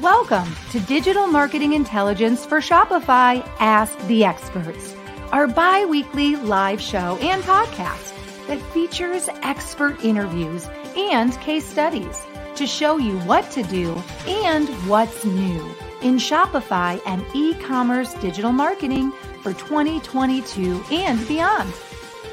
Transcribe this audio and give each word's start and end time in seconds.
Welcome 0.00 0.54
to 0.72 0.80
Digital 0.80 1.26
Marketing 1.26 1.72
Intelligence 1.72 2.44
for 2.44 2.58
Shopify 2.58 3.42
Ask 3.58 3.98
the 4.08 4.26
Experts, 4.26 4.94
our 5.32 5.46
bi 5.46 5.86
weekly 5.86 6.36
live 6.36 6.82
show 6.82 7.16
and 7.22 7.42
podcast 7.44 8.12
that 8.46 8.60
features 8.74 9.30
expert 9.42 10.04
interviews 10.04 10.68
and 10.98 11.32
case 11.40 11.64
studies 11.64 12.22
to 12.56 12.66
show 12.66 12.98
you 12.98 13.18
what 13.20 13.50
to 13.52 13.62
do 13.62 13.94
and 14.26 14.68
what's 14.86 15.24
new 15.24 15.74
in 16.02 16.16
Shopify 16.16 17.00
and 17.06 17.24
e 17.34 17.54
commerce 17.54 18.12
digital 18.14 18.52
marketing 18.52 19.12
for 19.42 19.54
2022 19.54 20.84
and 20.90 21.26
beyond. 21.26 21.72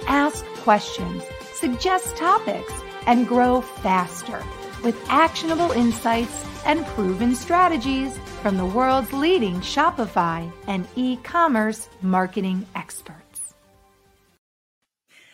Ask 0.08 0.44
questions, 0.64 1.24
suggest 1.54 2.18
topics, 2.18 2.74
and 3.08 3.26
grow 3.26 3.62
faster 3.62 4.44
with 4.84 5.02
actionable 5.10 5.72
insights 5.72 6.46
and 6.66 6.86
proven 6.88 7.36
strategies 7.36 8.18
from 8.42 8.58
the 8.58 8.66
world's 8.66 9.14
leading 9.14 9.60
Shopify 9.62 10.52
and 10.68 10.88
e 10.96 11.18
commerce 11.18 11.88
marketing 12.02 12.66
experts. 12.76 13.20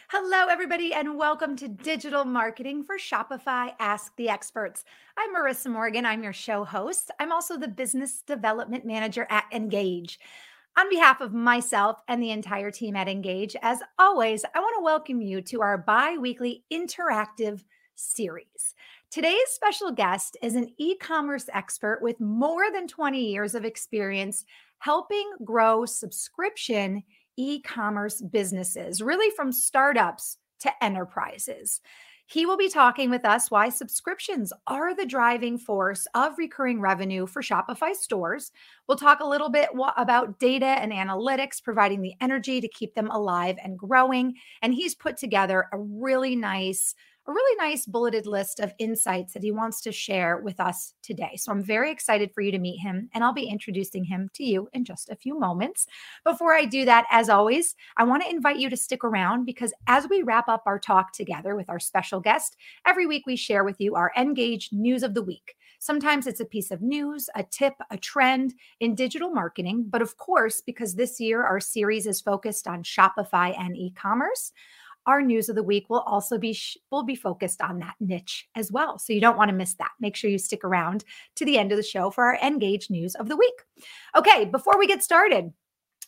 Hello, 0.10 0.48
everybody, 0.48 0.94
and 0.94 1.18
welcome 1.18 1.56
to 1.56 1.68
Digital 1.68 2.26
Marketing 2.26 2.84
for 2.84 2.98
Shopify 2.98 3.74
Ask 3.80 4.16
the 4.16 4.30
Experts. 4.30 4.84
I'm 5.16 5.36
Marissa 5.36 5.72
Morgan. 5.72 6.06
I'm 6.06 6.24
your 6.24 6.34
show 6.34 6.64
host. 6.64 7.12
I'm 7.20 7.32
also 7.32 7.58
the 7.58 7.68
Business 7.68 8.24
Development 8.24 8.86
Manager 8.86 9.28
at 9.30 9.46
Engage. 9.54 10.20
On 10.80 10.90
behalf 10.90 11.22
of 11.22 11.34
myself 11.34 12.02
and 12.08 12.24
the 12.24 12.32
entire 12.32 12.72
team 12.72 12.96
at 12.96 13.08
Engage, 13.08 13.56
as 13.62 13.82
always, 14.00 14.46
I 14.56 14.60
want 14.60 14.76
to 14.78 14.84
welcome 14.84 15.22
you 15.22 15.42
to 15.44 15.62
our 15.62 15.78
bi 15.78 16.18
weekly 16.18 16.64
interactive 16.72 17.64
series. 17.96 18.74
Today's 19.12 19.38
special 19.48 19.92
guest 19.92 20.38
is 20.44 20.54
an 20.54 20.72
e 20.78 20.96
commerce 20.96 21.50
expert 21.52 21.98
with 22.04 22.20
more 22.20 22.72
than 22.72 22.88
20 22.88 23.20
years 23.20 23.56
of 23.56 23.66
experience 23.66 24.46
helping 24.78 25.28
grow 25.44 25.84
subscription 25.84 27.02
e 27.36 27.60
commerce 27.60 28.22
businesses, 28.22 29.02
really 29.02 29.36
from 29.36 29.52
startups 29.52 30.38
to 30.60 30.72
enterprises. 30.84 31.82
He 32.28 32.46
will 32.46 32.58
be 32.58 32.70
talking 32.70 33.10
with 33.10 33.26
us 33.26 33.50
why 33.50 33.70
subscriptions 33.70 34.54
are 34.68 34.96
the 34.96 35.08
driving 35.08 35.58
force 35.58 36.06
of 36.14 36.38
recurring 36.38 36.80
revenue 36.80 37.26
for 37.26 37.42
Shopify 37.42 37.96
stores. 37.96 38.52
We'll 38.88 39.00
talk 39.00 39.22
a 39.22 39.28
little 39.28 39.50
bit 39.50 39.70
about 39.98 40.38
data 40.38 40.68
and 40.68 40.92
analytics, 40.92 41.64
providing 41.64 42.04
the 42.04 42.14
energy 42.22 42.62
to 42.62 42.68
keep 42.68 42.94
them 42.94 43.10
alive 43.10 43.58
and 43.64 43.80
growing. 43.80 44.36
And 44.62 44.72
he's 44.72 44.94
put 44.94 45.18
together 45.18 45.66
a 45.74 45.80
really 45.80 46.36
nice 46.36 46.94
a 47.30 47.32
really 47.32 47.56
nice 47.58 47.86
bulleted 47.86 48.26
list 48.26 48.60
of 48.60 48.74
insights 48.80 49.34
that 49.34 49.44
he 49.44 49.52
wants 49.52 49.82
to 49.82 49.92
share 49.92 50.40
with 50.40 50.60
us 50.60 50.96
today. 51.04 51.36
So 51.38 51.52
I'm 51.52 51.62
very 51.62 51.92
excited 51.92 52.34
for 52.34 52.42
you 52.42 52.52
to 52.52 52.58
meet 52.58 52.80
him, 52.80 53.08
and 53.14 53.24
I'll 53.24 53.34
be 53.34 53.48
introducing 53.48 54.04
him 54.04 54.32
to 54.34 54.44
you 54.44 54.68
in 54.74 54.84
just 54.84 55.10
a 55.10 55.16
few 55.16 55.38
moments. 55.38 55.86
Before 56.26 56.56
I 56.56 56.66
do 56.66 56.86
that, 56.86 57.06
as 57.12 57.30
always, 57.30 57.76
I 57.98 58.04
want 58.04 58.24
to 58.24 58.30
invite 58.30 58.58
you 58.58 58.68
to 58.72 58.76
stick 58.76 59.04
around 59.04 59.46
because 59.46 59.74
as 59.86 60.10
we 60.10 60.24
wrap 60.24 60.50
up 60.50 60.64
our 60.66 60.80
talk 60.80 61.14
together 61.14 61.56
with 61.56 61.70
our 61.70 61.80
special 61.80 62.20
guest, 62.20 62.58
every 62.88 63.06
week 63.06 63.28
we 63.28 63.36
share 63.36 63.64
with 63.64 63.80
you 63.80 63.94
our 63.94 64.12
Engage 64.18 64.70
News 64.72 65.04
of 65.04 65.14
the 65.14 65.22
Week. 65.22 65.56
Sometimes 65.78 66.26
it's 66.26 66.42
a 66.42 66.46
piece 66.46 66.72
of 66.72 66.82
news, 66.82 67.30
a 67.36 67.44
tip, 67.44 67.76
a 67.92 67.98
trend 67.98 68.56
in 68.80 68.96
digital 68.96 69.30
marketing. 69.30 69.86
But 69.88 70.02
of 70.02 70.18
course, 70.18 70.62
because 70.62 70.96
this 70.96 71.20
year 71.20 71.44
our 71.44 71.60
series 71.60 72.08
is 72.08 72.20
focused 72.22 72.68
on 72.68 72.82
Shopify 72.84 73.58
and 73.58 73.78
e 73.78 73.94
commerce, 73.96 74.52
our 75.06 75.22
news 75.22 75.50
of 75.50 75.56
the 75.56 75.64
week 75.64 75.90
will 75.90 76.02
also 76.02 76.38
be 76.38 76.58
will 76.92 77.04
be 77.04 77.16
focused 77.16 77.62
on 77.62 77.80
that 77.80 77.96
niche 78.00 78.48
as 78.56 78.72
well. 78.72 79.00
So 79.00 79.14
you 79.14 79.22
don't 79.22 79.38
want 79.38 79.50
to 79.50 79.56
miss 79.56 79.76
that. 79.76 79.92
Make 80.00 80.16
sure 80.16 80.30
you 80.30 80.38
stick 80.38 80.64
around 80.64 81.04
to 81.36 81.46
the 81.46 81.58
end 81.58 81.72
of 81.72 81.78
the 81.78 81.84
show 81.84 82.12
for 82.12 82.26
our 82.26 82.38
Engage 82.38 82.90
news 82.90 83.16
of 83.16 83.30
the 83.30 83.38
week. 83.38 83.56
Okay, 84.16 84.46
before 84.46 84.78
we 84.78 84.88
get 84.88 85.04
started, 85.04 85.52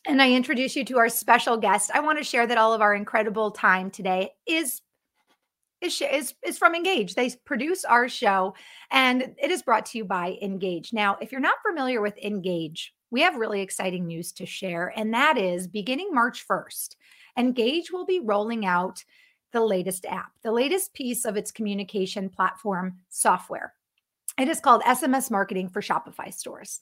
and 0.07 0.21
I 0.21 0.31
introduce 0.31 0.75
you 0.75 0.83
to 0.85 0.97
our 0.97 1.09
special 1.09 1.57
guest, 1.57 1.91
I 1.93 1.99
want 1.99 2.17
to 2.17 2.23
share 2.23 2.47
that 2.47 2.57
all 2.57 2.73
of 2.73 2.81
our 2.81 2.95
incredible 2.95 3.51
time 3.51 3.91
today 3.91 4.31
is 4.47 4.81
is, 5.81 5.99
is, 6.01 6.35
is 6.45 6.57
from 6.59 6.75
Engage. 6.75 7.15
They 7.15 7.31
produce 7.43 7.83
our 7.85 8.07
show 8.07 8.53
and 8.91 9.33
it 9.41 9.49
is 9.49 9.63
brought 9.63 9.87
to 9.87 9.97
you 9.97 10.05
by 10.05 10.37
Engage. 10.41 10.93
Now, 10.93 11.17
if 11.19 11.31
you're 11.31 11.41
not 11.41 11.55
familiar 11.67 12.01
with 12.01 12.17
Engage, 12.19 12.93
we 13.09 13.21
have 13.21 13.35
really 13.35 13.61
exciting 13.61 14.07
news 14.07 14.31
to 14.33 14.45
share, 14.45 14.93
and 14.95 15.13
that 15.13 15.37
is 15.37 15.67
beginning 15.67 16.13
March 16.13 16.47
1st. 16.47 16.95
Engage 17.37 17.91
will 17.91 18.05
be 18.05 18.19
rolling 18.19 18.65
out 18.65 19.03
the 19.51 19.61
latest 19.61 20.05
app, 20.05 20.31
the 20.43 20.51
latest 20.51 20.93
piece 20.93 21.25
of 21.25 21.37
its 21.37 21.51
communication 21.51 22.29
platform 22.29 22.97
software. 23.09 23.73
It 24.39 24.47
is 24.47 24.59
called 24.59 24.81
SMS 24.83 25.29
Marketing 25.29 25.67
for 25.67 25.81
Shopify 25.81 26.33
stores. 26.33 26.81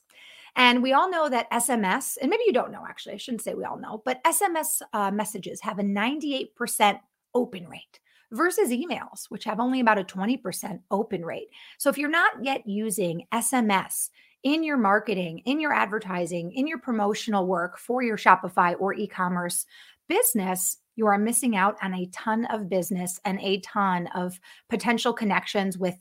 And 0.56 0.82
we 0.82 0.92
all 0.92 1.10
know 1.10 1.28
that 1.28 1.50
SMS, 1.50 2.16
and 2.20 2.30
maybe 2.30 2.44
you 2.46 2.52
don't 2.52 2.72
know 2.72 2.84
actually, 2.88 3.14
I 3.14 3.18
shouldn't 3.18 3.42
say 3.42 3.54
we 3.54 3.64
all 3.64 3.78
know, 3.78 4.02
but 4.04 4.22
SMS 4.24 4.82
uh, 4.92 5.10
messages 5.10 5.60
have 5.60 5.78
a 5.78 5.82
98% 5.82 6.98
open 7.34 7.68
rate 7.68 8.00
versus 8.32 8.70
emails, 8.70 9.26
which 9.28 9.44
have 9.44 9.60
only 9.60 9.80
about 9.80 9.98
a 9.98 10.04
20% 10.04 10.80
open 10.90 11.24
rate. 11.24 11.48
So 11.78 11.90
if 11.90 11.98
you're 11.98 12.08
not 12.08 12.32
yet 12.42 12.66
using 12.66 13.26
SMS 13.32 14.10
in 14.42 14.64
your 14.64 14.76
marketing, 14.76 15.40
in 15.44 15.60
your 15.60 15.72
advertising, 15.72 16.52
in 16.52 16.66
your 16.66 16.78
promotional 16.78 17.46
work 17.46 17.78
for 17.78 18.02
your 18.02 18.16
Shopify 18.16 18.74
or 18.78 18.94
e 18.94 19.06
commerce 19.06 19.66
business, 20.10 20.76
you 20.96 21.06
are 21.06 21.16
missing 21.16 21.56
out 21.56 21.76
on 21.80 21.94
a 21.94 22.06
ton 22.12 22.44
of 22.46 22.68
business 22.68 23.18
and 23.24 23.40
a 23.40 23.60
ton 23.60 24.08
of 24.08 24.38
potential 24.68 25.14
connections 25.14 25.78
with 25.78 25.96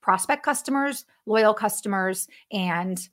prospect 0.00 0.42
customers, 0.42 1.04
loyal 1.26 1.52
customers, 1.52 2.28
and 2.50 3.08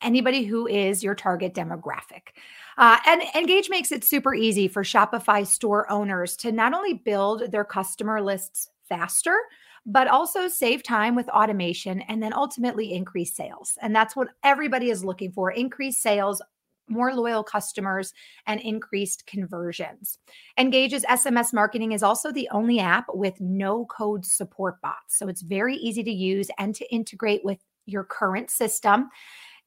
anybody 0.00 0.44
who 0.44 0.66
is 0.66 1.02
your 1.02 1.14
target 1.14 1.52
demographic. 1.54 2.32
Uh, 2.78 2.96
and 3.06 3.22
Engage 3.34 3.68
makes 3.68 3.92
it 3.92 4.04
super 4.04 4.34
easy 4.34 4.68
for 4.68 4.84
Shopify 4.84 5.46
store 5.46 5.90
owners 5.90 6.36
to 6.38 6.52
not 6.52 6.72
only 6.72 6.94
build 6.94 7.50
their 7.50 7.64
customer 7.64 8.22
lists 8.22 8.70
faster, 8.88 9.36
but 9.84 10.06
also 10.06 10.48
save 10.48 10.82
time 10.82 11.14
with 11.16 11.28
automation 11.30 12.00
and 12.02 12.22
then 12.22 12.32
ultimately 12.32 12.92
increase 12.92 13.34
sales. 13.34 13.76
And 13.82 13.94
that's 13.94 14.14
what 14.14 14.28
everybody 14.44 14.90
is 14.90 15.04
looking 15.04 15.32
for 15.32 15.50
increase 15.50 16.00
sales 16.00 16.40
more 16.88 17.14
loyal 17.14 17.42
customers, 17.42 18.12
and 18.46 18.60
increased 18.60 19.26
conversions. 19.26 20.18
Engage's 20.58 21.04
SMS 21.04 21.52
marketing 21.52 21.92
is 21.92 22.02
also 22.02 22.32
the 22.32 22.48
only 22.52 22.80
app 22.80 23.06
with 23.08 23.40
no 23.40 23.86
code 23.86 24.24
support 24.24 24.80
bots. 24.80 25.18
So 25.18 25.28
it's 25.28 25.42
very 25.42 25.76
easy 25.76 26.02
to 26.02 26.10
use 26.10 26.50
and 26.58 26.74
to 26.74 26.92
integrate 26.92 27.44
with 27.44 27.58
your 27.86 28.04
current 28.04 28.50
system. 28.50 29.08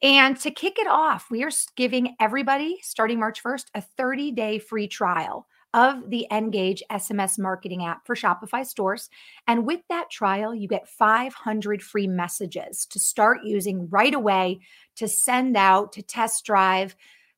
And 0.02 0.36
to 0.40 0.50
kick 0.50 0.78
it 0.78 0.88
off, 0.88 1.30
we 1.30 1.44
are 1.44 1.50
giving 1.76 2.16
everybody 2.20 2.78
starting 2.82 3.20
March 3.20 3.42
1st 3.42 3.66
a 3.74 3.80
30 3.80 4.32
day 4.32 4.58
free 4.58 4.88
trial 4.88 5.46
of 5.74 6.10
the 6.10 6.26
Engage 6.30 6.82
SMS 6.90 7.38
marketing 7.38 7.84
app 7.84 8.06
for 8.06 8.14
Shopify 8.14 8.64
stores. 8.64 9.08
And 9.46 9.66
with 9.66 9.80
that 9.88 10.10
trial, 10.10 10.54
you 10.54 10.68
get 10.68 10.88
500 10.88 11.82
free 11.82 12.06
messages 12.06 12.86
to 12.86 12.98
start 12.98 13.40
using 13.44 13.88
right 13.88 14.14
away 14.14 14.60
to 14.96 15.08
send 15.08 15.56
out, 15.56 15.92
to 15.92 16.02
test 16.02 16.44
drive. 16.44 16.94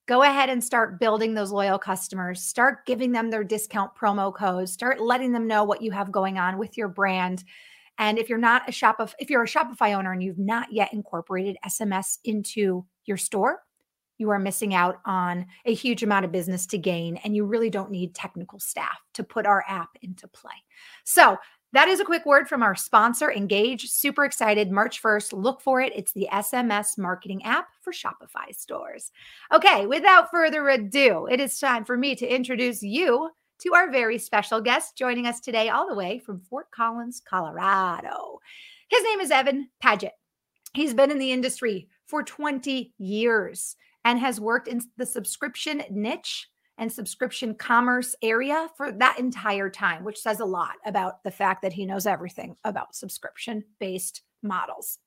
Go 0.06 0.22
ahead 0.22 0.50
and 0.50 0.62
start 0.62 1.00
building 1.00 1.34
those 1.34 1.52
loyal 1.52 1.78
customers. 1.78 2.42
Start 2.42 2.84
giving 2.86 3.12
them 3.12 3.30
their 3.30 3.44
discount 3.44 3.94
promo 3.94 4.34
codes. 4.34 4.72
Start 4.72 5.00
letting 5.00 5.32
them 5.32 5.46
know 5.46 5.64
what 5.64 5.82
you 5.82 5.92
have 5.92 6.12
going 6.12 6.38
on 6.38 6.58
with 6.58 6.76
your 6.76 6.88
brand. 6.88 7.44
And 7.98 8.18
if 8.18 8.28
you're 8.28 8.38
not 8.38 8.68
a 8.68 8.72
Shopify, 8.72 9.14
if 9.20 9.30
you're 9.30 9.44
a 9.44 9.48
Shopify 9.48 9.96
owner 9.96 10.12
and 10.12 10.22
you've 10.22 10.38
not 10.38 10.72
yet 10.72 10.92
incorporated 10.92 11.56
SMS 11.64 12.18
into 12.24 12.84
your 13.06 13.16
store, 13.16 13.60
you 14.18 14.30
are 14.30 14.38
missing 14.38 14.74
out 14.74 15.00
on 15.04 15.46
a 15.64 15.74
huge 15.74 16.02
amount 16.02 16.24
of 16.24 16.32
business 16.32 16.66
to 16.66 16.78
gain, 16.78 17.16
and 17.18 17.34
you 17.34 17.44
really 17.44 17.70
don't 17.70 17.90
need 17.90 18.14
technical 18.14 18.58
staff 18.58 18.98
to 19.14 19.24
put 19.24 19.46
our 19.46 19.64
app 19.68 19.90
into 20.02 20.28
play. 20.28 20.52
So, 21.04 21.38
that 21.74 21.88
is 21.88 21.98
a 21.98 22.04
quick 22.04 22.24
word 22.24 22.48
from 22.48 22.62
our 22.62 22.76
sponsor, 22.76 23.32
Engage. 23.32 23.90
Super 23.90 24.24
excited. 24.24 24.70
March 24.70 25.02
1st, 25.02 25.32
look 25.32 25.60
for 25.60 25.80
it. 25.80 25.92
It's 25.96 26.12
the 26.12 26.28
SMS 26.30 26.96
marketing 26.96 27.42
app 27.42 27.66
for 27.80 27.92
Shopify 27.92 28.54
stores. 28.56 29.10
Okay, 29.52 29.84
without 29.84 30.30
further 30.30 30.68
ado, 30.68 31.26
it 31.28 31.40
is 31.40 31.58
time 31.58 31.84
for 31.84 31.96
me 31.96 32.14
to 32.14 32.32
introduce 32.32 32.80
you 32.80 33.28
to 33.58 33.74
our 33.74 33.90
very 33.90 34.18
special 34.18 34.60
guest 34.60 34.96
joining 34.96 35.26
us 35.26 35.40
today, 35.40 35.68
all 35.68 35.88
the 35.88 35.96
way 35.96 36.20
from 36.20 36.42
Fort 36.48 36.70
Collins, 36.70 37.20
Colorado. 37.28 38.38
His 38.88 39.02
name 39.02 39.18
is 39.18 39.32
Evan 39.32 39.68
Paget. 39.80 40.12
He's 40.74 40.94
been 40.94 41.10
in 41.10 41.18
the 41.18 41.32
industry 41.32 41.88
for 42.06 42.22
20 42.22 42.94
years 42.98 43.74
and 44.04 44.18
has 44.18 44.40
worked 44.40 44.68
in 44.68 44.80
the 44.96 45.06
subscription 45.06 45.82
niche 45.90 46.48
and 46.78 46.90
subscription 46.90 47.54
commerce 47.54 48.16
area 48.22 48.68
for 48.76 48.90
that 48.90 49.18
entire 49.18 49.70
time, 49.70 50.04
which 50.04 50.20
says 50.20 50.40
a 50.40 50.44
lot 50.44 50.74
about 50.84 51.22
the 51.22 51.30
fact 51.30 51.62
that 51.62 51.72
he 51.72 51.86
knows 51.86 52.06
everything 52.06 52.56
about 52.64 52.94
subscription 52.94 53.64
based 53.78 54.22
models. 54.42 54.98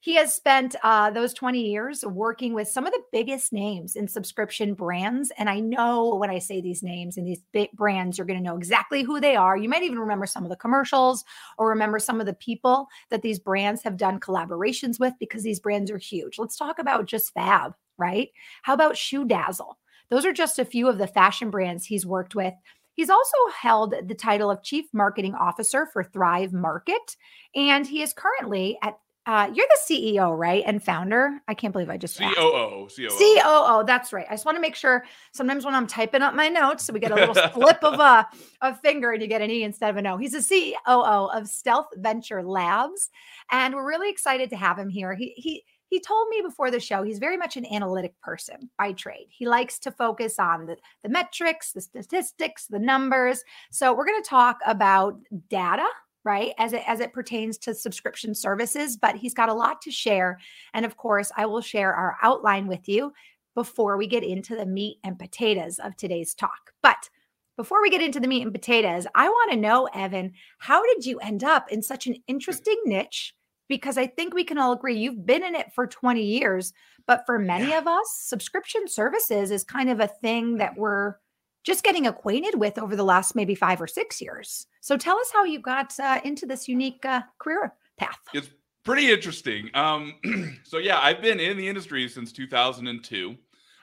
He 0.00 0.16
has 0.16 0.34
spent 0.34 0.76
uh, 0.82 1.10
those 1.10 1.32
20 1.32 1.60
years 1.60 2.04
working 2.04 2.52
with 2.52 2.68
some 2.68 2.86
of 2.86 2.92
the 2.92 3.02
biggest 3.10 3.52
names 3.52 3.96
in 3.96 4.06
subscription 4.06 4.74
brands. 4.74 5.32
And 5.38 5.48
I 5.48 5.60
know 5.60 6.14
when 6.14 6.30
I 6.30 6.38
say 6.38 6.60
these 6.60 6.82
names 6.82 7.16
and 7.16 7.26
these 7.26 7.42
big 7.52 7.72
brands, 7.72 8.18
you're 8.18 8.26
going 8.26 8.38
to 8.38 8.44
know 8.44 8.56
exactly 8.56 9.02
who 9.02 9.18
they 9.18 9.34
are. 9.34 9.56
You 9.56 9.68
might 9.68 9.82
even 9.82 9.98
remember 9.98 10.26
some 10.26 10.44
of 10.44 10.50
the 10.50 10.56
commercials 10.56 11.24
or 11.58 11.70
remember 11.70 11.98
some 11.98 12.20
of 12.20 12.26
the 12.26 12.34
people 12.34 12.86
that 13.08 13.22
these 13.22 13.38
brands 13.38 13.82
have 13.82 13.96
done 13.96 14.20
collaborations 14.20 15.00
with 15.00 15.14
because 15.18 15.42
these 15.42 15.58
brands 15.58 15.90
are 15.90 15.98
huge. 15.98 16.38
Let's 16.38 16.56
talk 16.56 16.78
about 16.78 17.06
just 17.06 17.32
Fab, 17.32 17.74
right? 17.98 18.28
How 18.62 18.74
about 18.74 18.96
Shoe 18.96 19.24
Dazzle? 19.24 19.78
Those 20.10 20.24
are 20.24 20.32
just 20.32 20.58
a 20.58 20.64
few 20.64 20.88
of 20.88 20.98
the 20.98 21.06
fashion 21.06 21.50
brands 21.50 21.86
he's 21.86 22.06
worked 22.06 22.34
with. 22.34 22.54
He's 22.94 23.10
also 23.10 23.36
held 23.60 23.94
the 24.06 24.14
title 24.14 24.50
of 24.50 24.62
Chief 24.62 24.86
Marketing 24.92 25.34
Officer 25.34 25.86
for 25.92 26.04
Thrive 26.04 26.52
Market, 26.52 27.16
and 27.54 27.86
he 27.86 28.02
is 28.02 28.12
currently 28.12 28.78
at 28.82 28.98
uh, 29.26 29.50
you're 29.54 29.66
the 29.66 29.94
CEO, 29.94 30.36
right? 30.36 30.62
And 30.66 30.82
founder. 30.82 31.40
I 31.48 31.54
can't 31.54 31.72
believe 31.72 31.88
I 31.88 31.96
just 31.96 32.18
COO. 32.18 32.88
COO. 32.94 33.08
COO. 33.08 33.84
That's 33.86 34.12
right. 34.12 34.26
I 34.28 34.34
just 34.34 34.44
want 34.44 34.56
to 34.56 34.60
make 34.60 34.76
sure 34.76 35.04
sometimes 35.32 35.64
when 35.64 35.74
I'm 35.74 35.86
typing 35.86 36.20
up 36.20 36.34
my 36.34 36.48
notes, 36.48 36.84
so 36.84 36.92
we 36.92 37.00
get 37.00 37.10
a 37.10 37.14
little 37.14 37.34
slip 37.54 37.82
of 37.82 37.98
a, 37.98 38.28
a 38.60 38.74
finger 38.74 39.12
and 39.12 39.22
you 39.22 39.28
get 39.28 39.40
an 39.40 39.50
E 39.50 39.62
instead 39.62 39.88
of 39.88 39.96
an 39.96 40.06
O. 40.06 40.18
He's 40.18 40.32
the 40.32 40.42
COO 40.86 41.30
of 41.30 41.48
Stealth 41.48 41.86
Venture 41.96 42.42
Labs. 42.42 43.08
And 43.50 43.74
we're 43.74 43.88
really 43.88 44.10
excited 44.10 44.50
to 44.50 44.56
have 44.56 44.78
him 44.78 44.90
here. 44.90 45.14
He, 45.14 45.32
he, 45.36 45.64
he 45.88 46.00
told 46.00 46.28
me 46.28 46.40
before 46.42 46.70
the 46.70 46.80
show 46.80 47.02
he's 47.02 47.18
very 47.18 47.36
much 47.36 47.56
an 47.56 47.66
analytic 47.66 48.18
person 48.20 48.70
by 48.78 48.92
trade. 48.92 49.26
He 49.28 49.46
likes 49.46 49.78
to 49.80 49.90
focus 49.90 50.38
on 50.38 50.66
the, 50.66 50.76
the 51.02 51.08
metrics, 51.08 51.72
the 51.72 51.80
statistics, 51.80 52.66
the 52.66 52.78
numbers. 52.78 53.44
So 53.70 53.94
we're 53.94 54.06
going 54.06 54.22
to 54.22 54.28
talk 54.28 54.58
about 54.66 55.18
data 55.48 55.86
right 56.24 56.52
as 56.58 56.72
it 56.72 56.82
as 56.86 57.00
it 57.00 57.12
pertains 57.12 57.58
to 57.58 57.74
subscription 57.74 58.34
services 58.34 58.96
but 58.96 59.14
he's 59.14 59.34
got 59.34 59.48
a 59.48 59.54
lot 59.54 59.80
to 59.82 59.90
share 59.90 60.38
and 60.72 60.84
of 60.84 60.96
course 60.96 61.30
i 61.36 61.44
will 61.46 61.60
share 61.60 61.92
our 61.92 62.16
outline 62.22 62.66
with 62.66 62.88
you 62.88 63.12
before 63.54 63.96
we 63.96 64.06
get 64.06 64.24
into 64.24 64.56
the 64.56 64.66
meat 64.66 64.96
and 65.04 65.18
potatoes 65.18 65.78
of 65.78 65.96
today's 65.96 66.34
talk 66.34 66.72
but 66.82 67.10
before 67.56 67.82
we 67.82 67.90
get 67.90 68.02
into 68.02 68.18
the 68.18 68.26
meat 68.26 68.42
and 68.42 68.52
potatoes 68.52 69.06
i 69.14 69.28
want 69.28 69.50
to 69.50 69.56
know 69.56 69.88
evan 69.94 70.32
how 70.58 70.82
did 70.94 71.04
you 71.04 71.18
end 71.18 71.44
up 71.44 71.70
in 71.70 71.82
such 71.82 72.06
an 72.06 72.16
interesting 72.26 72.80
niche 72.86 73.34
because 73.68 73.98
i 73.98 74.06
think 74.06 74.34
we 74.34 74.44
can 74.44 74.58
all 74.58 74.72
agree 74.72 74.96
you've 74.96 75.26
been 75.26 75.44
in 75.44 75.54
it 75.54 75.72
for 75.74 75.86
20 75.86 76.22
years 76.22 76.72
but 77.06 77.24
for 77.26 77.38
many 77.38 77.68
yeah. 77.68 77.78
of 77.78 77.86
us 77.86 78.18
subscription 78.24 78.86
services 78.86 79.50
is 79.50 79.64
kind 79.64 79.90
of 79.90 80.00
a 80.00 80.08
thing 80.08 80.56
that 80.56 80.76
we're 80.76 81.16
just 81.64 81.82
getting 81.82 82.06
acquainted 82.06 82.54
with 82.58 82.78
over 82.78 82.94
the 82.94 83.04
last 83.04 83.34
maybe 83.34 83.54
five 83.54 83.80
or 83.80 83.86
six 83.86 84.20
years. 84.20 84.66
So 84.80 84.96
tell 84.96 85.18
us 85.18 85.30
how 85.32 85.44
you 85.44 85.58
got 85.58 85.98
uh, 85.98 86.20
into 86.22 86.46
this 86.46 86.68
unique 86.68 87.04
uh, 87.04 87.22
career 87.38 87.74
path. 87.96 88.18
It's 88.34 88.50
pretty 88.84 89.10
interesting. 89.10 89.70
Um, 89.74 90.14
so 90.64 90.78
yeah, 90.78 91.00
I've 91.00 91.22
been 91.22 91.40
in 91.40 91.56
the 91.56 91.66
industry 91.66 92.06
since 92.08 92.32
2002, 92.32 93.34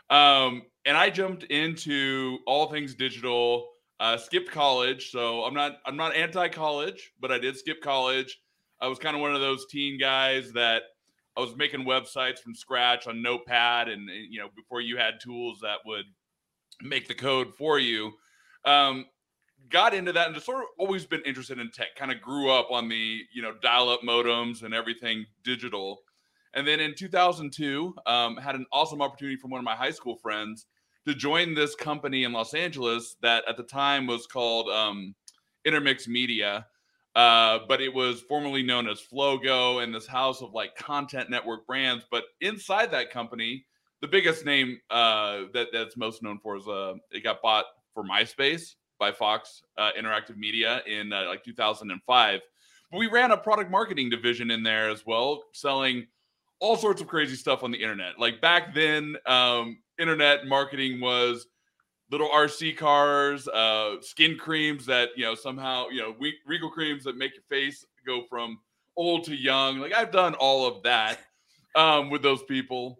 um, 0.09 0.61
and 0.85 0.95
I 0.95 1.09
jumped 1.09 1.43
into 1.45 2.37
all 2.45 2.67
things 2.67 2.95
digital. 2.95 3.67
Uh, 3.99 4.17
skipped 4.17 4.49
college, 4.49 5.11
so 5.11 5.43
I'm 5.43 5.53
not 5.53 5.73
I'm 5.85 5.95
not 5.95 6.15
anti-college, 6.15 7.11
but 7.19 7.31
I 7.31 7.37
did 7.37 7.55
skip 7.55 7.81
college. 7.81 8.39
I 8.81 8.87
was 8.87 8.99
kind 8.99 9.15
of 9.15 9.21
one 9.21 9.35
of 9.35 9.41
those 9.41 9.65
teen 9.67 9.99
guys 9.99 10.51
that 10.53 10.83
I 11.37 11.41
was 11.41 11.55
making 11.55 11.85
websites 11.85 12.39
from 12.39 12.55
scratch 12.55 13.07
on 13.07 13.21
Notepad, 13.21 13.87
and 13.87 14.09
you 14.29 14.39
know 14.39 14.49
before 14.55 14.81
you 14.81 14.97
had 14.97 15.19
tools 15.21 15.59
that 15.61 15.79
would 15.85 16.05
make 16.81 17.07
the 17.07 17.13
code 17.13 17.53
for 17.55 17.79
you. 17.79 18.11
Um, 18.65 19.05
got 19.69 19.93
into 19.93 20.11
that 20.11 20.25
and 20.25 20.35
just 20.35 20.45
sort 20.45 20.63
of 20.63 20.65
always 20.77 21.05
been 21.05 21.21
interested 21.21 21.59
in 21.59 21.71
tech. 21.71 21.95
Kind 21.95 22.11
of 22.11 22.21
grew 22.21 22.49
up 22.49 22.71
on 22.71 22.89
the 22.89 23.21
you 23.33 23.41
know 23.41 23.53
dial-up 23.61 24.01
modems 24.01 24.63
and 24.63 24.73
everything 24.73 25.25
digital. 25.43 25.99
And 26.53 26.67
then 26.67 26.81
in 26.81 26.95
2002, 26.95 27.95
um, 28.05 28.35
had 28.35 28.55
an 28.55 28.65
awesome 28.73 29.01
opportunity 29.01 29.37
from 29.37 29.51
one 29.51 29.59
of 29.59 29.63
my 29.63 29.75
high 29.75 29.91
school 29.91 30.17
friends 30.17 30.65
to 31.07 31.15
join 31.15 31.53
this 31.53 31.75
company 31.75 32.25
in 32.25 32.33
Los 32.33 32.53
Angeles 32.53 33.15
that 33.21 33.43
at 33.47 33.55
the 33.55 33.63
time 33.63 34.05
was 34.05 34.27
called 34.27 34.67
um, 34.69 35.15
Intermix 35.65 36.07
Media. 36.07 36.67
Uh, 37.15 37.59
but 37.67 37.81
it 37.81 37.93
was 37.93 38.21
formerly 38.21 38.63
known 38.63 38.87
as 38.87 39.01
Flogo 39.01 39.83
and 39.83 39.93
this 39.93 40.07
house 40.07 40.41
of 40.41 40.53
like 40.53 40.75
content 40.75 41.29
network 41.29 41.67
brands. 41.67 42.05
But 42.09 42.23
inside 42.39 42.91
that 42.91 43.11
company, 43.11 43.65
the 44.01 44.07
biggest 44.07 44.45
name 44.45 44.79
uh, 44.89 45.43
that 45.53 45.67
that's 45.73 45.97
most 45.97 46.23
known 46.23 46.39
for 46.39 46.57
is 46.57 46.67
uh, 46.67 46.93
it 47.11 47.23
got 47.23 47.41
bought 47.41 47.65
for 47.93 48.03
MySpace 48.03 48.75
by 48.99 49.11
Fox 49.11 49.63
uh, 49.77 49.91
Interactive 49.99 50.37
Media 50.37 50.81
in 50.87 51.11
uh, 51.11 51.25
like 51.27 51.43
2005. 51.43 52.39
But 52.91 52.97
we 52.97 53.07
ran 53.07 53.31
a 53.31 53.37
product 53.37 53.71
marketing 53.71 54.09
division 54.09 54.51
in 54.51 54.63
there 54.63 54.89
as 54.89 55.05
well, 55.05 55.43
selling 55.53 56.07
all 56.59 56.77
sorts 56.77 57.01
of 57.01 57.07
crazy 57.07 57.35
stuff 57.35 57.63
on 57.63 57.71
the 57.71 57.81
internet. 57.81 58.19
Like 58.19 58.39
back 58.39 58.73
then, 58.73 59.15
um, 59.25 59.79
internet 59.99 60.47
marketing 60.47 61.01
was 61.01 61.47
little 62.11 62.29
RC 62.29 62.77
cars, 62.77 63.47
uh, 63.47 63.95
skin 64.01 64.37
creams 64.37 64.85
that 64.85 65.09
you 65.15 65.23
know 65.23 65.35
somehow 65.35 65.87
you 65.89 66.01
know 66.01 66.15
Regal 66.45 66.69
creams 66.69 67.03
that 67.05 67.17
make 67.17 67.33
your 67.33 67.43
face 67.49 67.85
go 68.05 68.23
from 68.29 68.59
old 68.95 69.23
to 69.25 69.35
young. 69.35 69.79
Like 69.79 69.93
I've 69.93 70.11
done 70.11 70.35
all 70.35 70.67
of 70.67 70.83
that 70.83 71.19
um, 71.75 72.09
with 72.09 72.21
those 72.21 72.43
people 72.43 72.99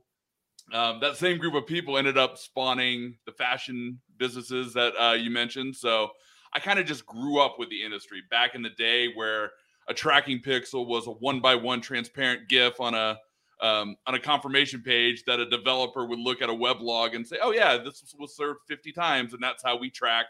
um, 0.73 0.99
that 1.01 1.17
same 1.17 1.37
group 1.37 1.53
of 1.53 1.67
people 1.67 1.97
ended 1.97 2.17
up 2.17 2.37
spawning 2.37 3.17
the 3.25 3.31
fashion 3.33 3.99
businesses 4.17 4.73
that 4.73 4.93
uh, 4.97 5.13
you 5.13 5.29
mentioned. 5.29 5.75
So 5.75 6.11
I 6.53 6.59
kind 6.59 6.79
of 6.79 6.85
just 6.85 7.05
grew 7.05 7.39
up 7.39 7.59
with 7.59 7.69
the 7.69 7.83
industry 7.83 8.21
back 8.29 8.55
in 8.55 8.61
the 8.61 8.69
day 8.69 9.09
where 9.13 9.51
a 9.89 9.93
tracking 9.93 10.39
pixel 10.39 10.87
was 10.87 11.07
a 11.07 11.11
one 11.11 11.41
by 11.41 11.55
one 11.55 11.81
transparent 11.81 12.47
GIF 12.47 12.79
on 12.79 12.93
a 12.93 13.17
um, 13.61 13.95
on 14.07 14.15
a 14.15 14.19
confirmation 14.19 14.81
page 14.81 15.23
that 15.25 15.39
a 15.39 15.49
developer 15.49 16.05
would 16.05 16.19
look 16.19 16.41
at 16.41 16.49
a 16.49 16.53
web 16.53 16.81
log 16.81 17.15
and 17.15 17.25
say, 17.25 17.37
"Oh 17.41 17.51
yeah, 17.51 17.77
this 17.77 18.13
was 18.17 18.35
served 18.35 18.61
50 18.67 18.91
times," 18.91 19.33
and 19.33 19.41
that's 19.41 19.63
how 19.63 19.77
we 19.77 19.89
track 19.89 20.27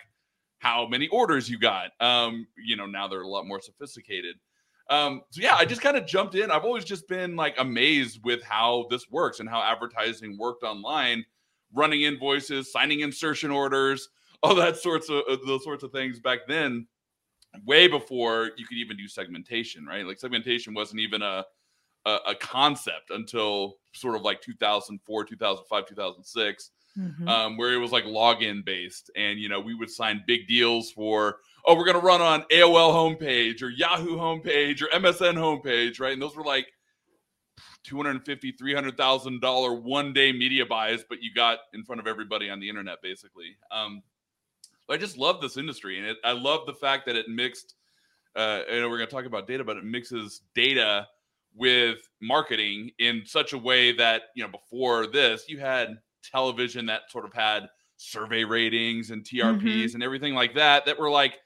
how 0.59 0.87
many 0.87 1.07
orders 1.07 1.49
you 1.49 1.57
got. 1.57 1.89
Um, 1.99 2.47
you 2.55 2.75
know, 2.75 2.85
now 2.85 3.07
they're 3.07 3.21
a 3.21 3.27
lot 3.27 3.47
more 3.47 3.59
sophisticated. 3.59 4.35
Um, 4.91 5.21
so 5.31 5.41
yeah, 5.41 5.55
I 5.55 5.65
just 5.65 5.81
kind 5.81 5.97
of 5.97 6.05
jumped 6.05 6.35
in. 6.35 6.51
I've 6.51 6.65
always 6.65 6.85
just 6.85 7.07
been 7.07 7.35
like 7.35 7.55
amazed 7.57 8.19
with 8.23 8.43
how 8.43 8.85
this 8.89 9.09
works 9.09 9.39
and 9.39 9.49
how 9.49 9.61
advertising 9.61 10.37
worked 10.37 10.63
online, 10.63 11.25
running 11.73 12.01
invoices, 12.01 12.71
signing 12.71 12.99
insertion 12.99 13.49
orders, 13.49 14.09
all 14.43 14.53
that 14.55 14.77
sorts 14.77 15.09
of 15.09 15.23
uh, 15.29 15.37
those 15.47 15.63
sorts 15.63 15.83
of 15.83 15.91
things 15.91 16.19
back 16.19 16.39
then, 16.47 16.85
way 17.65 17.87
before 17.87 18.51
you 18.57 18.65
could 18.65 18.77
even 18.77 18.97
do 18.97 19.07
segmentation, 19.07 19.85
right? 19.85 20.05
Like 20.05 20.19
segmentation 20.19 20.73
wasn't 20.73 20.99
even 20.99 21.21
a 21.21 21.45
a, 22.05 22.17
a 22.29 22.35
concept 22.35 23.11
until 23.11 23.77
sort 23.93 24.15
of 24.15 24.21
like 24.21 24.41
2004, 24.41 25.25
2005, 25.25 25.85
2006. 25.87 26.71
Mm-hmm. 26.99 27.25
Um, 27.25 27.55
where 27.55 27.71
it 27.71 27.77
was 27.77 27.93
like 27.93 28.03
login 28.03 28.65
based, 28.65 29.11
and 29.15 29.39
you 29.39 29.47
know 29.47 29.61
we 29.61 29.73
would 29.73 29.89
sign 29.89 30.25
big 30.27 30.45
deals 30.45 30.91
for 30.91 31.37
oh, 31.65 31.75
we're 31.75 31.85
going 31.85 31.99
to 31.99 32.05
run 32.05 32.21
on 32.21 32.43
AOL 32.51 32.93
homepage 32.93 33.61
or 33.61 33.69
Yahoo 33.69 34.17
homepage 34.17 34.81
or 34.81 34.87
MSN 34.87 35.35
homepage, 35.35 35.99
right? 35.99 36.13
And 36.13 36.21
those 36.21 36.35
were 36.35 36.43
like 36.43 36.67
250 37.83 38.53
$300,000 38.53 39.81
one 39.81 40.13
day 40.13 40.31
media 40.31 40.65
buys, 40.65 41.03
but 41.07 41.21
you 41.21 41.33
got 41.33 41.59
in 41.73 41.83
front 41.83 41.99
of 41.99 42.07
everybody 42.07 42.49
on 42.49 42.59
the 42.59 42.69
internet, 42.69 43.01
basically. 43.01 43.57
Um, 43.71 44.01
I 44.89 44.97
just 44.97 45.17
love 45.17 45.41
this 45.41 45.57
industry. 45.57 45.97
And 45.97 46.07
it, 46.07 46.17
I 46.23 46.33
love 46.33 46.65
the 46.65 46.73
fact 46.73 47.05
that 47.05 47.15
it 47.15 47.29
mixed, 47.29 47.75
uh, 48.35 48.61
you 48.69 48.81
know, 48.81 48.89
we're 48.89 48.97
going 48.97 49.09
to 49.09 49.15
talk 49.15 49.25
about 49.25 49.47
data, 49.47 49.63
but 49.63 49.77
it 49.77 49.85
mixes 49.85 50.41
data 50.53 51.07
with 51.55 51.97
marketing 52.21 52.91
in 52.99 53.23
such 53.25 53.53
a 53.53 53.57
way 53.57 53.91
that, 53.93 54.23
you 54.35 54.43
know, 54.43 54.49
before 54.49 55.07
this, 55.07 55.45
you 55.47 55.59
had 55.59 55.97
television 56.23 56.85
that 56.85 57.01
sort 57.09 57.25
of 57.25 57.33
had 57.33 57.67
survey 57.97 58.43
ratings 58.43 59.11
and 59.11 59.23
TRPs 59.23 59.61
mm-hmm. 59.61 59.95
and 59.95 60.03
everything 60.03 60.33
like 60.33 60.55
that 60.55 60.85
that 60.85 60.99
were 60.99 61.09
like 61.09 61.37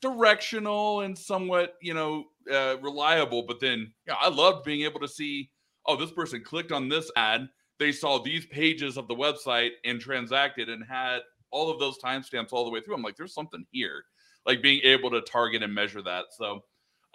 directional 0.00 1.00
and 1.00 1.16
somewhat, 1.16 1.74
you 1.80 1.94
know, 1.94 2.24
uh, 2.52 2.76
reliable. 2.82 3.44
But 3.46 3.60
then, 3.60 3.92
know, 4.06 4.16
I 4.20 4.28
loved 4.28 4.64
being 4.64 4.82
able 4.82 5.00
to 5.00 5.08
see, 5.08 5.50
oh, 5.86 5.96
this 5.96 6.12
person 6.12 6.42
clicked 6.44 6.72
on 6.72 6.88
this 6.88 7.10
ad, 7.16 7.48
they 7.78 7.92
saw 7.92 8.22
these 8.22 8.46
pages 8.46 8.96
of 8.96 9.08
the 9.08 9.14
website 9.14 9.70
and 9.84 10.00
transacted 10.00 10.68
and 10.68 10.84
had 10.88 11.20
all 11.50 11.70
of 11.70 11.78
those 11.78 11.98
timestamps 11.98 12.52
all 12.52 12.64
the 12.64 12.70
way 12.70 12.80
through. 12.80 12.94
I'm 12.94 13.02
like, 13.02 13.16
there's 13.16 13.34
something 13.34 13.64
here, 13.70 14.04
like 14.46 14.62
being 14.62 14.80
able 14.82 15.10
to 15.10 15.20
target 15.22 15.62
and 15.62 15.74
measure 15.74 16.02
that. 16.02 16.26
So, 16.36 16.60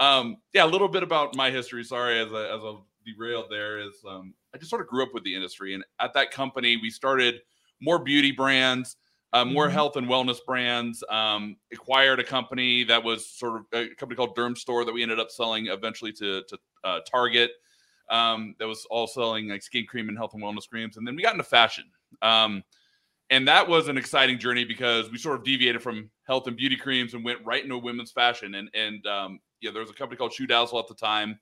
um, 0.01 0.37
yeah, 0.53 0.65
a 0.65 0.67
little 0.67 0.87
bit 0.87 1.03
about 1.03 1.35
my 1.35 1.51
history. 1.51 1.83
Sorry, 1.83 2.19
as 2.19 2.31
a, 2.31 2.51
as 2.51 2.63
a 2.63 2.77
derailed 3.05 3.47
there 3.49 3.79
is 3.79 3.93
um, 4.07 4.33
I 4.53 4.57
just 4.57 4.69
sort 4.69 4.81
of 4.81 4.87
grew 4.87 5.03
up 5.03 5.13
with 5.13 5.23
the 5.23 5.33
industry, 5.35 5.75
and 5.75 5.83
at 5.99 6.13
that 6.15 6.31
company 6.31 6.75
we 6.77 6.89
started 6.89 7.35
more 7.79 7.99
beauty 7.99 8.31
brands, 8.31 8.97
uh, 9.31 9.45
more 9.45 9.65
mm-hmm. 9.65 9.73
health 9.73 9.97
and 9.97 10.07
wellness 10.07 10.39
brands. 10.45 11.03
Um, 11.09 11.55
acquired 11.71 12.19
a 12.19 12.23
company 12.23 12.83
that 12.85 13.03
was 13.03 13.27
sort 13.27 13.61
of 13.61 13.65
a 13.73 13.89
company 13.95 14.15
called 14.15 14.35
Dermstore 14.35 14.85
that 14.85 14.91
we 14.91 15.03
ended 15.03 15.19
up 15.19 15.29
selling 15.29 15.67
eventually 15.67 16.11
to, 16.13 16.41
to 16.43 16.57
uh, 16.83 16.99
Target. 17.09 17.51
Um, 18.09 18.55
that 18.57 18.67
was 18.67 18.85
all 18.89 19.07
selling 19.07 19.49
like 19.49 19.61
skin 19.61 19.85
cream 19.85 20.09
and 20.09 20.17
health 20.17 20.33
and 20.33 20.43
wellness 20.43 20.67
creams. 20.67 20.97
And 20.97 21.07
then 21.07 21.15
we 21.15 21.21
got 21.21 21.33
into 21.33 21.45
fashion. 21.45 21.85
Um, 22.21 22.63
and 23.29 23.47
that 23.47 23.65
was 23.65 23.87
an 23.87 23.97
exciting 23.97 24.37
journey 24.37 24.65
because 24.65 25.09
we 25.09 25.17
sort 25.17 25.37
of 25.37 25.45
deviated 25.45 25.81
from 25.81 26.09
health 26.27 26.47
and 26.47 26.57
beauty 26.57 26.75
creams 26.75 27.13
and 27.13 27.23
went 27.23 27.39
right 27.45 27.63
into 27.63 27.77
women's 27.77 28.11
fashion. 28.11 28.55
And 28.55 28.69
and 28.73 29.07
um, 29.07 29.39
yeah, 29.61 29.71
there 29.71 29.81
was 29.81 29.89
a 29.89 29.93
company 29.93 30.17
called 30.17 30.33
Shoe 30.33 30.47
Dazzle 30.47 30.79
at 30.79 30.87
the 30.87 30.95
time 30.95 31.39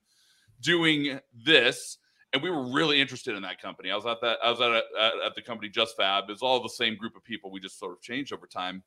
doing 0.60 1.18
this 1.44 1.98
and 2.32 2.42
we 2.42 2.50
were 2.50 2.62
really 2.72 3.00
interested 3.00 3.36
in 3.36 3.42
that 3.42 3.60
company. 3.60 3.90
I 3.90 3.96
was 3.96 4.06
at 4.06 4.20
that. 4.20 4.38
I 4.42 4.50
was 4.50 4.60
at 4.60 4.70
a, 4.70 5.26
at 5.26 5.34
the 5.34 5.42
company 5.42 5.68
Just 5.68 5.96
Fab. 5.96 6.24
It's 6.28 6.42
all 6.42 6.62
the 6.62 6.68
same 6.68 6.96
group 6.96 7.16
of 7.16 7.24
people. 7.24 7.50
We 7.50 7.60
just 7.60 7.78
sort 7.78 7.92
of 7.92 8.00
changed 8.00 8.32
over 8.32 8.46
time. 8.46 8.82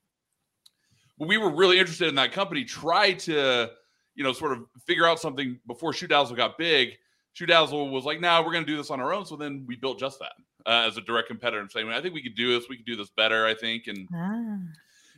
But 1.20 1.28
we 1.28 1.38
were 1.38 1.50
really 1.50 1.80
interested 1.80 2.08
in 2.08 2.16
that 2.16 2.32
company. 2.32 2.63
Tried 2.63 3.20
to, 3.20 3.72
you 4.16 4.24
know, 4.24 4.32
sort 4.32 4.54
of 4.54 4.66
figure 4.86 5.06
out 5.06 5.20
something 5.20 5.60
before 5.68 5.94
Shoe 5.94 6.08
Dazzle 6.08 6.36
got 6.36 6.58
big. 6.58 6.98
Shoe 7.34 7.46
Dazzle 7.46 7.90
was 7.90 8.06
like, 8.06 8.22
"No, 8.22 8.30
nah, 8.30 8.46
we're 8.46 8.54
going 8.54 8.66
to 8.66 8.72
do 8.72 8.78
this 8.78 8.90
on 8.90 9.02
our 9.02 9.13
own." 9.13 9.25
So 9.25 9.36
then 9.36 9.66
we 9.68 9.75
built 9.75 10.00
Just 10.00 10.20
Fab 10.20 10.30
uh, 10.66 10.88
as 10.88 10.98
a 10.98 11.02
direct 11.02 11.28
competitor, 11.28 11.62
and 11.62 11.72
saying, 11.72 11.90
"I 11.90 12.02
think 12.02 12.13
we 12.13 12.24
could 12.24 12.36
do 12.36 12.58
this. 12.58 12.70
We 12.70 12.78
could 12.78 12.86
do 12.86 12.96
this 12.96 13.10
better. 13.10 13.46
I 13.46 13.56
think." 13.56 13.88
And 13.88 14.08
ah. 14.16 14.58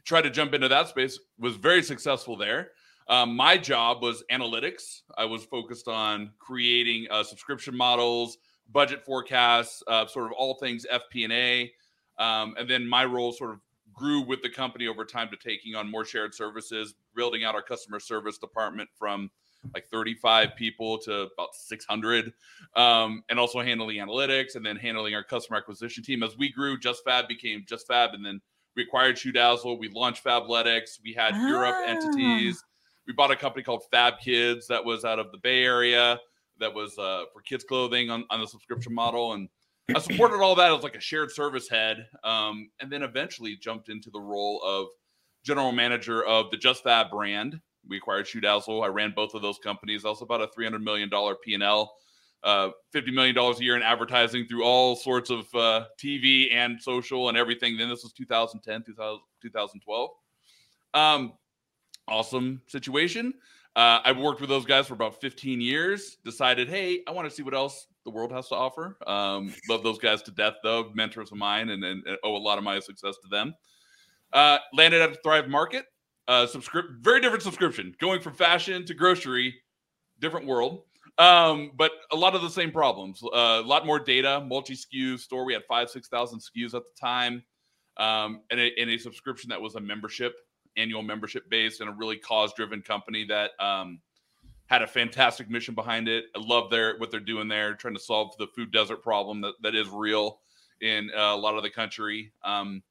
tried 0.04 0.22
to 0.24 0.32
jump 0.32 0.54
into 0.54 0.68
that 0.70 0.88
space. 0.88 1.20
Was 1.38 1.58
very 1.58 1.84
successful 1.84 2.36
there. 2.36 2.72
Um, 3.08 3.36
my 3.36 3.58
job 3.58 4.02
was 4.02 4.24
analytics. 4.32 5.02
I 5.18 5.26
was 5.26 5.46
focused 5.46 5.88
on 5.88 6.32
creating 6.40 7.08
uh, 7.12 7.24
subscription 7.24 7.76
models, 7.76 8.38
budget 8.72 9.04
forecasts, 9.06 9.84
uh, 9.88 10.08
sort 10.08 10.28
of 10.28 10.32
all 10.34 10.56
things 10.56 10.86
FP&A. 10.92 11.72
Um, 12.18 12.56
and 12.58 12.70
then 12.70 12.88
my 12.88 13.06
role 13.06 13.32
sort 13.32 13.52
of 13.52 13.60
grew 13.94 14.22
with 14.22 14.42
the 14.42 14.50
company 14.50 14.88
over 14.88 15.06
time 15.06 15.30
to 15.30 15.38
taking 15.38 15.76
on 15.76 15.90
more 15.90 16.04
shared 16.04 16.34
services, 16.34 16.96
building 17.16 17.44
out 17.44 17.56
our 17.56 17.62
customer 17.62 18.00
service 18.00 18.38
department 18.38 18.90
from 18.98 19.30
like 19.74 19.88
35 19.88 20.56
people 20.56 20.98
to 21.00 21.28
about 21.34 21.56
600, 21.56 22.34
um, 22.76 23.24
and 23.30 23.40
also 23.40 23.62
handling 23.62 23.98
analytics 23.98 24.56
and 24.56 24.66
then 24.66 24.76
handling 24.76 25.16
our 25.16 25.24
customer 25.24 25.58
acquisition 25.58 26.04
team. 26.04 26.24
As 26.24 26.38
we 26.38 26.52
grew, 26.52 26.78
Just 26.78 27.04
Fab 27.04 27.28
became 27.28 27.64
Just 27.68 27.88
Fab, 27.88 28.14
and 28.14 28.24
then 28.24 28.42
we 28.76 28.84
acquired 28.84 29.18
Shoe 29.18 29.32
Dazzle. 29.32 29.80
We 29.80 29.90
launched 29.90 30.24
Fabletics. 30.24 31.00
We 31.04 31.14
had 31.14 31.34
ah. 31.36 31.48
Europe 31.48 31.76
entities 31.88 32.64
we 33.08 33.14
bought 33.14 33.32
a 33.32 33.36
company 33.36 33.64
called 33.64 33.84
Fab 33.92 34.16
Kids 34.20 34.68
that 34.68 34.84
was 34.84 35.06
out 35.06 35.20
of 35.20 35.32
the 35.32 35.38
Bay 35.38 35.64
Area 35.64 36.20
that 36.60 36.74
was 36.74 36.98
uh, 36.98 37.24
for 37.34 37.42
kids 37.42 37.64
clothing 37.64 38.10
on, 38.10 38.26
on 38.30 38.40
the 38.40 38.48
subscription 38.48 38.94
model. 38.94 39.34
And 39.34 39.50
I 39.94 40.00
supported 40.00 40.42
all 40.42 40.56
that 40.56 40.74
as 40.74 40.84
like 40.84 40.96
a 40.96 41.02
shared 41.02 41.32
service 41.32 41.70
head. 41.70 42.08
Um, 42.24 42.70
and 42.80 42.92
then 42.92 43.04
eventually 43.04 43.56
jumped 43.56 43.90
into 43.90 44.10
the 44.10 44.20
role 44.20 44.62
of 44.64 44.88
general 45.44 45.72
manager 45.72 46.24
of 46.26 46.50
the 46.52 46.58
Just 46.58 46.84
Fab 46.84 47.12
brand. 47.12 47.60
We 47.88 47.98
acquired 47.98 48.28
Shoe 48.28 48.42
Dazzle. 48.42 48.84
I 48.84 48.88
ran 48.88 49.14
both 49.16 49.36
of 49.36 49.42
those 49.42 49.60
companies. 49.60 50.06
I 50.06 50.10
also 50.10 50.26
about 50.26 50.42
a 50.42 50.48
$300 50.48 50.82
million 50.82 51.10
P&L, 51.44 51.96
uh, 52.44 52.70
$50 52.96 53.14
million 53.14 53.38
a 53.38 53.56
year 53.60 53.76
in 53.76 53.84
advertising 53.84 54.48
through 54.48 54.64
all 54.64 54.96
sorts 54.96 55.30
of 55.30 55.46
uh, 55.54 55.86
TV 56.04 56.52
and 56.52 56.82
social 56.82 57.30
and 57.30 57.38
everything. 57.38 57.78
Then 57.78 57.90
this 57.90 58.02
was 58.02 58.14
2010, 58.14 58.84
2000, 58.84 59.20
2012. 59.44 60.10
Um, 60.96 61.34
awesome 62.08 62.62
situation. 62.68 63.34
Uh, 63.76 64.00
I've 64.06 64.18
worked 64.18 64.40
with 64.40 64.50
those 64.50 64.66
guys 64.66 64.88
for 64.88 64.94
about 64.94 65.20
15 65.20 65.60
years. 65.60 66.18
Decided, 66.24 66.70
hey, 66.70 67.02
I 67.08 67.12
want 67.12 67.30
to 67.30 67.36
see 67.36 67.44
what 67.44 67.54
else 67.54 67.88
the 68.06 68.12
world 68.12 68.32
has 68.32 68.48
to 68.50 68.56
offer. 68.56 68.98
Um, 69.06 69.54
love 69.70 69.84
those 69.84 69.98
guys 69.98 70.22
to 70.24 70.32
death, 70.32 70.56
though. 70.64 70.92
Mentors 70.94 71.32
of 71.32 71.38
mine, 71.38 71.70
and, 71.70 71.84
and, 71.84 72.06
and 72.08 72.18
owe 72.24 72.36
a 72.36 72.38
lot 72.38 72.58
of 72.58 72.64
my 72.64 72.80
success 72.80 73.16
to 73.22 73.28
them. 73.30 73.54
Uh, 74.32 74.60
landed 74.74 75.02
at 75.02 75.22
Thrive 75.24 75.50
Market. 75.50 75.86
Uh, 76.28 76.48
very 77.02 77.22
different 77.22 77.44
subscription, 77.44 77.94
going 78.00 78.20
from 78.20 78.34
fashion 78.34 78.86
to 78.86 78.94
grocery, 78.94 79.54
different 80.20 80.48
world. 80.48 80.84
Um, 81.18 81.72
but 81.76 81.92
a 82.12 82.16
lot 82.16 82.36
of 82.36 82.42
the 82.42 82.50
same 82.50 82.72
problems. 82.72 83.22
Uh, 83.24 83.62
a 83.64 83.68
lot 83.68 83.86
more 83.86 84.00
data, 84.00 84.44
multi 84.48 84.76
SKU 84.76 85.20
store. 85.20 85.46
We 85.46 85.54
had 85.54 85.64
five, 85.68 85.90
six 85.90 86.08
thousand 86.08 86.40
SKUs 86.40 86.74
at 86.74 86.84
the 86.84 87.00
time, 87.00 87.44
um, 87.98 88.42
and, 88.50 88.60
a, 88.60 88.72
and 88.80 88.90
a 88.90 88.98
subscription 88.98 89.50
that 89.50 89.62
was 89.62 89.76
a 89.76 89.80
membership 89.80 90.36
annual 90.78 91.02
membership 91.02 91.50
base 91.50 91.80
and 91.80 91.90
a 91.90 91.94
really 91.94 92.18
cause 92.18 92.54
driven 92.54 92.82
company 92.82 93.26
that 93.26 93.52
um, 93.60 94.00
had 94.68 94.82
a 94.82 94.88
fantastic 94.88 95.50
mission 95.50 95.76
behind 95.76 96.08
it. 96.08 96.26
I 96.36 96.40
love 96.40 96.70
their 96.70 96.98
what 96.98 97.12
they're 97.12 97.20
doing 97.20 97.48
there, 97.48 97.74
trying 97.76 97.94
to 97.94 98.00
solve 98.00 98.36
the 98.38 98.48
food 98.48 98.72
desert 98.72 99.02
problem 99.04 99.42
that, 99.42 99.54
that 99.62 99.76
is 99.76 99.90
real 99.90 100.40
in 100.82 101.10
uh, 101.16 101.34
a 101.34 101.38
lot 101.38 101.56
of 101.56 101.64
the 101.64 101.70
country. 101.70 102.32
Um, 102.44 102.82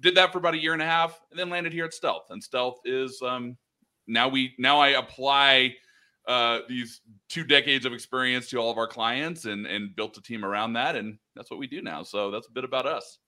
did 0.00 0.14
that 0.16 0.32
for 0.32 0.38
about 0.38 0.54
a 0.54 0.60
year 0.60 0.72
and 0.72 0.82
a 0.82 0.86
half, 0.86 1.20
and 1.30 1.38
then 1.38 1.48
landed 1.48 1.72
here 1.72 1.84
at 1.84 1.94
Stealth. 1.94 2.26
And 2.30 2.42
Stealth 2.42 2.80
is 2.84 3.22
um, 3.22 3.56
now 4.06 4.28
we 4.28 4.54
now 4.58 4.80
I 4.80 4.88
apply 4.90 5.76
uh, 6.26 6.60
these 6.68 7.00
two 7.28 7.44
decades 7.44 7.84
of 7.84 7.92
experience 7.92 8.48
to 8.50 8.58
all 8.58 8.70
of 8.70 8.78
our 8.78 8.88
clients 8.88 9.44
and 9.44 9.66
and 9.66 9.94
built 9.94 10.16
a 10.16 10.22
team 10.22 10.44
around 10.44 10.72
that, 10.74 10.96
and 10.96 11.18
that's 11.36 11.50
what 11.50 11.60
we 11.60 11.66
do 11.66 11.82
now. 11.82 12.02
So 12.02 12.30
that's 12.30 12.48
a 12.48 12.52
bit 12.52 12.64
about 12.64 12.86
us. 12.86 13.18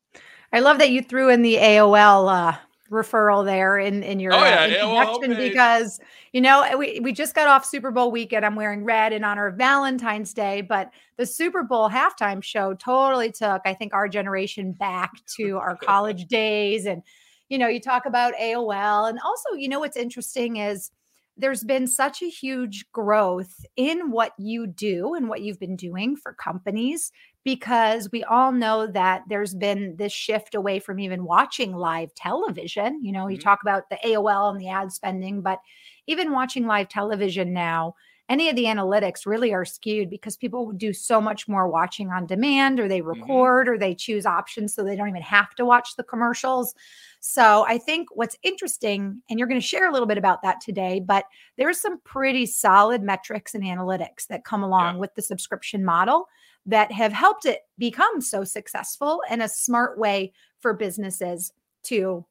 I 0.52 0.61
love 0.61 0.78
that 0.78 0.90
you 0.90 1.02
threw 1.02 1.30
in 1.30 1.42
the 1.42 1.56
AOL 1.56 2.32
uh, 2.32 2.56
referral 2.91 3.45
there 3.45 3.79
in 3.79 4.03
in 4.03 4.21
your 4.21 4.35
oh, 4.35 4.45
yeah. 4.45 4.61
uh, 4.61 4.67
introduction 4.67 5.37
because 5.37 6.00
you 6.33 6.41
know 6.41 6.76
we, 6.76 7.00
we 7.00 7.12
just 7.12 7.35
got 7.35 7.49
off 7.49 7.64
super 7.64 7.91
bowl 7.91 8.11
weekend. 8.11 8.45
I'm 8.45 8.57
wearing 8.57 8.85
red 8.85 9.12
in 9.12 9.25
honor 9.25 9.47
of 9.47 9.57
valentine's 9.57 10.35
day 10.35 10.61
but 10.61 10.91
the 11.17 11.26
super 11.26 11.62
bowl 11.62 11.88
halftime 11.88 12.43
show 12.43 12.75
totally 12.75 13.33
took 13.33 13.62
i 13.64 13.73
think 13.73 13.95
our 13.95 14.09
generation 14.09 14.73
back 14.73 15.12
to 15.37 15.57
our 15.57 15.76
college 15.83 16.26
days. 16.26 16.87
And 16.87 17.03
you 17.49 17.59
know 17.59 17.69
you 17.69 17.81
talk 17.81 18.07
about 18.07 18.35
aol 18.41 19.09
and 19.09 19.19
also 19.25 19.55
you 19.55 19.69
know 19.69 19.81
what's 19.81 19.97
interesting 19.97 20.57
is 20.57 20.91
there's 21.37 21.64
been 21.64 21.87
such 21.87 22.23
a 22.23 22.29
huge 22.29 22.91
growth 22.93 23.67
in 23.76 24.11
what 24.11 24.33
you 24.38 24.67
do 24.67 25.14
and 25.14 25.29
what 25.29 25.41
you've 25.43 25.59
been 25.59 25.76
doing 25.76 26.17
for 26.17 26.33
companies 26.33 27.11
because 27.45 28.11
we 28.11 28.25
all 28.25 28.53
know 28.53 28.87
that 28.87 29.23
there's 29.29 29.55
been 29.55 29.97
this 29.97 30.12
shift 30.12 30.55
away 30.55 30.79
from 30.79 30.99
even 30.99 31.25
watching 31.25 31.75
live 31.75 32.14
television. 32.14 33.03
You 33.03 33.12
know, 33.12 33.29
you 33.29 33.37
mm-hmm. 33.37 33.43
talk 33.43 33.61
about 33.62 33.91
the 33.91 33.99
AOL 34.05 34.53
and 34.53 34.61
the 34.61 34.69
ad 34.69 34.93
spending, 34.93 35.43
but 35.43 35.59
even 36.07 36.33
watching 36.33 36.67
live 36.67 36.88
television 36.88 37.53
now, 37.53 37.95
any 38.28 38.49
of 38.49 38.57
the 38.57 38.64
analytics 38.64 39.26
really 39.26 39.52
are 39.52 39.66
skewed 39.66 40.09
because 40.09 40.37
people 40.37 40.73
do 40.73 40.93
so 40.95 41.21
much 41.21 41.47
more 41.47 41.69
watching 41.69 42.11
on 42.11 42.26
demand 42.26 42.81
or 42.81 42.88
they 42.88 43.00
mm-hmm. 43.00 43.21
record 43.21 43.66
mm-hmm. 43.66 43.75
or 43.75 43.78
they 43.78 43.95
choose 43.95 44.25
options 44.25 44.75
so 44.75 44.83
they 44.83 44.97
don't 44.97 45.09
even 45.09 45.21
have 45.23 45.54
to 45.57 45.64
watch 45.64 45.97
the 45.97 46.02
commercials. 46.02 46.75
So 47.21 47.64
I 47.69 47.76
think 47.76 48.09
what's 48.12 48.37
interesting, 48.43 49.23
and 49.28 49.38
you're 49.38 49.49
going 49.49 49.61
to 49.61 49.66
share 49.66 49.88
a 49.88 49.93
little 49.93 50.09
bit 50.09 50.19
about 50.19 50.43
that 50.43 50.61
today, 50.61 51.00
but 51.00 51.26
there's 51.59 51.81
some 51.81 52.00
pretty 52.00 52.47
solid 52.47 53.02
metrics 53.02 53.54
and 53.54 53.64
analytics 53.64 54.26
that 54.28 54.45
come 54.45 54.62
along 54.62 54.95
yeah. 54.95 55.00
with 55.00 55.14
the 55.14 55.23
subscription 55.23 55.85
model 55.85 56.26
that 56.66 56.90
have 56.93 57.12
helped 57.12 57.45
it 57.45 57.61
become 57.78 58.23
so 58.23 58.43
successful 58.43 59.21
and 59.28 59.43
a 59.43 59.49
smart 59.49 59.99
way 59.99 60.33
for 60.61 60.73
businesses 60.73 61.52
to 61.83 62.25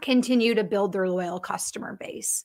continue 0.00 0.54
to 0.54 0.64
build 0.64 0.92
their 0.92 1.08
loyal 1.08 1.40
customer 1.40 1.96
base. 1.98 2.44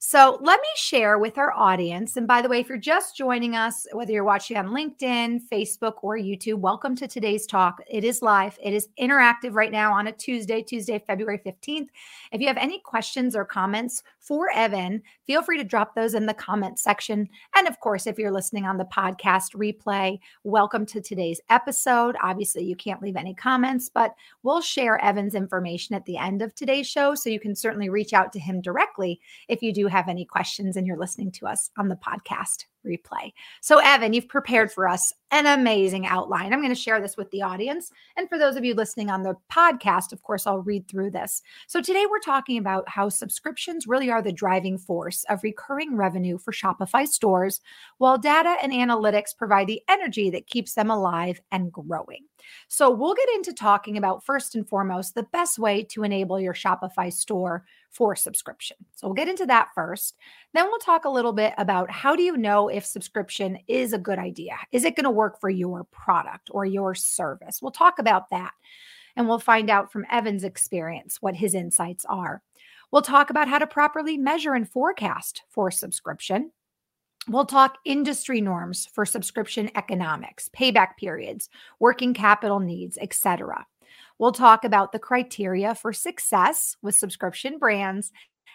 So 0.00 0.38
let 0.40 0.60
me 0.60 0.68
share 0.76 1.18
with 1.18 1.38
our 1.38 1.52
audience. 1.52 2.16
And 2.16 2.28
by 2.28 2.40
the 2.40 2.48
way, 2.48 2.60
if 2.60 2.68
you're 2.68 2.78
just 2.78 3.16
joining 3.16 3.56
us, 3.56 3.84
whether 3.90 4.12
you're 4.12 4.22
watching 4.22 4.56
on 4.56 4.68
LinkedIn, 4.68 5.40
Facebook, 5.52 5.94
or 6.02 6.16
YouTube, 6.16 6.60
welcome 6.60 6.94
to 6.94 7.08
today's 7.08 7.48
talk. 7.48 7.82
It 7.90 8.04
is 8.04 8.22
live, 8.22 8.56
it 8.62 8.72
is 8.72 8.90
interactive 9.00 9.54
right 9.54 9.72
now 9.72 9.92
on 9.92 10.06
a 10.06 10.12
Tuesday, 10.12 10.62
Tuesday, 10.62 11.02
February 11.04 11.40
15th. 11.44 11.88
If 12.30 12.40
you 12.40 12.46
have 12.46 12.56
any 12.58 12.78
questions 12.78 13.34
or 13.34 13.44
comments 13.44 14.04
for 14.20 14.48
Evan, 14.54 15.02
feel 15.26 15.42
free 15.42 15.58
to 15.58 15.64
drop 15.64 15.96
those 15.96 16.14
in 16.14 16.26
the 16.26 16.34
comment 16.34 16.78
section. 16.78 17.28
And 17.56 17.66
of 17.66 17.80
course, 17.80 18.06
if 18.06 18.20
you're 18.20 18.30
listening 18.30 18.66
on 18.66 18.78
the 18.78 18.84
podcast 18.84 19.56
replay, 19.56 20.20
welcome 20.44 20.86
to 20.86 21.00
today's 21.00 21.40
episode. 21.50 22.14
Obviously, 22.22 22.62
you 22.62 22.76
can't 22.76 23.02
leave 23.02 23.16
any 23.16 23.34
comments, 23.34 23.90
but 23.92 24.14
we'll 24.44 24.60
share 24.60 25.02
Evan's 25.02 25.34
information 25.34 25.96
at 25.96 26.04
the 26.04 26.18
end 26.18 26.40
of 26.40 26.54
today's 26.54 26.86
show. 26.86 27.16
So 27.16 27.30
you 27.30 27.40
can 27.40 27.56
certainly 27.56 27.88
reach 27.88 28.12
out 28.12 28.32
to 28.34 28.38
him 28.38 28.60
directly 28.60 29.20
if 29.48 29.60
you 29.60 29.72
do 29.72 29.87
have 29.88 30.08
any 30.08 30.24
questions 30.24 30.76
and 30.76 30.86
you're 30.86 30.98
listening 30.98 31.30
to 31.32 31.46
us 31.46 31.70
on 31.76 31.88
the 31.88 31.96
podcast 31.96 32.64
replay. 32.86 33.32
So, 33.60 33.78
Evan, 33.78 34.12
you've 34.12 34.28
prepared 34.28 34.72
for 34.72 34.88
us 34.88 35.12
an 35.30 35.46
amazing 35.46 36.06
outline. 36.06 36.52
I'm 36.52 36.60
going 36.60 36.74
to 36.74 36.80
share 36.80 37.00
this 37.00 37.16
with 37.16 37.30
the 37.30 37.42
audience. 37.42 37.90
And 38.16 38.28
for 38.28 38.38
those 38.38 38.56
of 38.56 38.64
you 38.64 38.74
listening 38.74 39.10
on 39.10 39.22
the 39.22 39.34
podcast, 39.52 40.12
of 40.12 40.22
course, 40.22 40.46
I'll 40.46 40.62
read 40.62 40.88
through 40.88 41.10
this. 41.10 41.42
So, 41.66 41.80
today 41.80 42.06
we're 42.08 42.20
talking 42.20 42.58
about 42.58 42.88
how 42.88 43.08
subscriptions 43.08 43.86
really 43.86 44.10
are 44.10 44.22
the 44.22 44.32
driving 44.32 44.78
force 44.78 45.24
of 45.28 45.42
recurring 45.42 45.96
revenue 45.96 46.38
for 46.38 46.52
Shopify 46.52 47.06
stores, 47.06 47.60
while 47.98 48.18
data 48.18 48.56
and 48.62 48.72
analytics 48.72 49.36
provide 49.36 49.66
the 49.66 49.82
energy 49.88 50.30
that 50.30 50.46
keeps 50.46 50.74
them 50.74 50.90
alive 50.90 51.40
and 51.52 51.72
growing. 51.72 52.24
So, 52.68 52.90
we'll 52.90 53.14
get 53.14 53.28
into 53.34 53.52
talking 53.52 53.96
about 53.96 54.24
first 54.24 54.54
and 54.54 54.68
foremost 54.68 55.14
the 55.14 55.24
best 55.24 55.58
way 55.58 55.82
to 55.84 56.04
enable 56.04 56.40
your 56.40 56.54
Shopify 56.54 57.12
store 57.12 57.64
for 57.90 58.14
subscription. 58.16 58.76
So, 58.94 59.06
we'll 59.06 59.14
get 59.14 59.28
into 59.28 59.46
that 59.46 59.68
first. 59.74 60.16
Then 60.54 60.66
we'll 60.66 60.78
talk 60.78 61.04
a 61.04 61.10
little 61.10 61.32
bit 61.32 61.54
about 61.58 61.90
how 61.90 62.16
do 62.16 62.22
you 62.22 62.36
know 62.36 62.68
if 62.68 62.84
subscription 62.84 63.58
is 63.66 63.92
a 63.92 63.98
good 63.98 64.18
idea? 64.18 64.56
Is 64.72 64.84
it 64.84 64.96
going 64.96 65.04
to 65.04 65.10
work 65.10 65.40
for 65.40 65.50
your 65.50 65.84
product 65.84 66.48
or 66.52 66.64
your 66.64 66.94
service? 66.94 67.60
We'll 67.62 67.72
talk 67.72 67.98
about 67.98 68.30
that. 68.30 68.52
And 69.16 69.28
we'll 69.28 69.40
find 69.40 69.68
out 69.68 69.90
from 69.90 70.06
Evan's 70.10 70.44
experience 70.44 71.18
what 71.20 71.34
his 71.34 71.54
insights 71.54 72.04
are. 72.08 72.42
We'll 72.90 73.02
talk 73.02 73.30
about 73.30 73.48
how 73.48 73.58
to 73.58 73.66
properly 73.66 74.16
measure 74.16 74.54
and 74.54 74.68
forecast 74.68 75.42
for 75.50 75.70
subscription. 75.70 76.52
We'll 77.28 77.44
talk 77.44 77.76
industry 77.84 78.40
norms 78.40 78.88
for 78.94 79.04
subscription 79.04 79.70
economics, 79.74 80.48
payback 80.48 80.96
periods, 80.96 81.50
working 81.78 82.14
capital 82.14 82.58
needs, 82.58 82.96
etc. 82.98 83.66
We'll 84.18 84.32
talk 84.32 84.64
about 84.64 84.92
the 84.92 84.98
criteria 84.98 85.74
for 85.74 85.92
success 85.92 86.76
with 86.82 86.96
subscription 86.96 87.58
brands 87.58 88.12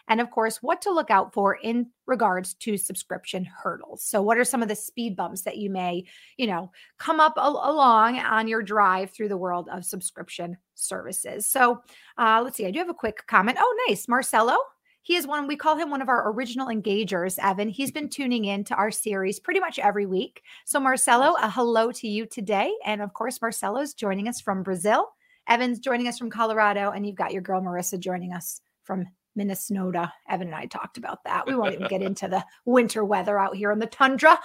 and 0.07 0.19
of 0.19 0.31
course, 0.31 0.61
what 0.61 0.81
to 0.81 0.91
look 0.91 1.09
out 1.09 1.33
for 1.33 1.55
in 1.55 1.87
regards 2.07 2.53
to 2.55 2.77
subscription 2.77 3.45
hurdles. 3.45 4.03
So, 4.03 4.21
what 4.21 4.37
are 4.37 4.43
some 4.43 4.61
of 4.61 4.67
the 4.67 4.75
speed 4.75 5.15
bumps 5.15 5.43
that 5.43 5.57
you 5.57 5.69
may, 5.69 6.05
you 6.37 6.47
know, 6.47 6.71
come 6.97 7.19
up 7.19 7.33
al- 7.37 7.61
along 7.63 8.19
on 8.19 8.47
your 8.47 8.61
drive 8.61 9.11
through 9.11 9.29
the 9.29 9.37
world 9.37 9.69
of 9.71 9.85
subscription 9.85 10.57
services? 10.75 11.47
So, 11.47 11.81
uh, 12.17 12.41
let's 12.43 12.57
see. 12.57 12.65
I 12.65 12.71
do 12.71 12.79
have 12.79 12.89
a 12.89 12.93
quick 12.93 13.25
comment. 13.27 13.57
Oh, 13.59 13.85
nice, 13.87 14.07
Marcelo. 14.07 14.57
He 15.03 15.15
is 15.17 15.27
one, 15.27 15.47
we 15.47 15.57
call 15.57 15.75
him 15.75 15.89
one 15.89 16.01
of 16.01 16.07
our 16.07 16.31
original 16.31 16.67
engagers, 16.67 17.37
Evan. 17.41 17.67
He's 17.67 17.91
been 17.91 18.09
tuning 18.09 18.45
in 18.45 18.63
to 18.65 18.75
our 18.75 18.91
series 18.91 19.39
pretty 19.39 19.59
much 19.59 19.79
every 19.79 20.05
week. 20.05 20.43
So, 20.65 20.81
Marcelo, 20.81 21.35
a 21.41 21.49
hello 21.49 21.91
to 21.93 22.07
you 22.09 22.25
today. 22.25 22.73
And 22.85 23.01
of 23.01 23.13
course, 23.13 23.41
Marcelo's 23.41 23.93
joining 23.93 24.27
us 24.27 24.41
from 24.41 24.63
Brazil. 24.63 25.07
Evan's 25.47 25.79
joining 25.79 26.07
us 26.07 26.17
from 26.17 26.29
Colorado. 26.29 26.91
And 26.91 27.05
you've 27.05 27.15
got 27.15 27.33
your 27.33 27.41
girl, 27.41 27.61
Marissa, 27.61 27.99
joining 27.99 28.33
us 28.33 28.61
from 28.83 29.05
Minnesota. 29.35 30.11
Evan 30.29 30.47
and 30.47 30.55
I 30.55 30.65
talked 30.65 30.97
about 30.97 31.23
that. 31.25 31.47
We 31.47 31.55
won't 31.55 31.73
even 31.73 31.87
get 31.87 32.01
into 32.03 32.27
the 32.27 32.43
winter 32.65 33.03
weather 33.03 33.39
out 33.39 33.55
here 33.55 33.71
in 33.71 33.79
the 33.79 33.87
tundra. 33.87 34.39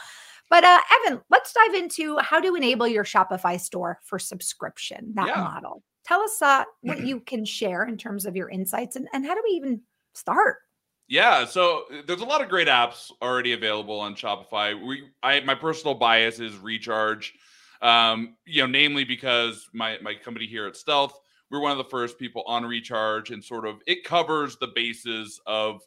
But 0.51 0.65
uh, 0.65 0.81
Evan, 1.07 1.21
let's 1.31 1.53
dive 1.53 1.75
into 1.75 2.19
how 2.19 2.41
to 2.41 2.55
enable 2.55 2.89
your 2.89 3.05
Shopify 3.05 3.61
store 3.61 4.01
for 4.03 4.19
subscription, 4.19 5.13
that 5.15 5.29
yeah. 5.29 5.43
model. 5.43 5.83
Tell 6.07 6.23
us 6.23 6.41
uh, 6.41 6.65
what 6.81 7.01
you 7.07 7.21
can 7.21 7.45
share 7.45 7.85
in 7.85 7.97
terms 7.97 8.25
of 8.25 8.35
your 8.35 8.49
insights 8.49 8.97
and, 8.97 9.09
and 9.13 9.27
how 9.27 9.35
do 9.35 9.43
we 9.45 9.57
even 9.57 9.83
start? 10.15 10.59
Yeah, 11.07 11.47
so 11.47 11.85
uh, 11.91 12.03
there's 12.07 12.21
a 12.21 12.27
lot 12.27 12.43
of 12.43 12.49
great 12.49 12.69
apps 12.69 13.11
already 13.23 13.53
available 13.53 13.99
on 13.99 14.15
Shopify. 14.15 14.81
We, 14.87 15.09
I, 15.23 15.41
my 15.41 15.55
personal 15.55 15.95
bias 15.95 16.39
is 16.39 16.57
Recharge, 16.59 17.35
um, 17.83 18.37
you 18.45 18.63
know, 18.63 18.67
namely 18.67 19.05
because 19.05 19.69
my 19.73 19.99
my 20.03 20.15
company 20.15 20.47
here 20.47 20.67
at 20.67 20.77
Stealth, 20.77 21.19
we're 21.51 21.61
one 21.61 21.73
of 21.73 21.79
the 21.79 21.85
first 21.85 22.19
people 22.19 22.43
on 22.47 22.65
Recharge, 22.65 23.31
and 23.31 23.43
sort 23.43 23.67
of 23.67 23.81
it 23.87 24.05
covers 24.05 24.57
the 24.57 24.69
bases 24.75 25.41
of 25.47 25.81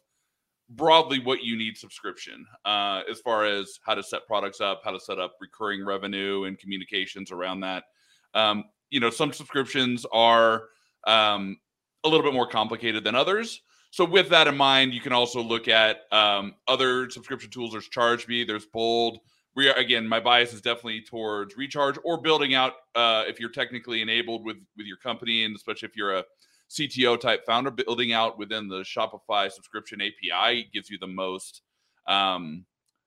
broadly 0.70 1.18
what 1.18 1.42
you 1.42 1.56
need 1.56 1.76
subscription 1.76 2.46
uh, 2.64 3.02
as 3.10 3.20
far 3.20 3.44
as 3.44 3.78
how 3.84 3.94
to 3.94 4.02
set 4.02 4.26
products 4.26 4.60
up, 4.60 4.80
how 4.84 4.90
to 4.90 5.00
set 5.00 5.18
up 5.18 5.34
recurring 5.40 5.84
revenue 5.84 6.44
and 6.44 6.58
communications 6.58 7.30
around 7.30 7.60
that. 7.60 7.84
Um, 8.34 8.64
you 8.90 9.00
know, 9.00 9.10
some 9.10 9.32
subscriptions 9.32 10.06
are 10.12 10.64
um, 11.06 11.58
a 12.04 12.08
little 12.08 12.24
bit 12.24 12.34
more 12.34 12.46
complicated 12.46 13.04
than 13.04 13.14
others. 13.14 13.60
So 13.90 14.06
with 14.06 14.30
that 14.30 14.48
in 14.48 14.56
mind, 14.56 14.94
you 14.94 15.00
can 15.00 15.12
also 15.12 15.42
look 15.42 15.68
at 15.68 16.00
um, 16.12 16.54
other 16.66 17.10
subscription 17.10 17.50
tools. 17.50 17.72
There's 17.72 17.88
ChargeBee, 17.88 18.46
there's 18.46 18.66
Bold. 18.66 19.18
We 19.54 19.68
are, 19.68 19.74
again, 19.74 20.08
my 20.08 20.20
bias 20.20 20.52
is 20.52 20.60
definitely 20.60 21.02
towards 21.02 21.56
recharge 21.56 21.98
or 22.04 22.20
building 22.20 22.54
out 22.54 22.72
uh, 22.94 23.24
if 23.26 23.38
you're 23.38 23.50
technically 23.50 24.00
enabled 24.00 24.44
with 24.44 24.56
with 24.76 24.86
your 24.86 24.96
company, 24.96 25.44
and 25.44 25.54
especially 25.54 25.88
if 25.88 25.96
you're 25.96 26.16
a 26.16 26.24
CTO 26.70 27.20
type 27.20 27.44
founder, 27.44 27.70
building 27.70 28.12
out 28.12 28.38
within 28.38 28.68
the 28.68 28.80
Shopify 28.80 29.50
subscription 29.50 30.00
API 30.00 30.70
gives 30.72 30.88
you 30.88 30.98
the 30.98 31.06
most 31.06 31.62
um, 32.06 32.64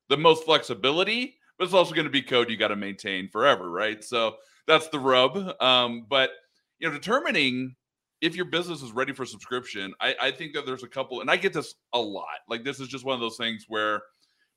the 0.10 0.18
most 0.18 0.46
flexibility, 0.46 1.36
but 1.58 1.66
it's 1.66 1.74
also 1.74 1.96
going 1.96 2.06
to 2.06 2.12
be 2.12 2.22
code 2.22 2.50
you 2.50 2.58
got 2.58 2.68
to 2.68 2.76
maintain 2.76 3.28
forever, 3.30 3.70
right? 3.70 4.04
So 4.04 4.36
that's 4.68 4.88
the 4.90 5.00
rub. 5.00 5.62
Um, 5.62 6.06
but 6.10 6.32
you 6.80 6.88
know, 6.88 6.94
determining 6.94 7.76
if 8.22 8.36
your 8.36 8.46
business 8.46 8.82
is 8.82 8.92
ready 8.92 9.14
for 9.14 9.26
subscription, 9.26 9.94
I, 10.00 10.16
I 10.22 10.32
think 10.32 10.54
that 10.54 10.66
there's 10.66 10.84
a 10.84 10.88
couple, 10.88 11.22
and 11.22 11.30
I 11.30 11.38
get 11.38 11.54
this 11.54 11.76
a 11.94 12.00
lot. 12.00 12.26
Like 12.48 12.64
this 12.64 12.80
is 12.80 12.88
just 12.88 13.06
one 13.06 13.16
of 13.16 13.22
those 13.22 13.38
things 13.38 13.66
where 13.68 14.02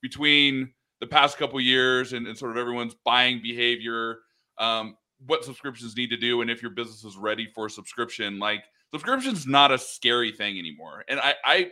between 0.02 0.73
the 1.00 1.07
past 1.07 1.38
couple 1.38 1.61
years 1.61 2.12
and, 2.12 2.26
and 2.26 2.37
sort 2.37 2.50
of 2.50 2.57
everyone's 2.57 2.95
buying 3.05 3.40
behavior, 3.43 4.19
um, 4.59 4.97
what 5.26 5.45
subscriptions 5.45 5.97
need 5.97 6.11
to 6.11 6.17
do, 6.17 6.40
and 6.40 6.50
if 6.50 6.62
your 6.62 6.71
business 6.71 7.05
is 7.05 7.17
ready 7.17 7.49
for 7.55 7.69
subscription, 7.69 8.38
like 8.38 8.64
subscription's 8.93 9.47
not 9.47 9.73
a 9.73 9.78
scary 9.78 10.33
thing 10.33 10.59
anymore. 10.59 11.05
And 11.09 11.21
I, 11.21 11.35
I 11.45 11.71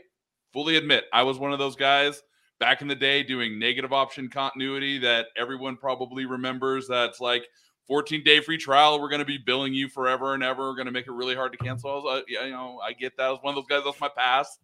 fully 0.53 0.77
admit 0.77 1.05
I 1.13 1.23
was 1.23 1.39
one 1.39 1.53
of 1.53 1.59
those 1.59 1.77
guys 1.77 2.23
back 2.59 2.83
in 2.83 2.89
the 2.89 2.95
day 2.95 3.23
doing 3.23 3.59
negative 3.59 3.93
option 3.93 4.29
continuity 4.29 4.99
that 4.99 5.27
everyone 5.37 5.77
probably 5.77 6.25
remembers. 6.25 6.89
That's 6.89 7.21
like 7.21 7.47
14 7.87 8.25
day 8.25 8.41
free 8.41 8.59
trial. 8.59 9.01
We're 9.01 9.09
going 9.09 9.21
to 9.21 9.27
be 9.27 9.39
billing 9.39 9.75
you 9.75 9.89
forever 9.89 10.35
and 10.35 10.43
ever. 10.43 10.69
We're 10.69 10.77
going 10.77 10.87
to 10.87 10.93
make 10.93 11.07
it 11.07 11.13
really 11.13 11.35
hard 11.35 11.53
to 11.53 11.59
cancel. 11.59 12.03
Was, 12.03 12.21
uh, 12.21 12.25
you 12.27 12.51
know, 12.51 12.81
I 12.85 12.93
get 12.93 13.17
that. 13.17 13.25
I 13.25 13.31
was 13.31 13.41
one 13.43 13.57
of 13.57 13.57
those 13.57 13.69
guys. 13.69 13.85
That's 13.85 14.01
my 14.01 14.09
past. 14.09 14.59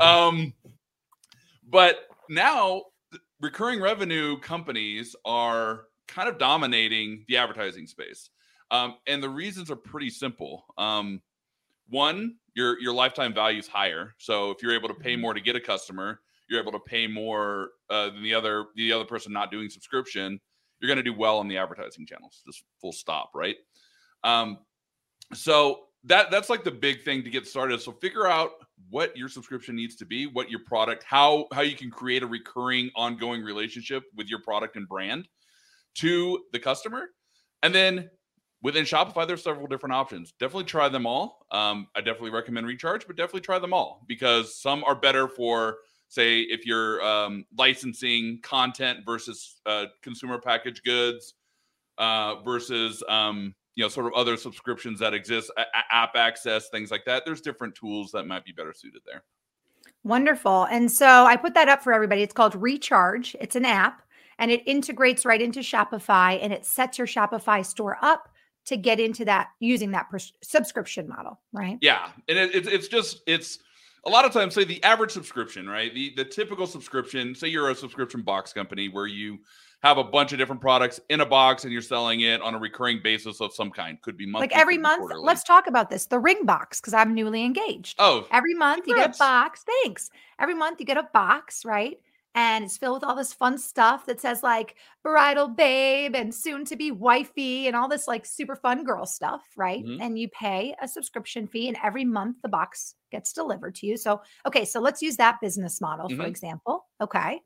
Um, 0.00 0.52
but 1.68 2.00
now 2.28 2.82
recurring 3.40 3.80
revenue 3.80 4.38
companies 4.38 5.14
are 5.24 5.84
kind 6.08 6.28
of 6.28 6.38
dominating 6.38 7.24
the 7.28 7.36
advertising 7.36 7.86
space. 7.86 8.30
Um, 8.70 8.96
and 9.06 9.22
the 9.22 9.28
reasons 9.28 9.70
are 9.70 9.76
pretty 9.76 10.10
simple. 10.10 10.64
Um, 10.76 11.22
one, 11.88 12.36
your 12.54 12.80
your 12.80 12.92
lifetime 12.92 13.32
value 13.32 13.60
is 13.60 13.68
higher. 13.68 14.14
So 14.18 14.50
if 14.50 14.62
you're 14.62 14.74
able 14.74 14.88
to 14.88 14.94
pay 14.94 15.14
more 15.14 15.34
to 15.34 15.40
get 15.40 15.54
a 15.54 15.60
customer, 15.60 16.20
you're 16.48 16.60
able 16.60 16.72
to 16.72 16.80
pay 16.80 17.06
more 17.06 17.70
uh, 17.90 18.06
than 18.06 18.22
the 18.22 18.34
other 18.34 18.66
the 18.74 18.92
other 18.92 19.04
person 19.04 19.32
not 19.32 19.50
doing 19.52 19.70
subscription 19.70 20.40
you're 20.80 20.88
going 20.88 21.02
to 21.02 21.02
do 21.02 21.16
well 21.16 21.38
on 21.38 21.48
the 21.48 21.56
advertising 21.56 22.06
channels. 22.06 22.42
Just 22.46 22.64
full 22.80 22.92
stop, 22.92 23.30
right? 23.34 23.56
Um, 24.24 24.58
so 25.32 25.80
that 26.04 26.30
that's 26.30 26.48
like 26.48 26.64
the 26.64 26.70
big 26.70 27.02
thing 27.02 27.22
to 27.24 27.30
get 27.30 27.46
started. 27.46 27.80
So 27.80 27.92
figure 27.92 28.26
out 28.26 28.52
what 28.90 29.16
your 29.16 29.28
subscription 29.28 29.74
needs 29.74 29.96
to 29.96 30.04
be, 30.04 30.26
what 30.26 30.50
your 30.50 30.60
product, 30.60 31.02
how 31.02 31.46
how 31.52 31.62
you 31.62 31.76
can 31.76 31.90
create 31.90 32.22
a 32.22 32.26
recurring, 32.26 32.90
ongoing 32.94 33.42
relationship 33.42 34.04
with 34.16 34.28
your 34.28 34.40
product 34.40 34.76
and 34.76 34.88
brand 34.88 35.28
to 35.96 36.44
the 36.52 36.58
customer, 36.58 37.08
and 37.62 37.74
then 37.74 38.10
within 38.62 38.84
Shopify, 38.84 39.26
there's 39.26 39.42
several 39.42 39.66
different 39.66 39.94
options. 39.94 40.32
Definitely 40.40 40.64
try 40.64 40.88
them 40.88 41.06
all. 41.06 41.46
Um, 41.50 41.88
I 41.94 42.00
definitely 42.00 42.30
recommend 42.30 42.66
Recharge, 42.66 43.06
but 43.06 43.16
definitely 43.16 43.42
try 43.42 43.58
them 43.58 43.72
all 43.72 44.04
because 44.08 44.60
some 44.60 44.84
are 44.84 44.94
better 44.94 45.28
for 45.28 45.78
say 46.08 46.40
if 46.40 46.64
you're 46.66 47.02
um, 47.02 47.44
licensing 47.56 48.40
content 48.42 49.00
versus 49.04 49.56
uh, 49.66 49.86
consumer 50.02 50.38
packaged 50.38 50.84
goods 50.84 51.34
uh, 51.98 52.36
versus 52.42 53.02
um, 53.08 53.54
you 53.76 53.84
know 53.84 53.88
sort 53.88 54.06
of 54.06 54.14
other 54.14 54.36
subscriptions 54.36 54.98
that 54.98 55.14
exist 55.14 55.52
app 55.90 56.16
access 56.16 56.68
things 56.70 56.90
like 56.90 57.04
that. 57.04 57.24
There's 57.24 57.40
different 57.40 57.74
tools 57.74 58.10
that 58.12 58.26
might 58.26 58.44
be 58.44 58.52
better 58.52 58.72
suited 58.74 59.02
there. 59.06 59.22
Wonderful. 60.02 60.64
And 60.64 60.90
so 60.90 61.24
i 61.24 61.36
put 61.36 61.54
that 61.54 61.68
up 61.68 61.82
for 61.82 61.92
everybody. 61.92 62.22
It's 62.22 62.32
called 62.32 62.54
recharge. 62.54 63.36
It's 63.40 63.54
an 63.54 63.64
app 63.64 64.02
and 64.38 64.50
it 64.50 64.62
integrates 64.66 65.24
right 65.24 65.40
into 65.40 65.60
shopify 65.60 66.38
and 66.42 66.52
it 66.52 66.64
sets 66.64 66.98
your 66.98 67.06
shopify 67.06 67.64
store 67.64 67.98
up 68.02 68.28
to 68.66 68.76
get 68.76 68.98
into 68.98 69.24
that 69.24 69.48
using 69.60 69.92
that 69.92 70.08
pres- 70.10 70.32
subscription 70.42 71.08
model 71.08 71.40
right? 71.52 71.78
Yeah. 71.80 72.08
And 72.28 72.38
it, 72.38 72.54
it, 72.54 72.66
it's 72.66 72.88
just 72.88 73.22
it's 73.26 73.58
a 74.04 74.10
lot 74.10 74.24
of 74.24 74.32
times 74.32 74.54
say 74.54 74.64
the 74.64 74.82
average 74.82 75.10
subscription 75.10 75.68
right? 75.68 75.92
The 75.92 76.14
the 76.16 76.24
typical 76.24 76.66
subscription 76.66 77.34
say 77.34 77.48
you're 77.48 77.70
a 77.70 77.74
subscription 77.74 78.22
box 78.22 78.52
company 78.54 78.88
where 78.88 79.06
you 79.06 79.38
have 79.82 79.98
a 79.98 80.04
bunch 80.04 80.32
of 80.32 80.38
different 80.38 80.60
products 80.60 81.00
in 81.10 81.20
a 81.20 81.26
box 81.26 81.64
and 81.64 81.72
you're 81.72 81.82
selling 81.82 82.20
it 82.20 82.40
on 82.40 82.54
a 82.54 82.58
recurring 82.58 83.00
basis 83.02 83.40
of 83.40 83.54
some 83.54 83.70
kind 83.70 84.00
could 84.02 84.16
be 84.16 84.26
monthly 84.26 84.48
like 84.48 84.56
every 84.56 84.78
month 84.78 85.00
quarterly. 85.00 85.24
let's 85.24 85.44
talk 85.44 85.66
about 85.66 85.90
this 85.90 86.06
the 86.06 86.18
ring 86.18 86.44
box 86.44 86.80
because 86.80 86.94
i'm 86.94 87.14
newly 87.14 87.44
engaged 87.44 87.94
oh 87.98 88.26
every 88.30 88.54
month 88.54 88.84
congrats. 88.84 89.06
you 89.06 89.12
get 89.12 89.16
a 89.16 89.18
box 89.18 89.64
thanks 89.82 90.10
every 90.40 90.54
month 90.54 90.80
you 90.80 90.86
get 90.86 90.96
a 90.96 91.08
box 91.12 91.64
right 91.64 91.98
and 92.36 92.64
it's 92.64 92.76
filled 92.76 92.96
with 93.00 93.04
all 93.08 93.16
this 93.16 93.32
fun 93.32 93.56
stuff 93.56 94.04
that 94.04 94.20
says 94.20 94.42
like 94.42 94.76
bridal 95.02 95.48
babe 95.48 96.14
and 96.14 96.32
soon 96.32 96.66
to 96.66 96.76
be 96.76 96.90
wifey 96.90 97.66
and 97.66 97.74
all 97.74 97.88
this 97.88 98.06
like 98.06 98.26
super 98.26 98.54
fun 98.54 98.84
girl 98.84 99.06
stuff, 99.06 99.40
right? 99.56 99.82
Mm-hmm. 99.82 100.02
And 100.02 100.18
you 100.18 100.28
pay 100.28 100.76
a 100.82 100.86
subscription 100.86 101.46
fee 101.46 101.66
and 101.66 101.78
every 101.82 102.04
month 102.04 102.36
the 102.42 102.50
box 102.50 102.94
gets 103.10 103.32
delivered 103.32 103.74
to 103.76 103.86
you. 103.86 103.96
So, 103.96 104.20
okay, 104.46 104.66
so 104.66 104.80
let's 104.80 105.00
use 105.00 105.16
that 105.16 105.40
business 105.40 105.80
model 105.80 106.08
mm-hmm. 106.08 106.20
for 106.20 106.26
example. 106.26 106.84
Okay. 107.00 107.40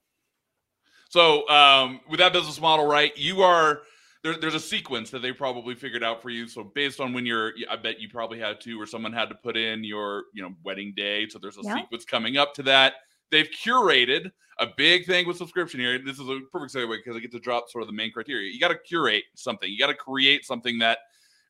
So, 1.10 1.46
um, 1.48 2.00
with 2.08 2.20
that 2.20 2.32
business 2.32 2.60
model, 2.60 2.86
right, 2.86 3.16
you 3.16 3.42
are 3.42 3.82
there, 4.22 4.36
there's 4.36 4.54
a 4.54 4.60
sequence 4.60 5.10
that 5.10 5.22
they 5.22 5.32
probably 5.32 5.74
figured 5.74 6.02
out 6.02 6.22
for 6.22 6.30
you. 6.30 6.46
So 6.46 6.64
based 6.74 7.00
on 7.00 7.12
when 7.12 7.26
you're, 7.26 7.52
I 7.70 7.76
bet 7.76 8.00
you 8.00 8.08
probably 8.08 8.38
had 8.38 8.60
to, 8.62 8.80
or 8.80 8.86
someone 8.86 9.12
had 9.12 9.28
to 9.30 9.34
put 9.34 9.56
in 9.56 9.82
your, 9.82 10.24
you 10.34 10.42
know, 10.42 10.54
wedding 10.62 10.92
day. 10.96 11.26
So 11.28 11.38
there's 11.38 11.56
a 11.56 11.62
yeah. 11.62 11.76
sequence 11.76 12.04
coming 12.04 12.36
up 12.36 12.54
to 12.54 12.62
that 12.64 12.94
they've 13.30 13.48
curated 13.48 14.30
a 14.58 14.66
big 14.76 15.06
thing 15.06 15.26
with 15.26 15.36
subscription 15.36 15.80
here. 15.80 15.98
This 15.98 16.18
is 16.18 16.28
a 16.28 16.40
perfect 16.52 16.74
segue 16.74 16.98
because 16.98 17.16
I 17.16 17.20
get 17.20 17.32
to 17.32 17.40
drop 17.40 17.70
sort 17.70 17.82
of 17.82 17.88
the 17.88 17.94
main 17.94 18.12
criteria. 18.12 18.52
You 18.52 18.60
got 18.60 18.68
to 18.68 18.78
curate 18.78 19.24
something. 19.34 19.70
You 19.70 19.78
got 19.78 19.86
to 19.86 19.94
create 19.94 20.44
something 20.44 20.78
that 20.78 20.98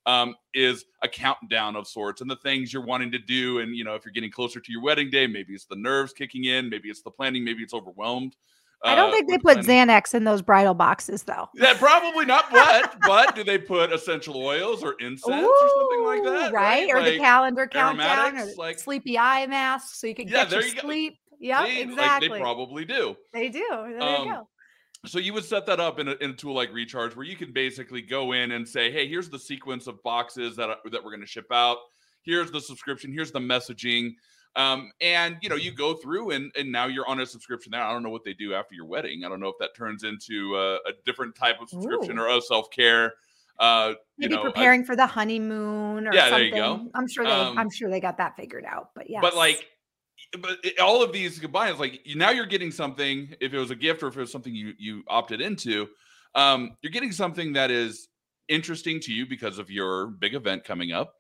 um, 0.07 0.37
is 0.55 0.85
a 1.03 1.09
countdown 1.09 1.77
of 1.77 1.87
sorts 1.87 2.21
and 2.21 2.31
the 2.31 2.37
things 2.37 2.73
you're 2.73 2.85
wanting 2.85 3.11
to 3.13 3.19
do. 3.19 3.59
And 3.59 3.75
you 3.75 3.85
know, 3.85 3.95
if 3.95 4.05
you're 4.05 4.13
getting 4.13 4.31
closer 4.31 4.61
to 4.61 4.73
your 4.73 4.83
wedding 4.83 5.11
day, 5.11 5.27
maybe 5.27 5.55
it's 5.55 5.67
the 5.67 5.77
nerves 5.77 6.13
kicking 6.13 6.45
in, 6.45 6.71
maybe 6.71 6.89
it's 6.89 7.03
the 7.03 7.11
planning, 7.11 7.45
maybe 7.45 7.63
it's 7.63 7.75
overwhelmed. 7.75 8.37
I 8.83 8.95
don't 8.95 9.11
uh, 9.11 9.13
think 9.13 9.29
they 9.29 9.39
put. 9.39 9.59
Xanax 9.59 10.15
in 10.15 10.25
those 10.25 10.41
bridal 10.41 10.75
boxes, 10.75 11.25
though. 11.25 11.49
Yeah, 11.55 11.75
probably 11.79 12.25
not. 12.25 12.51
But 12.51 12.97
but 13.07 13.35
do 13.35 13.45
they 13.45 13.59
put 13.59 13.93
essential 13.93 14.37
oils 14.37 14.83
or 14.83 14.95
incense 15.01 15.45
Ooh, 15.45 15.59
or 15.61 15.69
something 15.69 16.05
like 16.05 16.25
that? 16.25 16.53
Right, 16.53 16.85
right? 16.85 16.91
or 16.91 17.03
like 17.03 17.13
the 17.13 17.19
calendar 17.19 17.67
countdown, 17.67 18.39
or 18.39 18.49
like 18.57 18.79
sleepy 18.79 19.19
eye 19.19 19.47
mask, 19.47 19.97
so 19.97 20.07
you 20.07 20.15
can 20.15 20.29
yeah, 20.29 20.45
get 20.45 20.53
your 20.53 20.63
you 20.63 20.81
sleep. 20.81 21.19
Yeah, 21.39 21.67
exactly. 21.67 22.29
Like 22.29 22.39
they 22.39 22.43
probably 22.43 22.85
do. 22.85 23.17
They 23.33 23.49
do. 23.49 23.67
There 23.71 24.03
um, 24.03 24.27
you 24.27 24.33
go. 24.33 24.49
So 25.07 25.19
you 25.19 25.33
would 25.33 25.45
set 25.45 25.65
that 25.67 25.81
up 25.81 25.99
in 25.99 26.09
a, 26.09 26.13
in 26.21 26.31
a 26.31 26.35
tool 26.35 26.55
like 26.55 26.73
Recharge, 26.73 27.17
where 27.17 27.25
you 27.25 27.37
can 27.37 27.53
basically 27.53 28.03
go 28.03 28.33
in 28.33 28.53
and 28.53 28.69
say, 28.69 28.91
"Hey, 28.91 29.09
here's 29.09 29.31
the 29.31 29.39
sequence 29.39 29.87
of 29.87 30.03
boxes 30.03 30.57
that 30.57 30.79
that 30.91 31.05
we're 31.05 31.11
going 31.11 31.21
to 31.21 31.27
ship 31.27 31.51
out. 31.51 31.79
Here's 32.23 32.51
the 32.51 32.61
subscription. 32.61 33.13
Here's 33.13 33.33
the 33.33 33.41
messaging. 33.41 34.13
Um, 34.57 34.91
and 35.01 35.37
you 35.43 35.49
know, 35.49 35.55
you 35.55 35.71
go 35.71 35.95
through 35.95 36.31
and 36.31 36.51
and 36.59 36.73
now 36.73 36.87
you're 36.87 37.07
on 37.09 37.21
a 37.21 37.27
subscription 37.27 37.71
there. 37.73 37.83
I 37.83 37.93
don't 37.93 38.03
know 38.03 38.11
what 38.11 38.25
they 38.25 38.35
do 38.35 38.53
after 38.55 38.75
your 38.75 38.85
wedding. 38.87 39.25
I 39.25 39.29
don't 39.29 39.41
know 39.41 39.49
if 39.49 39.57
that 39.61 39.77
turns 39.77 40.03
into 40.05 40.57
a, 40.57 40.75
a 40.77 40.93
different 41.07 41.35
type 41.37 41.61
of 41.61 41.69
subscription 41.69 42.19
Ooh. 42.19 42.23
or 42.23 42.29
a 42.37 42.41
self 42.41 42.69
care. 42.71 43.15
Uh, 43.61 43.91
you 44.17 44.29
Maybe 44.29 44.35
know, 44.35 44.41
a- 44.41 44.45
preparing 44.45 44.85
for 44.85 44.97
the 44.97 45.07
honeymoon 45.07 46.09
or 46.09 46.13
Yeah, 46.15 46.23
there 46.23 46.31
something. 46.31 46.47
you 46.47 46.55
go. 46.55 46.91
I'm 46.95 47.07
sure 47.09 47.25
they 47.25 47.31
Um, 47.31 47.59
I'm 47.59 47.71
sure 47.71 47.91
they 47.91 48.01
got 48.01 48.17
that 48.19 48.35
figured 48.37 48.65
out. 48.65 48.91
But 48.97 49.09
yeah. 49.09 49.21
But 49.21 49.37
like, 49.37 49.67
but 50.41 50.59
it- 50.65 50.81
all 50.81 51.03
of 51.03 51.13
these 51.13 51.39
combined, 51.39 51.71
it's 51.73 51.81
like 51.81 52.01
you, 52.05 52.17
now 52.17 52.31
you're 52.31 52.47
getting 52.47 52.71
something. 52.73 53.35
If 53.41 53.55
it 53.55 53.59
was 53.59 53.71
a 53.71 53.77
gift 53.77 54.03
or 54.03 54.09
if 54.09 54.17
it 54.17 54.21
was 54.21 54.33
something 54.33 54.55
you 54.55 54.73
you 54.79 55.05
opted 55.09 55.41
into, 55.41 55.89
um, 56.35 56.77
you're 56.83 56.91
getting 56.93 57.13
something 57.13 57.53
that 57.53 57.71
is 57.71 58.09
interesting 58.49 58.99
to 59.01 59.13
you 59.13 59.27
because 59.27 59.59
of 59.59 59.71
your 59.71 60.09
big 60.09 60.35
event 60.35 60.65
coming 60.65 60.91
up. 60.91 61.15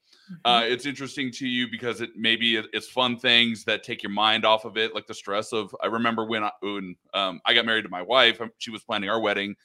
Uh, 0.44 0.62
it's 0.64 0.86
interesting 0.86 1.30
to 1.32 1.46
you 1.46 1.66
because 1.70 2.00
it 2.00 2.10
maybe 2.16 2.56
it- 2.56 2.66
it's 2.72 2.88
fun 2.88 3.16
things 3.16 3.64
that 3.64 3.82
take 3.82 4.02
your 4.02 4.10
mind 4.12 4.44
off 4.44 4.64
of 4.64 4.76
it, 4.76 4.94
like 4.94 5.06
the 5.06 5.14
stress 5.14 5.52
of. 5.52 5.74
I 5.82 5.86
remember 5.86 6.24
when 6.24 6.44
I, 6.44 6.50
when 6.60 6.94
um, 7.14 7.40
I 7.44 7.54
got 7.54 7.66
married 7.66 7.82
to 7.82 7.88
my 7.90 8.02
wife, 8.02 8.40
um, 8.40 8.50
she 8.58 8.70
was 8.70 8.82
planning 8.84 9.10
our 9.10 9.20
wedding 9.20 9.56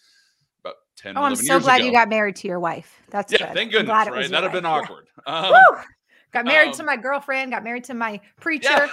about 0.63 0.75
10, 0.97 1.17
Oh, 1.17 1.21
I'm 1.23 1.36
so 1.36 1.60
glad 1.60 1.78
ago. 1.82 1.86
you 1.86 1.91
got 1.91 2.10
married 2.10 2.36
to 2.38 2.47
your 2.47 2.60
wife. 2.60 2.99
That's 3.12 3.32
yeah, 3.32 3.47
good. 3.47 3.54
thank 3.54 3.71
goodness, 3.71 4.08
right? 4.10 4.30
That'd 4.30 4.43
have 4.43 4.51
been 4.51 4.63
wife. 4.63 4.88
Yeah. 4.89 4.95
awkward. 4.95 5.08
Um! 5.28 5.84
Got 6.32 6.45
married 6.45 6.73
to 6.73 6.80
um, 6.82 6.88
my 6.88 6.97
girlfriend, 6.97 7.51
got 7.51 7.63
married 7.63 7.84
to 7.86 7.93
my 7.93 8.19
preacher. 8.41 8.89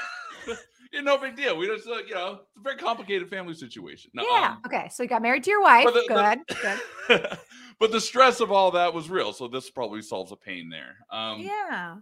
yeah. 0.92 1.00
No 1.00 1.16
big 1.18 1.34
deal. 1.36 1.56
We 1.56 1.66
just, 1.66 1.88
uh, 1.88 1.96
you 2.06 2.14
know, 2.14 2.40
it's 2.42 2.56
a 2.58 2.60
very 2.62 2.76
complicated 2.76 3.28
family 3.30 3.54
situation. 3.54 4.10
No, 4.14 4.22
Yeah. 4.30 4.52
um, 4.56 4.62
okay. 4.66 4.88
So 4.92 5.02
you 5.02 5.08
got 5.08 5.22
married 5.22 5.42
to 5.44 5.50
your 5.50 5.62
wife. 5.62 5.86
The- 5.86 6.04
good. 6.06 6.38
the- 6.48 6.78
good. 7.08 7.38
but 7.78 7.92
the 7.92 8.00
stress 8.00 8.40
of 8.40 8.50
all 8.52 8.70
that 8.72 8.92
was 8.94 9.10
real. 9.10 9.32
So 9.32 9.48
this 9.48 9.70
probably 9.70 10.02
solves 10.02 10.32
a 10.32 10.36
pain 10.36 10.68
there. 10.68 10.96
Um, 11.10 11.40
Yeah. 11.40 11.96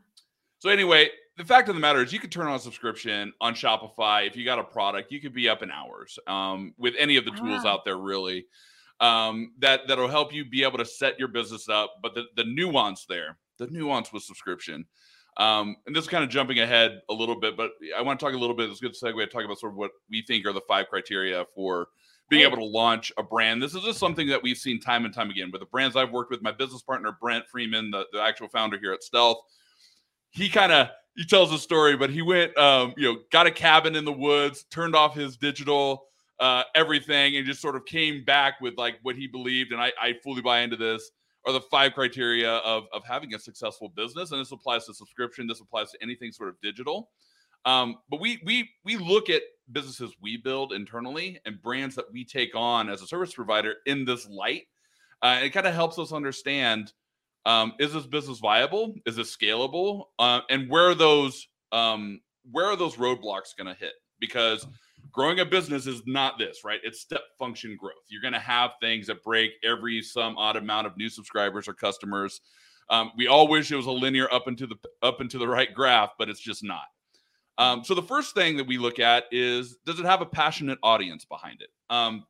So 0.59 0.69
anyway, 0.69 1.09
the 1.39 1.45
fact 1.45 1.69
of 1.71 1.75
the 1.75 1.81
matter 1.81 2.03
is, 2.03 2.13
you 2.13 2.19
could 2.19 2.31
turn 2.31 2.47
on 2.47 2.55
a 2.57 2.59
subscription 2.59 3.33
on 3.41 3.55
Shopify. 3.55 4.27
If 4.27 4.37
you 4.37 4.45
got 4.45 4.59
a 4.59 4.65
product, 4.65 5.11
you 5.11 5.19
could 5.21 5.33
be 5.33 5.49
up 5.49 5.63
in 5.63 5.71
hours 5.71 6.19
um, 6.27 6.75
with 6.77 6.95
any 6.99 7.17
of 7.17 7.25
the 7.25 7.31
tools 7.31 7.65
Wow. 7.65 7.75
out 7.75 7.85
there. 7.87 7.97
Really, 7.97 8.47
um, 9.01 9.53
that 9.61 9.89
that'll 9.89 10.09
help 10.09 10.35
you 10.35 10.45
be 10.45 10.63
able 10.63 10.77
to 10.79 10.85
set 10.85 11.19
your 11.19 11.29
business 11.29 11.69
up. 11.71 11.95
But 12.03 12.15
the 12.15 12.25
the 12.37 12.45
nuance 12.45 13.07
there, 13.07 13.39
the 13.59 13.69
nuance 13.69 14.13
with 14.13 14.23
subscription. 14.23 14.85
Um, 15.39 15.77
and 15.87 15.97
this 15.97 16.05
is 16.05 16.11
kind 16.11 16.25
of 16.25 16.29
jumping 16.29 16.59
ahead 16.59 17.01
a 17.09 17.15
little 17.15 17.39
bit, 17.41 17.57
but 17.57 17.71
I 17.97 18.03
want 18.03 18.21
to 18.21 18.27
talk 18.27 18.35
a 18.35 18.39
little 18.39 18.55
bit. 18.55 18.69
It's 18.69 18.81
a 18.81 18.83
good 18.83 18.95
segue 19.01 19.17
to 19.25 19.27
talk 19.29 19.45
about 19.45 19.59
sort 19.61 19.73
of 19.73 19.79
what 19.79 19.93
we 20.11 20.23
think 20.27 20.45
are 20.45 20.53
the 20.53 20.61
five 20.69 20.89
criteria 20.89 21.47
for 21.55 21.89
being 22.31 22.43
able 22.43 22.57
to 22.57 22.65
launch 22.65 23.13
a 23.19 23.23
brand. 23.23 23.61
This 23.61 23.75
is 23.75 23.83
just 23.83 23.99
something 23.99 24.29
that 24.29 24.41
we've 24.43 24.57
seen 24.57 24.81
time 24.81 25.05
and 25.05 25.13
time 25.13 25.31
again 25.31 25.51
with 25.51 25.61
the 25.61 25.67
brands 25.67 25.97
I've 25.97 26.13
worked 26.13 26.31
with. 26.31 26.41
My 26.41 26.53
business 26.53 26.81
partner 26.81 27.17
Brent 27.21 27.45
Freeman, 27.49 27.91
the, 27.91 28.05
the 28.13 28.23
actual 28.23 28.49
founder 28.49 28.79
here 28.79 28.93
at 28.93 29.03
Stealth, 29.03 29.39
he 30.31 30.49
kind 30.49 30.71
of 30.73 30.89
he 31.17 31.25
tells 31.25 31.53
a 31.53 31.59
story, 31.59 31.97
but 31.97 32.09
he 32.09 32.23
went, 32.23 32.57
um, 32.57 32.95
you 32.97 33.13
know, 33.13 33.19
got 33.33 33.49
a 33.49 33.51
cabin 33.51 33.97
in 33.97 34.05
the 34.05 34.13
woods, 34.13 34.65
turned 34.71 34.95
off 34.95 35.15
his 35.15 35.37
digital 35.37 36.05
uh, 36.39 36.63
everything, 36.75 37.37
and 37.37 37.45
just 37.45 37.61
sort 37.61 37.75
of 37.75 37.85
came 37.85 38.25
back 38.25 38.61
with 38.61 38.79
like 38.79 38.99
what 39.03 39.17
he 39.17 39.27
believed. 39.27 39.73
And 39.73 39.83
I, 39.83 39.93
I 40.01 40.15
fully 40.23 40.41
buy 40.41 40.61
into 40.61 40.77
this. 40.77 41.11
Are 41.47 41.53
the 41.53 41.61
five 41.63 41.95
criteria 41.95 42.51
of 42.59 42.85
of 42.93 43.03
having 43.05 43.35
a 43.35 43.39
successful 43.39 43.89
business, 43.89 44.31
and 44.31 44.41
this 44.41 44.53
applies 44.53 44.87
to 44.87 44.95
subscription. 44.95 45.47
This 45.47 45.61
applies 45.61 45.91
to 45.91 45.99
anything 46.03 46.33
sort 46.33 46.51
of 46.51 46.61
digital. 46.61 47.11
Um, 47.65 47.97
but 48.09 48.21
we 48.21 48.41
we 48.45 48.71
we 48.85 48.97
look 48.97 49.31
at 49.31 49.43
businesses 49.73 50.15
we 50.21 50.37
build 50.37 50.73
internally 50.73 51.41
and 51.45 51.63
brands 51.63 51.95
that 51.97 52.11
we 52.13 52.25
take 52.25 52.55
on 52.55 52.89
as 52.89 53.03
a 53.03 53.07
service 53.07 53.35
provider 53.35 53.77
in 53.87 54.05
this 54.05 54.29
light. 54.29 54.65
Uh, 55.23 55.41
it 55.43 55.51
kind 55.51 55.67
of 55.67 55.75
helps 55.75 55.99
us 55.99 56.13
understand 56.13 56.93
um, 57.47 57.73
is 57.79 57.93
this 57.93 58.07
business 58.07 58.39
viable? 58.39 58.95
Is 59.07 59.19
it 59.19 59.27
scalable? 59.27 60.07
Uh, 60.19 60.41
and 60.51 60.69
where 60.69 60.91
are 60.91 60.95
those 60.95 61.49
um, 61.73 62.21
where 62.51 62.67
are 62.67 62.77
those 62.77 62.97
roadblocks 62.97 63.57
going 63.57 63.67
to 63.67 63.79
hit? 63.79 63.93
Because 64.19 64.67
growing 65.13 65.41
a 65.41 65.45
business 65.45 65.87
is 65.87 66.03
not 66.07 66.39
this, 66.39 66.65
right? 66.65 66.81
It's 66.83 67.01
step 67.01 67.23
function 67.39 67.77
growth. 67.81 68.05
You're 68.09 68.23
going 68.23 68.35
to 68.35 68.41
have 68.41 68.73
things 68.81 69.07
that 69.07 69.23
break 69.23 69.53
every 69.65 70.03
some 70.03 70.37
odd 70.37 70.57
amount 70.57 70.87
of 70.87 70.97
new 70.97 71.09
subscribers 71.09 71.69
or 71.69 71.75
customers. 71.75 72.41
Um, 72.91 73.13
we 73.17 73.29
all 73.29 73.49
wish 73.49 73.71
it 73.71 73.77
was 73.77 73.87
a 73.87 73.93
linear 73.93 74.33
up 74.33 74.49
into 74.49 74.67
the 74.67 74.77
up 75.03 75.21
into 75.21 75.39
the 75.39 75.49
right 75.49 75.73
graph, 75.73 76.11
but 76.19 76.29
it's 76.29 76.41
just 76.41 76.65
not. 76.65 76.87
Um, 77.61 77.85
so 77.85 77.95
the 77.95 78.03
first 78.03 78.35
thing 78.35 78.57
that 78.57 78.67
we 78.67 78.79
look 78.79 78.99
at 78.99 79.25
is 79.31 79.77
does 79.85 80.01
it 80.01 80.07
have 80.07 80.23
a 80.23 80.27
passionate 80.27 80.79
audience 80.83 81.27
behind 81.27 81.61
it? 81.61 81.69
Um, 81.91 82.25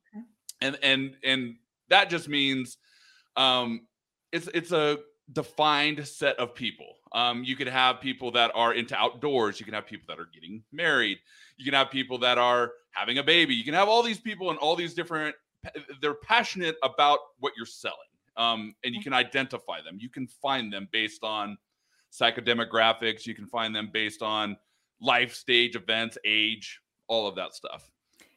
and 0.60 0.76
and 0.82 1.14
and 1.22 1.54
that 1.88 2.10
just 2.10 2.28
means 2.28 2.78
um, 3.36 3.86
it's 4.32 4.48
it's 4.48 4.72
a 4.72 4.98
defined 5.32 6.04
set 6.06 6.36
of 6.40 6.54
people. 6.56 6.96
Um, 7.12 7.44
you 7.44 7.54
could 7.54 7.68
have 7.68 8.00
people 8.00 8.32
that 8.32 8.50
are 8.56 8.74
into 8.74 8.96
outdoors. 8.96 9.60
You 9.60 9.64
can 9.64 9.74
have 9.74 9.86
people 9.86 10.06
that 10.08 10.20
are 10.20 10.28
getting 10.34 10.64
married. 10.72 11.18
You 11.56 11.64
can 11.64 11.74
have 11.74 11.90
people 11.90 12.18
that 12.18 12.36
are 12.36 12.72
having 12.90 13.18
a 13.18 13.22
baby. 13.22 13.54
You 13.54 13.64
can 13.64 13.74
have 13.74 13.88
all 13.88 14.02
these 14.02 14.20
people 14.20 14.50
and 14.50 14.58
all 14.58 14.74
these 14.74 14.94
different. 14.94 15.36
They're 16.00 16.14
passionate 16.14 16.76
about 16.82 17.20
what 17.38 17.52
you're 17.56 17.66
selling, 17.66 17.98
um, 18.36 18.74
and 18.82 18.96
you 18.96 19.00
can 19.00 19.12
identify 19.12 19.80
them. 19.80 19.96
You 20.00 20.08
can 20.08 20.26
find 20.26 20.72
them 20.72 20.88
based 20.90 21.22
on 21.22 21.56
psychodemographics. 22.12 23.26
You 23.26 23.36
can 23.36 23.46
find 23.46 23.72
them 23.72 23.90
based 23.92 24.22
on 24.22 24.56
life 25.00 25.34
stage, 25.34 25.76
events, 25.76 26.18
age, 26.24 26.80
all 27.08 27.26
of 27.26 27.34
that 27.36 27.54
stuff. 27.54 27.90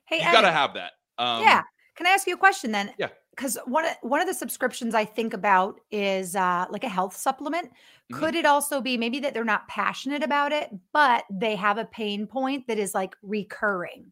Hey, 0.05 0.17
you 0.17 0.31
got 0.31 0.41
to 0.41 0.51
have 0.51 0.73
that. 0.73 0.93
Um, 1.17 1.41
yeah. 1.41 1.61
Can 1.95 2.07
I 2.07 2.09
ask 2.09 2.27
you 2.27 2.33
a 2.33 2.37
question 2.37 2.71
then? 2.71 2.93
Yeah. 2.97 3.09
Because 3.31 3.57
one 3.65 3.85
of 3.85 3.93
one 4.01 4.21
of 4.21 4.27
the 4.27 4.33
subscriptions 4.33 4.93
I 4.93 5.05
think 5.05 5.33
about 5.33 5.79
is 5.91 6.35
uh, 6.35 6.65
like 6.69 6.83
a 6.83 6.89
health 6.89 7.15
supplement. 7.15 7.71
Mhm. 8.11 8.19
Could 8.19 8.35
it 8.35 8.45
also 8.45 8.79
be 8.79 8.95
maybe 8.95 9.19
that 9.21 9.33
they're 9.33 9.43
not 9.43 9.67
passionate 9.67 10.23
about 10.23 10.51
it, 10.51 10.69
but 10.91 11.23
they 11.31 11.55
have 11.55 11.79
a 11.79 11.85
pain 11.85 12.27
point 12.27 12.67
that 12.67 12.77
is 12.77 12.93
like 12.93 13.15
recurring? 13.23 14.11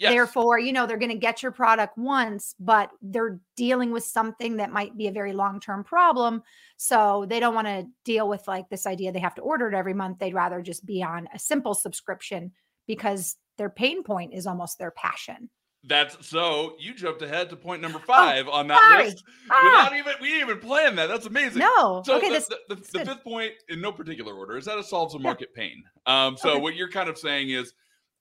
Yes. 0.00 0.12
Therefore, 0.12 0.58
you 0.58 0.72
know, 0.72 0.86
they're 0.86 0.96
going 0.96 1.10
to 1.12 1.16
get 1.18 1.42
your 1.42 1.52
product 1.52 1.96
once, 1.96 2.54
but 2.58 2.90
they're 3.02 3.38
dealing 3.56 3.92
with 3.92 4.02
something 4.02 4.56
that 4.56 4.72
might 4.72 4.96
be 4.96 5.06
a 5.06 5.12
very 5.12 5.32
long 5.32 5.60
term 5.60 5.84
problem. 5.84 6.42
So 6.76 7.26
they 7.28 7.38
don't 7.38 7.54
want 7.54 7.66
to 7.68 7.86
deal 8.04 8.28
with 8.28 8.48
like 8.48 8.68
this 8.70 8.86
idea 8.86 9.12
they 9.12 9.18
have 9.20 9.34
to 9.36 9.42
order 9.42 9.68
it 9.68 9.74
every 9.74 9.94
month. 9.94 10.18
They'd 10.18 10.34
rather 10.34 10.62
just 10.62 10.84
be 10.84 11.02
on 11.02 11.28
a 11.34 11.38
simple 11.38 11.74
subscription 11.74 12.52
because 12.88 13.36
their 13.58 13.70
pain 13.70 14.02
point 14.02 14.32
is 14.34 14.46
almost 14.46 14.78
their 14.78 14.90
passion. 14.90 15.50
That's 15.84 16.26
so 16.26 16.74
you 16.78 16.92
jumped 16.92 17.22
ahead 17.22 17.48
to 17.50 17.56
point 17.56 17.80
number 17.80 17.98
five 18.06 18.48
on 18.48 18.66
that 18.68 18.78
Oh, 18.82 18.90
sorry. 18.90 19.04
list 19.04 19.24
Ah, 19.50 19.88
without 19.88 19.98
even 19.98 20.14
we 20.20 20.28
didn't 20.28 20.48
even 20.50 20.60
plan 20.60 20.96
that. 20.96 21.06
That's 21.08 21.26
amazing. 21.26 21.60
no. 21.60 22.02
So 22.04 22.16
okay. 22.16 22.28
the, 22.28 22.34
This, 22.34 22.46
the, 22.48 22.58
the, 22.68 22.74
that's 22.76 22.90
the 22.92 23.04
fifth 23.04 23.24
point, 23.24 23.52
in 23.70 23.80
no 23.80 23.90
particular 23.92 24.34
order, 24.34 24.56
is 24.58 24.64
that 24.66 24.78
it 24.78 24.84
solves 24.84 25.14
a 25.14 25.18
Yeah. 25.18 25.22
market 25.24 25.54
pain. 25.54 25.82
Um, 26.06 26.36
so 26.36 26.50
Okay. 26.52 26.60
what 26.60 26.74
you're 26.74 26.90
kind 26.90 27.08
of 27.08 27.16
saying 27.18 27.50
is, 27.50 27.72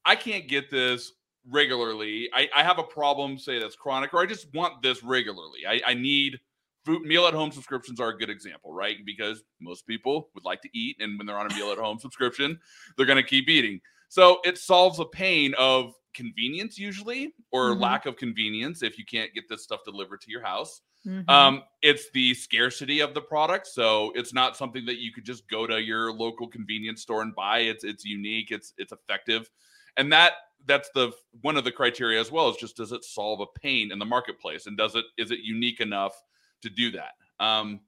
I 0.06 0.16
can't 0.16 0.48
get 0.48 0.70
this 0.70 1.12
regularly. 1.48 2.30
I, 2.34 2.50
I 2.56 2.64
have 2.64 2.80
a 2.80 2.84
problem, 2.84 3.38
say 3.38 3.60
that's 3.60 3.76
chronic, 3.76 4.14
or 4.14 4.22
I 4.22 4.26
just 4.26 4.54
want 4.54 4.82
this 4.82 5.04
regularly. 5.04 5.66
I, 5.68 5.82
I 5.86 5.94
need 5.94 6.40
food. 6.86 7.02
Meal 7.04 7.26
at 7.28 7.34
home 7.34 7.52
subscriptions 7.52 8.00
are 8.00 8.10
a 8.10 8.18
good 8.18 8.30
example, 8.30 8.74
right? 8.74 8.98
Because 9.06 9.44
most 9.60 9.86
people 9.88 10.30
would 10.34 10.46
like 10.46 10.62
to 10.62 10.70
eat, 10.74 10.98
and 11.00 11.18
when 11.18 11.28
they're 11.28 11.38
on 11.38 11.52
a 11.52 11.56
meal 11.56 11.72
at 11.72 11.78
home 11.78 12.00
subscription, 12.00 12.60
they're 12.98 13.06
going 13.06 13.18
to 13.18 13.24
keep 13.24 13.50
eating. 13.50 13.80
So 14.10 14.40
it 14.44 14.58
solves 14.58 15.00
a 15.00 15.06
pain 15.06 15.54
of 15.58 15.94
convenience 16.14 16.78
usually, 16.80 17.34
or 17.52 17.76
Mhm. 17.76 17.80
lack 17.80 18.06
of 18.06 18.18
convenience 18.18 18.82
if 18.82 18.98
you 18.98 19.06
can't 19.06 19.34
get 19.34 19.48
this 19.48 19.64
stuff 19.64 19.82
delivered 19.86 20.22
to 20.22 20.32
your 20.32 20.42
house. 20.42 20.82
Mhm. 21.06 21.30
Um, 21.30 21.64
it's 21.82 22.10
the 22.12 22.34
scarcity 22.34 23.00
of 23.00 23.14
the 23.14 23.22
product, 23.22 23.68
so 23.68 24.12
it's 24.16 24.34
not 24.34 24.58
something 24.58 24.86
that 24.86 24.98
you 24.98 25.14
could 25.14 25.24
just 25.24 25.48
go 25.48 25.68
to 25.68 25.82
your 25.82 26.12
local 26.12 26.48
convenience 26.48 27.02
store 27.04 27.22
and 27.22 27.34
buy. 27.36 27.60
It's 27.60 27.84
it's 27.84 28.04
unique, 28.04 28.52
it's 28.52 28.74
it's 28.78 28.92
effective, 28.92 29.50
and 29.96 30.12
that 30.12 30.34
that's 30.66 30.90
the 30.94 31.12
one 31.42 31.58
of 31.58 31.64
the 31.64 31.72
criteria 31.72 32.20
as 32.20 32.32
well. 32.32 32.50
Is 32.50 32.58
just 32.58 32.78
does 32.78 32.92
it 32.92 33.04
solve 33.04 33.42
a 33.42 33.60
pain 33.60 33.92
in 33.92 34.00
the 34.00 34.06
marketplace, 34.06 34.68
and 34.68 34.78
does 34.78 34.96
it 34.96 35.06
is 35.18 35.32
it 35.32 35.40
unique 35.40 35.82
enough 35.82 36.14
to 36.62 36.70
do 36.70 36.92
that? 36.92 37.12
Um, 37.40 37.82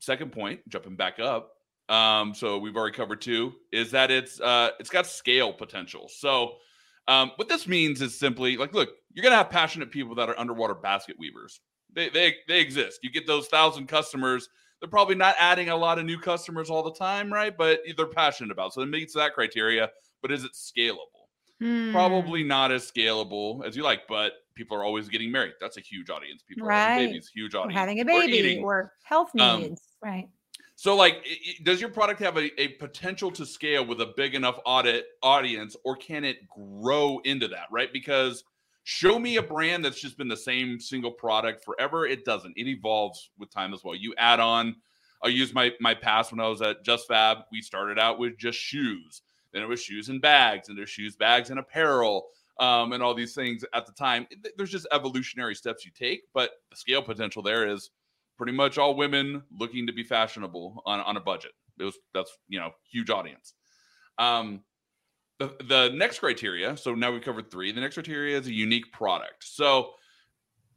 second 0.00 0.32
point, 0.32 0.60
jumping 0.68 0.96
back 0.96 1.18
up. 1.18 1.52
Um, 1.88 2.34
so 2.34 2.58
we've 2.58 2.76
already 2.76 2.96
covered 2.96 3.20
two. 3.20 3.54
Is 3.72 3.90
that 3.92 4.10
it's 4.10 4.40
uh, 4.40 4.70
it's 4.78 4.90
got 4.90 5.06
scale 5.06 5.52
potential. 5.52 6.08
So 6.08 6.56
um, 7.08 7.32
what 7.36 7.48
this 7.48 7.66
means 7.66 8.02
is 8.02 8.18
simply 8.18 8.56
like, 8.56 8.72
look, 8.72 8.90
you're 9.12 9.22
gonna 9.22 9.36
have 9.36 9.50
passionate 9.50 9.90
people 9.90 10.14
that 10.16 10.28
are 10.28 10.38
underwater 10.38 10.74
basket 10.74 11.16
weavers. 11.18 11.60
They 11.92 12.08
they 12.08 12.36
they 12.46 12.60
exist. 12.60 13.00
You 13.02 13.10
get 13.10 13.26
those 13.26 13.48
thousand 13.48 13.88
customers. 13.88 14.48
They're 14.80 14.88
probably 14.88 15.16
not 15.16 15.34
adding 15.38 15.68
a 15.68 15.76
lot 15.76 15.98
of 15.98 16.06
new 16.06 16.18
customers 16.18 16.70
all 16.70 16.82
the 16.82 16.94
time, 16.94 17.30
right? 17.30 17.54
But 17.56 17.80
they're 17.96 18.06
passionate 18.06 18.50
about. 18.50 18.72
So 18.72 18.80
it 18.80 18.86
meets 18.86 19.14
that 19.14 19.34
criteria. 19.34 19.90
But 20.22 20.32
is 20.32 20.44
it 20.44 20.52
scalable? 20.52 21.19
Hmm. 21.60 21.92
Probably 21.92 22.42
not 22.42 22.72
as 22.72 22.90
scalable 22.90 23.64
as 23.66 23.76
you 23.76 23.82
like. 23.82 24.08
But 24.08 24.32
people 24.54 24.76
are 24.76 24.84
always 24.84 25.08
getting 25.08 25.30
married. 25.30 25.52
That's 25.60 25.76
a 25.76 25.80
huge 25.80 26.10
audience. 26.10 26.42
People 26.42 26.68
are 26.68 26.72
having 26.72 27.08
babies. 27.08 27.30
Huge 27.34 27.54
Or 27.54 27.58
audience. 27.60 27.78
having 27.78 28.00
a 28.00 28.04
baby 28.04 28.32
eating. 28.32 28.64
or 28.64 28.92
health 29.02 29.30
Um, 29.38 29.60
needs. 29.62 29.82
right. 30.02 30.28
So, 30.76 30.96
like, 30.96 31.16
i- 31.26 31.38
i- 31.50 31.62
does 31.62 31.78
your 31.80 31.90
product 31.90 32.20
have 32.20 32.38
a, 32.38 32.58
a 32.60 32.68
potential 32.78 33.30
to 33.32 33.44
scale 33.44 33.84
with 33.84 34.00
a 34.00 34.14
big 34.16 34.34
enough 34.34 34.58
audit 34.64 35.06
audience, 35.22 35.76
or 35.84 35.94
can 35.96 36.24
it 36.24 36.48
grow 36.48 37.18
into 37.24 37.48
that? 37.48 37.66
Right? 37.70 37.92
Because 37.92 38.44
show 38.84 39.18
me 39.18 39.36
a 39.36 39.42
brand 39.42 39.84
that's 39.84 40.00
just 40.00 40.16
been 40.16 40.28
the 40.28 40.36
same 40.38 40.80
single 40.80 41.10
product 41.12 41.62
forever. 41.64 42.06
It 42.06 42.24
doesn't. 42.24 42.54
It 42.56 42.66
evolves 42.66 43.28
with 43.38 43.50
time 43.50 43.74
as 43.74 43.84
well. 43.84 43.94
You 43.94 44.14
add 44.16 44.40
on. 44.40 44.76
I'll 45.22 45.28
use 45.28 45.52
my 45.52 45.74
my 45.80 45.94
past 45.94 46.30
when 46.32 46.40
I 46.40 46.48
was 46.48 46.62
at 46.62 46.82
Just 46.82 47.06
Fab. 47.08 47.40
We 47.52 47.60
started 47.60 47.98
out 47.98 48.18
with 48.18 48.38
just 48.38 48.58
shoes. 48.58 49.20
Then 49.52 49.62
it 49.62 49.68
was 49.68 49.82
shoes 49.82 50.08
and 50.08 50.20
bags, 50.20 50.68
and 50.68 50.78
there's 50.78 50.90
shoes, 50.90 51.16
bags, 51.16 51.50
and 51.50 51.58
apparel, 51.58 52.28
um, 52.58 52.92
and 52.92 53.02
all 53.02 53.14
these 53.14 53.34
things 53.34 53.64
at 53.74 53.86
the 53.86 53.92
time. 53.92 54.26
There's 54.56 54.70
just 54.70 54.86
evolutionary 54.92 55.54
steps 55.54 55.84
you 55.84 55.90
take, 55.92 56.22
but 56.34 56.50
the 56.70 56.76
scale 56.76 57.02
potential 57.02 57.42
there 57.42 57.68
is 57.68 57.90
pretty 58.36 58.52
much 58.52 58.78
all 58.78 58.94
women 58.94 59.42
looking 59.58 59.86
to 59.86 59.92
be 59.92 60.02
fashionable 60.02 60.82
on, 60.86 61.00
on 61.00 61.16
a 61.16 61.20
budget. 61.20 61.52
It 61.78 61.84
was 61.84 61.98
that's 62.14 62.36
you 62.48 62.60
know 62.60 62.70
huge 62.90 63.10
audience. 63.10 63.54
Um, 64.18 64.62
the 65.38 65.56
the 65.66 65.90
next 65.94 66.20
criteria. 66.20 66.76
So 66.76 66.94
now 66.94 67.10
we've 67.10 67.22
covered 67.22 67.50
three. 67.50 67.72
The 67.72 67.80
next 67.80 67.94
criteria 67.94 68.38
is 68.38 68.46
a 68.46 68.52
unique 68.52 68.92
product. 68.92 69.44
So 69.44 69.92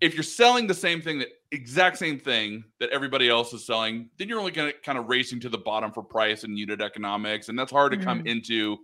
if 0.01 0.15
you're 0.15 0.23
selling 0.23 0.67
the 0.67 0.73
same 0.73 1.01
thing 1.01 1.19
that 1.19 1.29
exact 1.53 1.97
same 1.97 2.19
thing 2.19 2.63
that 2.79 2.89
everybody 2.89 3.29
else 3.29 3.53
is 3.53 3.65
selling, 3.65 4.09
then 4.17 4.27
you're 4.27 4.39
only 4.39 4.51
going 4.51 4.71
to 4.71 4.77
kind 4.79 4.97
of 4.97 5.07
racing 5.07 5.39
to 5.41 5.49
the 5.49 5.57
bottom 5.57 5.91
for 5.91 6.03
price 6.03 6.43
and 6.43 6.57
unit 6.57 6.81
economics, 6.81 7.49
and 7.49 7.57
that's 7.57 7.71
hard 7.71 7.91
to 7.91 7.97
mm-hmm. 7.97 8.07
come 8.07 8.27
into 8.27 8.77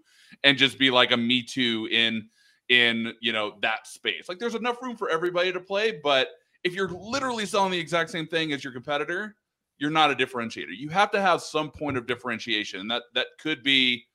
and 0.43 0.57
just 0.57 0.77
be 0.77 0.91
like 0.91 1.11
a 1.11 1.17
me 1.17 1.41
too 1.43 1.87
in 1.91 2.29
in 2.69 3.13
you 3.21 3.33
know 3.33 3.55
that 3.61 3.87
space. 3.87 4.29
Like 4.29 4.39
there's 4.39 4.55
enough 4.55 4.81
room 4.81 4.95
for 4.95 5.09
everybody 5.09 5.51
to 5.51 5.59
play, 5.59 5.99
but 6.03 6.29
if 6.63 6.73
you're 6.73 6.89
literally 6.89 7.45
selling 7.45 7.71
the 7.71 7.79
exact 7.79 8.09
same 8.11 8.27
thing 8.27 8.51
as 8.51 8.63
your 8.63 8.73
competitor, 8.73 9.35
you're 9.77 9.89
not 9.89 10.11
a 10.11 10.15
differentiator. 10.15 10.77
You 10.77 10.89
have 10.89 11.09
to 11.11 11.21
have 11.21 11.41
some 11.41 11.71
point 11.71 11.97
of 11.97 12.05
differentiation. 12.05 12.81
And 12.81 12.91
that 12.91 13.03
that 13.15 13.27
could 13.39 13.63
be 13.63 14.05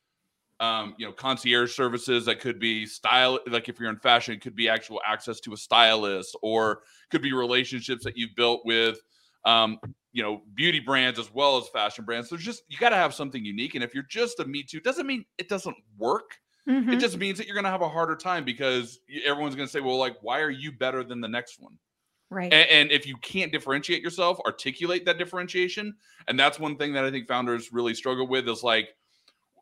um, 0.64 0.94
you 0.98 1.06
know, 1.06 1.12
concierge 1.12 1.74
services 1.74 2.24
that 2.24 2.40
could 2.40 2.58
be 2.58 2.86
style 2.86 3.38
like 3.46 3.68
if 3.68 3.78
you're 3.78 3.90
in 3.90 3.98
fashion, 3.98 4.34
it 4.34 4.40
could 4.40 4.56
be 4.56 4.68
actual 4.68 5.00
access 5.06 5.40
to 5.40 5.52
a 5.52 5.56
stylist 5.56 6.36
or 6.42 6.80
could 7.10 7.22
be 7.22 7.32
relationships 7.32 8.04
that 8.04 8.16
you've 8.16 8.34
built 8.36 8.62
with 8.64 8.98
um, 9.44 9.78
you 10.12 10.22
know, 10.22 10.42
beauty 10.54 10.80
brands 10.80 11.18
as 11.18 11.32
well 11.32 11.58
as 11.58 11.68
fashion 11.68 12.04
brands. 12.04 12.30
There's 12.30 12.44
just 12.44 12.62
you 12.68 12.78
got 12.78 12.90
to 12.90 12.96
have 12.96 13.14
something 13.14 13.44
unique. 13.44 13.74
And 13.74 13.84
if 13.84 13.94
you're 13.94 14.06
just 14.08 14.40
a 14.40 14.44
me 14.44 14.62
too, 14.62 14.80
doesn't 14.80 15.06
mean 15.06 15.24
it 15.38 15.48
doesn't 15.48 15.76
work. 15.98 16.30
Mm-hmm. 16.68 16.92
It 16.92 17.00
just 17.00 17.18
means 17.18 17.36
that 17.38 17.46
you're 17.46 17.54
going 17.54 17.64
to 17.64 17.70
have 17.70 17.82
a 17.82 17.88
harder 17.88 18.16
time 18.16 18.44
because 18.44 19.00
everyone's 19.26 19.54
going 19.54 19.68
to 19.68 19.72
say, 19.72 19.80
"Well, 19.80 19.98
like, 19.98 20.16
why 20.22 20.40
are 20.40 20.50
you 20.50 20.72
better 20.72 21.04
than 21.04 21.20
the 21.20 21.28
next 21.28 21.60
one?" 21.60 21.76
Right. 22.30 22.52
And, 22.52 22.70
and, 22.70 22.90
if 22.90 23.06
you 23.06 23.16
can't 23.18 23.52
differentiate 23.52 24.02
yourself, 24.02 24.40
articulate 24.46 25.04
that 25.04 25.18
differentiation. 25.18 25.94
And 26.26 26.40
that's 26.40 26.58
one 26.58 26.76
thing 26.76 26.94
that 26.94 27.04
I 27.04 27.10
think 27.10 27.28
founders 27.28 27.70
really 27.70 27.94
struggle 27.94 28.26
with 28.26 28.48
is 28.48 28.62
like, 28.62 28.88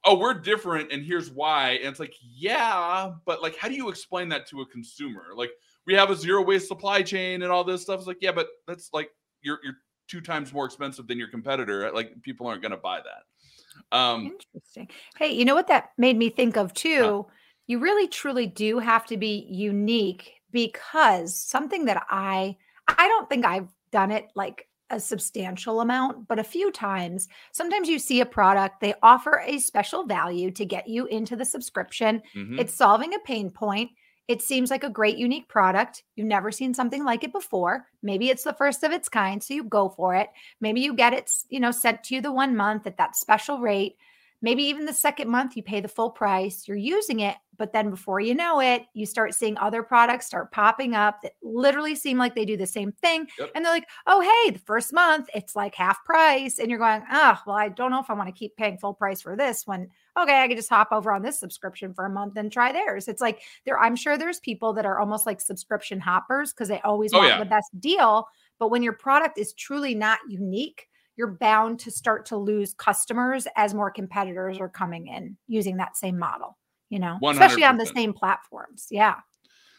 oh, 0.05 0.19
we're 0.19 0.35
different 0.35 0.93
and 0.93 1.05
here's 1.05 1.31
why. 1.31 1.73
And 1.73 1.89
it's 1.89 2.01
like, 2.01 2.15
yeah, 2.21 3.13
but 3.25 3.43
like, 3.43 3.57
how 3.57 3.69
do 3.69 3.75
you 3.75 3.89
explain 3.89 4.29
that 4.31 4.47
to 4.49 4.61
a 4.63 4.67
consumer? 4.67 5.27
Like, 5.35 5.51
we 5.87 5.95
have 5.95 6.11
a 6.11 6.17
zero 6.17 6.43
waste 6.43 6.69
supply 6.69 7.03
chain 7.03 7.43
and 7.43 7.53
all 7.53 7.65
this 7.65 7.83
stuff. 7.83 7.99
It's 7.99 8.07
like, 8.07 8.19
yeah, 8.21 8.33
but 8.33 8.49
that's 8.67 8.91
like, 8.93 9.11
you're, 9.43 9.59
you're 9.63 9.77
two 10.09 10.21
times 10.21 10.53
more 10.53 10.65
expensive 10.65 11.07
than 11.07 11.19
your 11.19 11.29
competitor. 11.29 11.91
Like, 11.93 12.21
people 12.23 12.47
aren't 12.47 12.63
going 12.63 12.73
to 12.73 12.79
buy 12.79 13.01
that. 13.01 13.97
Um, 13.97 14.33
Interesting. 14.55 14.89
Hey, 15.17 15.33
you 15.33 15.45
know 15.45 15.55
what 15.55 15.69
that 15.69 15.91
made 15.97 16.17
me 16.17 16.31
think 16.31 16.57
of 16.57 16.75
too? 16.75 17.27
Huh? 17.29 17.35
You 17.67 17.79
really 17.79 18.09
truly 18.09 18.47
do 18.47 18.79
have 18.79 19.07
to 19.07 19.17
be 19.17 19.47
unique 19.49 20.35
because 20.51 21.35
something 21.35 21.87
that 21.87 22.05
I 22.11 22.57
I 22.87 23.09
don't 23.09 23.29
think 23.29 23.47
I've 23.47 23.69
done 23.91 24.11
it 24.11 24.29
like 24.35 24.69
a 24.93 25.01
substantial 25.01 25.81
amount, 25.81 26.29
but 26.29 26.39
a 26.39 26.45
few 26.45 26.71
times. 26.71 27.29
Sometimes 27.51 27.89
you 27.89 27.99
see 27.99 28.21
a 28.21 28.27
product, 28.27 28.81
they 28.81 28.95
offer 29.03 29.43
a 29.45 29.59
special 29.59 30.05
value 30.05 30.51
to 30.53 30.65
get 30.65 30.87
you 30.87 31.07
into 31.07 31.35
the 31.35 31.45
subscription. 31.45 32.23
Mm-hmm. 32.37 32.61
It's 32.61 32.75
solving 32.75 33.15
a 33.15 33.19
pain 33.21 33.51
point. 33.51 33.91
It 34.29 34.41
seems 34.41 34.71
like 34.71 34.85
a 34.85 34.91
great, 34.91 35.17
unique 35.17 35.49
product. 35.49 36.05
You've 36.15 36.29
never 36.29 36.53
seen 36.53 36.75
something 36.75 37.05
like 37.05 37.25
it 37.25 37.33
before. 37.33 37.87
Maybe 38.03 38.31
it's 38.31 38.45
the 38.45 38.53
first 38.53 38.85
of 38.85 38.93
its 38.93 39.09
kind, 39.09 39.43
so 39.43 39.55
you 39.55 39.65
go 39.65 39.89
for 39.89 40.15
it. 40.15 40.29
Maybe 40.61 40.81
you 40.81 40.95
get 40.95 41.13
it, 41.13 41.31
you 41.49 41.59
know, 41.59 41.73
sent 41.73 42.05
to 42.05 42.15
you 42.15 42.21
the 42.21 42.33
one 42.33 42.55
month 42.55 42.87
at 42.87 42.99
that 42.99 43.17
special 43.17 43.59
rate. 43.59 43.97
Maybe 44.43 44.65
even 44.65 44.85
the 44.85 44.93
second 44.93 45.31
month, 45.31 45.57
you 45.57 45.63
pay 45.63 45.81
the 45.81 45.89
full 45.89 46.11
price, 46.11 46.67
you're 46.67 46.77
using 46.77 47.21
it. 47.21 47.37
But 47.59 47.73
then 47.73 47.91
before 47.91 48.19
you 48.19 48.35
know 48.35 48.61
it, 48.61 48.87
you 48.93 49.07
start 49.07 49.35
seeing 49.35 49.57
other 49.59 49.85
products 49.85 50.27
start 50.27 50.51
popping 50.51 50.95
up 50.95 51.23
that 51.23 51.35
literally 51.43 51.95
seem 51.95 52.19
like 52.19 52.35
they 52.35 52.45
do 52.45 52.57
the 52.57 52.67
same 52.67 52.91
thing. 52.91 53.29
Yep. 53.39 53.51
And 53.55 53.65
they're 53.65 53.73
like, 53.73 53.89
oh, 54.09 54.21
hey, 54.21 54.51
the 54.51 54.59
first 54.59 54.93
month, 54.93 55.29
it's 55.33 55.55
like 55.55 55.77
half 55.77 56.05
price. 56.05 56.59
And 56.59 56.69
you're 56.71 56.81
going, 56.81 57.05
oh, 57.13 57.39
well, 57.47 57.55
I 57.55 57.69
don't 57.69 57.93
know 57.93 58.01
if 58.01 58.11
I 58.11 58.15
want 58.15 58.29
to 58.29 58.39
keep 58.39 58.57
paying 58.57 58.79
full 58.79 58.95
price 58.95 59.21
for 59.21 59.37
this 59.37 59.65
when, 59.65 59.89
okay, 60.19 60.43
I 60.43 60.49
can 60.49 60.57
just 60.57 60.71
hop 60.71 60.89
over 60.91 61.13
on 61.13 61.23
this 61.23 61.39
subscription 61.39 61.95
for 61.95 62.05
a 62.05 62.11
month 62.11 62.37
and 62.37 62.51
try 62.51 62.73
theirs. 62.73 63.07
It's 63.07 63.21
like 63.21 63.43
there, 63.65 63.79
I'm 63.79 63.95
sure 63.95 64.19
there's 64.19 64.41
people 64.41 64.73
that 64.73 64.87
are 64.87 64.99
almost 64.99 65.25
like 65.25 65.41
subscription 65.41 66.01
hoppers 66.01 66.53
because 66.53 66.69
they 66.69 66.81
always 66.81 67.15
oh, 67.15 67.19
want 67.19 67.31
yeah. 67.31 67.39
the 67.39 67.45
best 67.45 67.69
deal. 67.79 68.27
But 68.59 68.71
when 68.71 68.83
your 68.83 68.95
product 68.95 69.39
is 69.39 69.53
truly 69.53 69.95
not 69.95 70.19
unique, 70.29 70.89
you're 71.17 71.33
bound 71.33 71.79
to 71.81 71.91
start 71.91 72.27
to 72.27 72.37
lose 72.37 72.75
customers 72.75 73.47
as 73.57 73.75
more 73.75 73.91
competitors 73.91 74.59
are 74.59 74.69
coming 74.69 75.09
in 75.09 75.37
using 75.47 75.77
that 75.77 75.97
same 75.97 76.19
model, 76.19 76.59
you 76.91 76.99
know, 76.99 77.19
100%. 77.23 77.33
especially 77.33 77.65
on 77.65 77.77
the 77.77 77.87
same 77.87 78.13
platforms. 78.13 78.87
Yeah. 78.91 79.17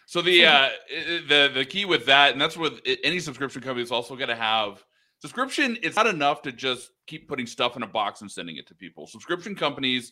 So 0.05 0.21
the 0.21 0.45
uh 0.45 0.69
the 1.27 1.51
the 1.53 1.65
key 1.65 1.85
with 1.85 2.05
that, 2.05 2.33
and 2.33 2.41
that's 2.41 2.57
what 2.57 2.81
any 3.03 3.19
subscription 3.19 3.61
company 3.61 3.83
is 3.83 3.91
also 3.91 4.15
going 4.15 4.29
to 4.29 4.35
have. 4.35 4.83
Subscription, 5.21 5.77
it's 5.81 5.95
not 5.95 6.05
enough 6.05 6.41
to 6.41 6.51
just 6.51 6.91
keep 7.07 7.29
putting 7.29 7.47
stuff 7.47 7.77
in 7.77 7.83
a 7.83 7.87
box 7.87 8.19
and 8.21 8.29
sending 8.29 8.57
it 8.57 8.67
to 8.67 8.75
people. 8.75 9.07
Subscription 9.07 9.55
companies 9.55 10.11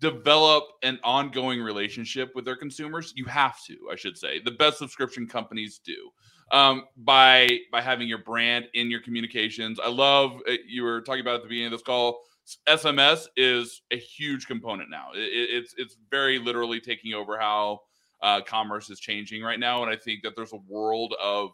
develop 0.00 0.64
an 0.82 0.98
ongoing 1.04 1.60
relationship 1.60 2.30
with 2.34 2.46
their 2.46 2.56
consumers. 2.56 3.12
You 3.14 3.26
have 3.26 3.62
to, 3.66 3.76
I 3.92 3.96
should 3.96 4.16
say. 4.16 4.40
The 4.40 4.52
best 4.52 4.78
subscription 4.78 5.26
companies 5.26 5.80
do 5.84 6.10
um, 6.50 6.84
by 6.96 7.48
by 7.70 7.80
having 7.80 8.08
your 8.08 8.18
brand 8.18 8.66
in 8.74 8.90
your 8.90 9.00
communications. 9.00 9.78
I 9.80 9.88
love 9.88 10.40
uh, 10.48 10.52
you 10.66 10.82
were 10.82 11.00
talking 11.00 11.20
about 11.20 11.36
at 11.36 11.42
the 11.42 11.48
beginning 11.48 11.72
of 11.72 11.72
this 11.72 11.82
call. 11.82 12.20
SMS 12.66 13.26
is 13.36 13.82
a 13.90 13.96
huge 13.96 14.46
component 14.46 14.90
now. 14.90 15.10
It, 15.14 15.20
it's 15.20 15.74
it's 15.76 15.96
very 16.10 16.38
literally 16.38 16.80
taking 16.80 17.14
over 17.14 17.38
how 17.38 17.80
uh, 18.22 18.40
commerce 18.40 18.90
is 18.90 19.00
changing 19.00 19.42
right 19.42 19.60
now, 19.60 19.82
and 19.82 19.90
I 19.90 19.96
think 19.96 20.22
that 20.22 20.34
there's 20.36 20.52
a 20.52 20.60
world 20.68 21.14
of 21.22 21.50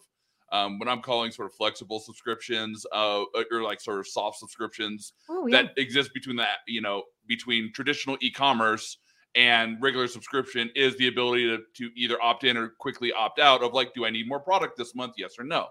um, 0.53 0.79
what 0.79 0.89
I'm 0.89 1.03
calling 1.03 1.33
sort 1.33 1.47
of 1.47 1.55
flexible 1.55 1.99
subscriptions, 1.99 2.87
uh, 2.93 3.25
or 3.51 3.63
like 3.63 3.81
sort 3.81 3.99
of 3.99 4.07
soft 4.07 4.39
subscriptions 4.39 5.13
oh, 5.29 5.47
yeah. 5.47 5.63
that 5.63 5.73
exist 5.77 6.11
between 6.15 6.37
that 6.37 6.59
you 6.69 6.81
know 6.81 7.03
between 7.27 7.73
traditional 7.73 8.17
e-commerce 8.21 8.99
and 9.35 9.77
regular 9.81 10.07
subscription 10.07 10.71
is 10.75 10.97
the 10.97 11.09
ability 11.09 11.47
to, 11.47 11.59
to 11.77 11.91
either 11.97 12.21
opt 12.23 12.45
in 12.45 12.57
or 12.57 12.71
quickly 12.79 13.13
opt 13.13 13.39
out 13.39 13.63
of 13.63 13.73
like, 13.73 13.93
do 13.95 14.05
I 14.05 14.11
need 14.11 14.29
more 14.29 14.41
product 14.41 14.77
this 14.79 14.95
month? 14.95 15.15
Yes 15.17 15.35
or 15.39 15.45
no. 15.45 15.67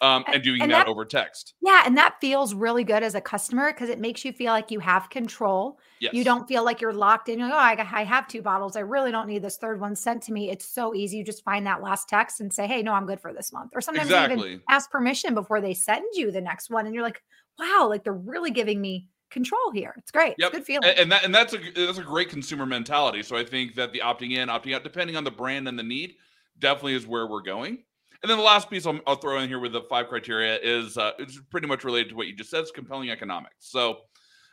Um, 0.00 0.24
and, 0.26 0.42
doing 0.42 0.60
and 0.60 0.72
that, 0.72 0.86
that, 0.86 0.90
over 0.90 1.04
text. 1.04 1.54
Yeah. 1.62 1.84
And 1.86 1.96
that 1.96 2.16
feels 2.20 2.52
really 2.52 2.82
good 2.82 3.04
as 3.04 3.14
a 3.14 3.20
customer 3.20 3.72
because 3.72 3.88
it 3.88 4.00
makes 4.00 4.24
you 4.24 4.32
feel 4.32 4.52
like 4.52 4.72
you 4.72 4.80
have 4.80 5.08
control. 5.08 5.78
Yes. 6.00 6.12
You 6.14 6.24
don't 6.24 6.48
feel 6.48 6.64
like 6.64 6.80
you're 6.80 6.92
locked 6.92 7.28
in. 7.28 7.38
You're 7.38 7.48
like, 7.48 7.78
oh, 7.78 7.82
I, 7.82 8.00
I 8.00 8.04
have 8.04 8.26
two 8.26 8.42
bottles. 8.42 8.76
I 8.76 8.80
really 8.80 9.12
don't 9.12 9.28
need 9.28 9.42
this 9.42 9.56
third 9.56 9.80
one 9.80 9.94
sent 9.94 10.24
to 10.24 10.32
me. 10.32 10.50
It's 10.50 10.66
so 10.66 10.96
easy. 10.96 11.18
You 11.18 11.24
just 11.24 11.44
find 11.44 11.64
that 11.66 11.80
last 11.80 12.08
text 12.08 12.40
and 12.40 12.52
say, 12.52 12.66
hey, 12.66 12.82
no, 12.82 12.92
I'm 12.92 13.06
good 13.06 13.20
for 13.20 13.32
this 13.32 13.52
month. 13.52 13.70
Or 13.72 13.80
sometimes 13.80 14.08
exactly. 14.08 14.48
even 14.48 14.62
ask 14.68 14.90
permission 14.90 15.32
before 15.32 15.60
they 15.60 15.74
send 15.74 16.04
you 16.14 16.32
the 16.32 16.40
next 16.40 16.70
one. 16.70 16.86
And 16.86 16.94
you're 16.94 17.04
like, 17.04 17.22
wow, 17.58 17.86
like 17.88 18.02
they're 18.02 18.12
really 18.12 18.50
giving 18.50 18.80
me 18.80 19.06
control 19.34 19.70
here. 19.72 19.94
It's 19.98 20.10
great. 20.10 20.34
Yep. 20.38 20.48
It's 20.48 20.58
good 20.58 20.64
feeling. 20.64 20.94
And 20.96 21.12
that 21.12 21.24
and 21.24 21.34
that's 21.34 21.52
a 21.52 21.58
that's 21.74 21.98
a 21.98 22.02
great 22.02 22.30
consumer 22.30 22.64
mentality. 22.64 23.22
So 23.22 23.36
I 23.36 23.44
think 23.44 23.74
that 23.74 23.92
the 23.92 24.00
opting 24.00 24.32
in, 24.32 24.48
opting 24.48 24.74
out, 24.74 24.82
depending 24.82 25.16
on 25.16 25.24
the 25.24 25.30
brand 25.30 25.68
and 25.68 25.78
the 25.78 25.82
need, 25.82 26.14
definitely 26.58 26.94
is 26.94 27.06
where 27.06 27.26
we're 27.26 27.42
going. 27.42 27.84
And 28.22 28.30
then 28.30 28.38
the 28.38 28.44
last 28.44 28.70
piece 28.70 28.86
I'll, 28.86 28.98
I'll 29.06 29.16
throw 29.16 29.38
in 29.40 29.48
here 29.48 29.58
with 29.58 29.72
the 29.72 29.82
five 29.82 30.08
criteria 30.08 30.58
is 30.62 30.96
uh, 30.96 31.10
it's 31.18 31.38
pretty 31.50 31.66
much 31.66 31.84
related 31.84 32.08
to 32.10 32.16
what 32.16 32.26
you 32.26 32.34
just 32.34 32.48
said. 32.48 32.60
It's 32.60 32.70
compelling 32.70 33.10
economics. 33.10 33.56
So 33.58 33.98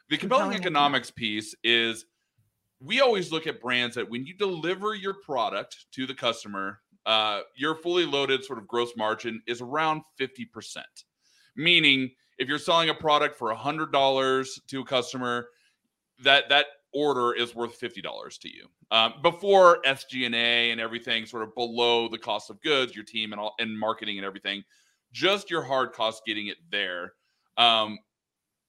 the 0.09 0.17
compelling, 0.17 0.51
compelling 0.51 0.61
economics 0.61 1.09
piece 1.09 1.55
is 1.63 2.05
we 2.81 2.99
always 2.99 3.31
look 3.31 3.47
at 3.47 3.61
brands 3.61 3.95
that 3.95 4.09
when 4.09 4.25
you 4.25 4.33
deliver 4.33 4.93
your 4.95 5.13
product 5.23 5.85
to 5.93 6.05
the 6.05 6.13
customer, 6.13 6.81
uh, 7.05 7.41
your 7.55 7.75
fully 7.75 8.05
loaded 8.05 8.43
sort 8.43 8.59
of 8.59 8.67
gross 8.67 8.91
margin 8.97 9.41
is 9.47 9.61
around 9.61 10.01
50%, 10.19 10.79
meaning 11.55 12.11
if 12.37 12.47
you're 12.47 12.59
selling 12.59 12.89
a 12.89 12.93
product 12.93 13.35
for 13.35 13.51
a 13.51 13.55
hundred 13.55 13.91
dollars 13.91 14.59
to 14.67 14.81
a 14.81 14.85
customer, 14.85 15.47
that 16.23 16.49
that 16.49 16.65
order 16.93 17.33
is 17.33 17.55
worth 17.55 17.75
fifty 17.75 18.01
dollars 18.01 18.37
to 18.39 18.49
you. 18.49 18.67
Um, 18.91 19.13
before 19.21 19.81
SG&A 19.85 20.71
and 20.71 20.81
everything, 20.81 21.25
sort 21.25 21.43
of 21.43 21.55
below 21.55 22.09
the 22.09 22.17
cost 22.17 22.49
of 22.49 22.61
goods, 22.61 22.95
your 22.95 23.05
team 23.05 23.31
and 23.31 23.39
all 23.39 23.55
and 23.59 23.77
marketing 23.77 24.17
and 24.17 24.25
everything, 24.25 24.63
just 25.13 25.49
your 25.49 25.61
hard 25.61 25.93
cost 25.93 26.23
getting 26.25 26.47
it 26.47 26.57
there 26.69 27.13
um, 27.57 27.99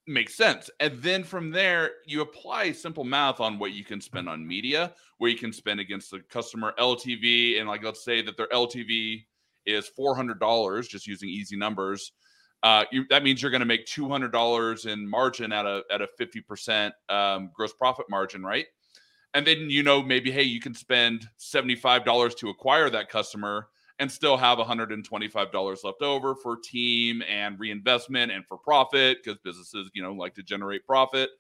makes 0.07 0.37
sense. 0.37 0.71
And 0.81 1.01
then 1.03 1.25
from 1.25 1.51
there, 1.51 1.91
you 2.07 2.21
apply 2.21 2.73
simple 2.73 3.05
math 3.05 3.41
on 3.41 3.59
what 3.59 3.73
you 3.73 3.85
can 3.85 4.01
spend 4.01 4.29
on 4.29 4.47
media, 4.47 4.93
where 5.19 5.31
you 5.31 5.39
can 5.39 5.53
spend 5.53 5.81
against 5.81 6.11
the 6.11 6.21
customer 6.21 6.75
LTV, 6.79 7.59
and 7.59 7.69
like 7.69 7.83
let's 7.83 8.05
say 8.05 8.23
that 8.23 8.37
their 8.37 8.49
LTV 8.49 9.25
is 9.67 9.89
four 9.89 10.15
hundred 10.15 10.41
dollars, 10.41 10.89
just 10.89 11.07
using 11.07 11.29
easy 11.29 11.57
numbers 11.57 12.13
uh, 12.63 12.85
you, 12.93 13.05
that 13.11 13.23
means 13.25 13.43
you're 13.43 13.51
going 13.51 13.61
to 13.61 13.67
make 13.67 13.87
two 13.87 14.09
hundred 14.09 14.33
dollars 14.33 14.87
in 14.87 15.09
margin 15.09 15.53
at 15.53 15.67
a 15.67 15.83
at 15.91 16.01
a 16.03 16.07
fifty 16.19 16.41
percent 16.41 16.95
um, 17.09 17.51
gross 17.55 17.73
profit 17.73 18.07
margin, 18.11 18.43
right? 18.43 18.67
And 19.35 19.47
then 19.47 19.71
you 19.71 19.83
know 19.83 20.03
maybe 20.03 20.31
hey, 20.31 20.43
you 20.45 20.61
can 20.61 20.75
spend 20.75 21.29
seventy 21.39 21.75
five 21.77 22.05
dollars 22.05 22.35
to 22.37 22.49
acquire 22.51 22.91
that 22.91 23.09
customer 23.09 23.69
and 23.99 24.11
still 24.11 24.37
have 24.37 24.59
one 24.59 24.67
hundred 24.67 24.93
and 24.93 25.05
twenty 25.05 25.29
five 25.29 25.53
dollars 25.53 25.83
left 25.85 26.03
over 26.03 26.35
for 26.35 26.57
team 26.57 27.23
and 27.29 27.59
reinvestment 27.59 28.33
and 28.33 28.47
for 28.47 28.59
profit 28.59 29.19
because 29.23 29.39
businesses 29.45 29.91
you 29.95 30.03
know 30.03 30.13
like 30.13 30.35
to 30.35 30.43
generate 30.43 30.87
profit. 30.87 31.31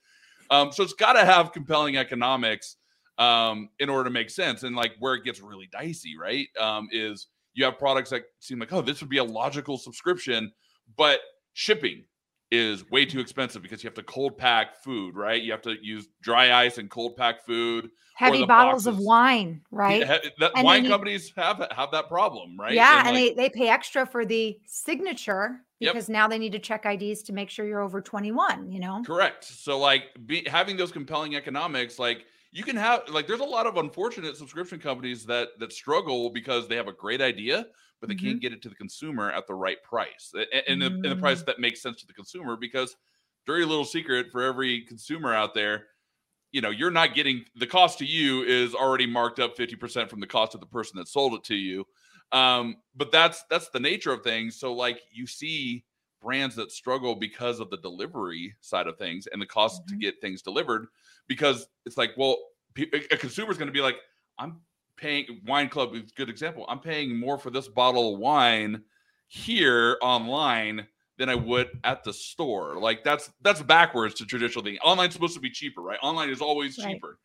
Um, 0.51 0.73
so 0.73 0.83
it's 0.83 0.93
got 0.95 1.15
to 1.15 1.25
have 1.25 1.53
compelling 1.53 1.97
economics. 1.97 2.77
um, 3.19 3.69
in 3.79 3.89
order 3.91 4.05
to 4.05 4.11
make 4.11 4.31
sense. 4.31 4.63
And 4.63 4.75
like 4.75 4.93
where 4.99 5.15
it 5.15 5.25
gets 5.25 5.41
really 5.41 5.69
dicey, 5.73 6.17
right? 6.19 6.49
Um, 6.59 6.89
is 6.93 7.29
you 7.55 7.65
have 7.65 7.79
products 7.79 8.11
that 8.11 8.23
seem 8.41 8.59
like, 8.59 8.73
oh, 8.73 8.81
this 8.81 9.01
would 9.01 9.11
be 9.11 9.19
a 9.19 9.25
logical 9.25 9.79
subscription, 9.79 10.53
but 10.97 11.21
shipping 11.55 12.05
is 12.51 12.89
way 12.91 13.07
too 13.07 13.19
expensive 13.19 13.63
because 13.63 13.83
you 13.83 13.89
have 13.89 13.95
to 13.95 14.03
cold 14.03 14.37
pack 14.37 14.83
food, 14.85 15.17
right? 15.17 15.43
You 15.43 15.53
have 15.53 15.63
to 15.63 15.77
use 15.81 16.09
dry 16.23 16.53
ice 16.53 16.79
and 16.79 16.91
cold 16.91 17.17
pack 17.17 17.45
food. 17.47 17.91
Heavy 18.15 18.45
bottles 18.45 18.85
boxes. 18.85 19.01
of 19.01 19.05
wine, 19.05 19.63
right? 19.71 20.07
that, 20.39 20.53
wine 20.57 20.87
companies 20.87 21.33
have 21.37 21.67
have 21.75 21.91
that 21.93 22.09
problem, 22.09 22.61
right? 22.61 22.73
Yeah, 22.73 22.99
and, 22.99 23.09
and 23.09 23.17
like, 23.17 23.37
they 23.37 23.43
they 23.43 23.49
pay 23.49 23.69
extra 23.71 24.07
for 24.07 24.27
the 24.27 24.59
signature 24.67 25.63
because 25.81 26.09
yep. 26.09 26.13
now 26.13 26.29
they 26.29 26.39
need 26.39 26.53
to 26.53 26.59
check 26.59 26.85
IDs 26.85 27.23
to 27.23 27.33
make 27.33 27.51
sure 27.51 27.67
you're 27.67 27.81
over 27.81 28.01
21, 28.01 28.71
you 28.71 28.81
know? 28.81 29.03
Correct. 29.05 29.45
So 29.45 29.79
like 29.79 30.05
be, 30.27 30.47
having 30.49 30.77
those 30.77 30.93
compelling 30.93 31.35
economics 31.35 31.99
like 31.99 32.27
you 32.53 32.63
can 32.63 32.77
have 32.77 33.09
like 33.09 33.27
there's 33.27 33.41
a 33.41 33.45
lot 33.45 33.67
of 33.67 33.77
unfortunate 33.77 34.37
subscription 34.37 34.79
companies 34.79 35.25
that 35.27 35.49
that 35.59 35.73
struggle 35.73 36.31
because 36.31 36.69
they 36.69 36.77
have 36.77 36.89
a 36.89 36.93
great 36.93 37.21
idea 37.21 37.67
but 38.03 38.09
they 38.09 38.15
mm-hmm. 38.15 38.27
can't 38.27 38.41
get 38.41 38.53
it 38.53 38.61
to 38.61 38.69
the 38.69 38.75
consumer 38.75 39.31
at 39.31 39.47
the 39.47 39.55
right 39.55 39.83
price 39.83 40.35
and, 40.35 40.47
and, 40.69 40.83
mm-hmm. 40.83 41.03
the, 41.03 41.09
the, 41.11 41.17
price 41.17 41.43
mm. 41.43 41.47
that 41.47 41.61
makes 41.61 41.81
sense 41.81 42.01
to 42.01 42.07
the 42.07 42.13
consumer 42.13 42.57
because 42.57 42.97
dirty 43.47 43.65
little 43.65 43.85
secret 43.85 44.27
for 44.31 44.43
every 44.43 44.83
consumer 44.83 45.33
out 45.33 45.55
there 45.55 45.87
you 46.51 46.61
know 46.61 46.71
you're 46.71 46.91
not 46.91 47.15
getting 47.15 47.45
the 47.57 47.67
cost 47.67 47.99
to 47.99 48.05
you 48.05 48.43
is 48.43 48.75
already 48.75 49.07
marked 49.07 49.39
up 49.39 49.57
50% 49.57 50.11
from 50.11 50.21
the 50.21 50.27
cost 50.27 50.55
of 50.55 50.61
the 50.61 50.67
person 50.67 50.99
that 50.99 51.09
sold 51.09 51.33
it 51.35 51.45
to 51.45 51.55
you 51.55 51.87
um, 52.33 52.77
but 52.97 53.13
that's 53.13 53.45
that's 53.49 53.69
the 53.71 53.81
nature 53.81 54.13
of 54.13 54.23
things 54.23 54.59
so 54.59 54.75
like 54.75 55.01
you 55.13 55.27
see 55.27 55.85
brands 56.23 56.55
that 56.55 56.71
struggle 56.71 57.15
because 57.15 57.61
of 57.61 57.69
the 57.69 57.77
delivery 57.79 58.55
side 58.61 58.87
of 58.87 58.97
things 58.97 59.27
and 59.27 59.43
the 59.43 59.47
cost 59.47 59.83
mm-hmm. 59.83 59.99
to 59.99 60.01
get 60.01 60.21
things 60.21 60.41
delivered 60.41 60.87
because 61.29 61.67
it's 61.85 61.99
like, 61.99 62.13
well, 62.17 62.37
a 62.79 63.17
consumer 63.17 63.51
is 63.51 63.59
going 63.59 63.67
to 63.67 63.73
be 63.73 63.81
like, 63.81 63.97
I'm 64.39 64.61
paying 65.03 65.41
wine 65.47 65.69
club 65.69 65.95
is 65.95 66.11
a 66.11 66.15
good 66.15 66.31
example. 66.31 66.65
I'm 66.69 66.79
paying 66.79 67.19
more 67.19 67.37
for 67.37 67.51
this 67.51 67.67
bottle 67.67 68.15
of 68.15 68.21
wine 68.21 68.83
here 69.27 69.99
online 70.01 70.87
than 71.19 71.29
I 71.29 71.35
would 71.35 71.71
at 71.83 72.05
the 72.05 72.13
store. 72.13 72.79
Like 72.79 73.03
that's 73.03 73.33
that's 73.43 73.61
backwards 73.61 74.15
to 74.15 74.25
traditional 74.25 74.65
thing. 74.65 74.79
Online's 74.85 75.15
supposed 75.15 75.35
to 75.35 75.41
be 75.41 75.51
cheaper, 75.51 75.83
right? 75.83 75.99
Online 76.03 76.31
is 76.31 76.41
always 76.41 76.79
right. 76.79 76.95
cheaper. 76.95 77.19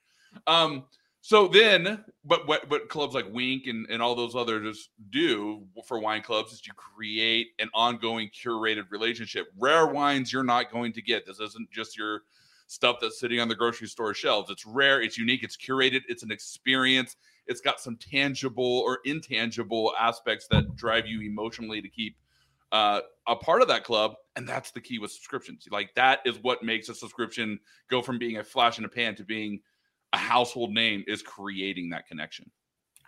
Um, 0.48 0.86
so 1.22 1.48
then, 1.48 2.04
but 2.26 2.48
what 2.48 2.68
what 2.70 2.90
clubs 2.90 3.14
like 3.14 3.32
Winc 3.32 3.68
and, 3.68 3.86
and 3.90 4.02
all 4.02 4.16
those 4.16 4.36
others 4.36 4.90
do 5.12 5.64
for 5.86 6.00
wine 6.00 6.24
clubs 6.24 6.54
is 6.54 6.66
you 6.66 6.74
create 6.74 7.48
an 7.60 7.70
ongoing 7.74 8.30
curated 8.30 8.90
relationship. 8.90 9.48
Rare 9.58 9.88
wines 9.88 10.34
you're 10.34 10.44
not 10.44 10.72
going 10.72 10.94
to 10.94 11.02
get. 11.02 11.28
This 11.28 11.40
isn't 11.40 11.70
just 11.72 11.98
your 11.98 12.22
stuff 12.68 12.98
that's 13.02 13.20
sitting 13.20 13.40
on 13.40 13.48
the 13.48 13.56
grocery 13.56 13.88
store 13.88 14.14
shelves. 14.14 14.50
It's 14.50 14.66
rare, 14.66 15.02
it's 15.02 15.18
unique, 15.18 15.44
it's 15.44 15.58
curated, 15.58 16.02
it's 16.08 16.24
an 16.24 16.32
experience. 16.32 17.16
It's 17.48 17.62
got 17.62 17.80
some 17.80 17.98
tangible 17.98 18.80
or 18.86 19.00
intangible 19.06 19.94
aspects 20.00 20.48
that 20.52 20.76
drive 20.76 21.08
you 21.08 21.22
emotionally 21.22 21.82
to 21.82 21.90
keep 21.90 22.16
uh, 22.72 23.02
a 23.28 23.36
part 23.36 23.62
of 23.62 23.68
that 23.70 23.84
club. 23.84 24.16
And 24.36 24.48
that's 24.48 24.72
the 24.72 24.82
key 24.82 25.00
with 25.00 25.12
subscriptions. 25.12 25.68
Like 25.72 25.94
that 25.96 26.20
is 26.26 26.38
what 26.42 26.64
makes 26.64 26.90
a 26.90 26.96
subscription 26.96 27.60
go 27.90 28.02
from 28.02 28.20
being 28.20 28.38
a 28.38 28.44
flash 28.44 28.78
in 28.78 28.86
a 28.86 28.90
pan 28.90 29.16
to 29.16 29.24
being 29.24 29.62
a 30.14 30.18
household 30.18 30.72
name 30.74 31.04
is 31.08 31.22
creating 31.22 31.90
that 31.90 32.08
connection. 32.08 32.50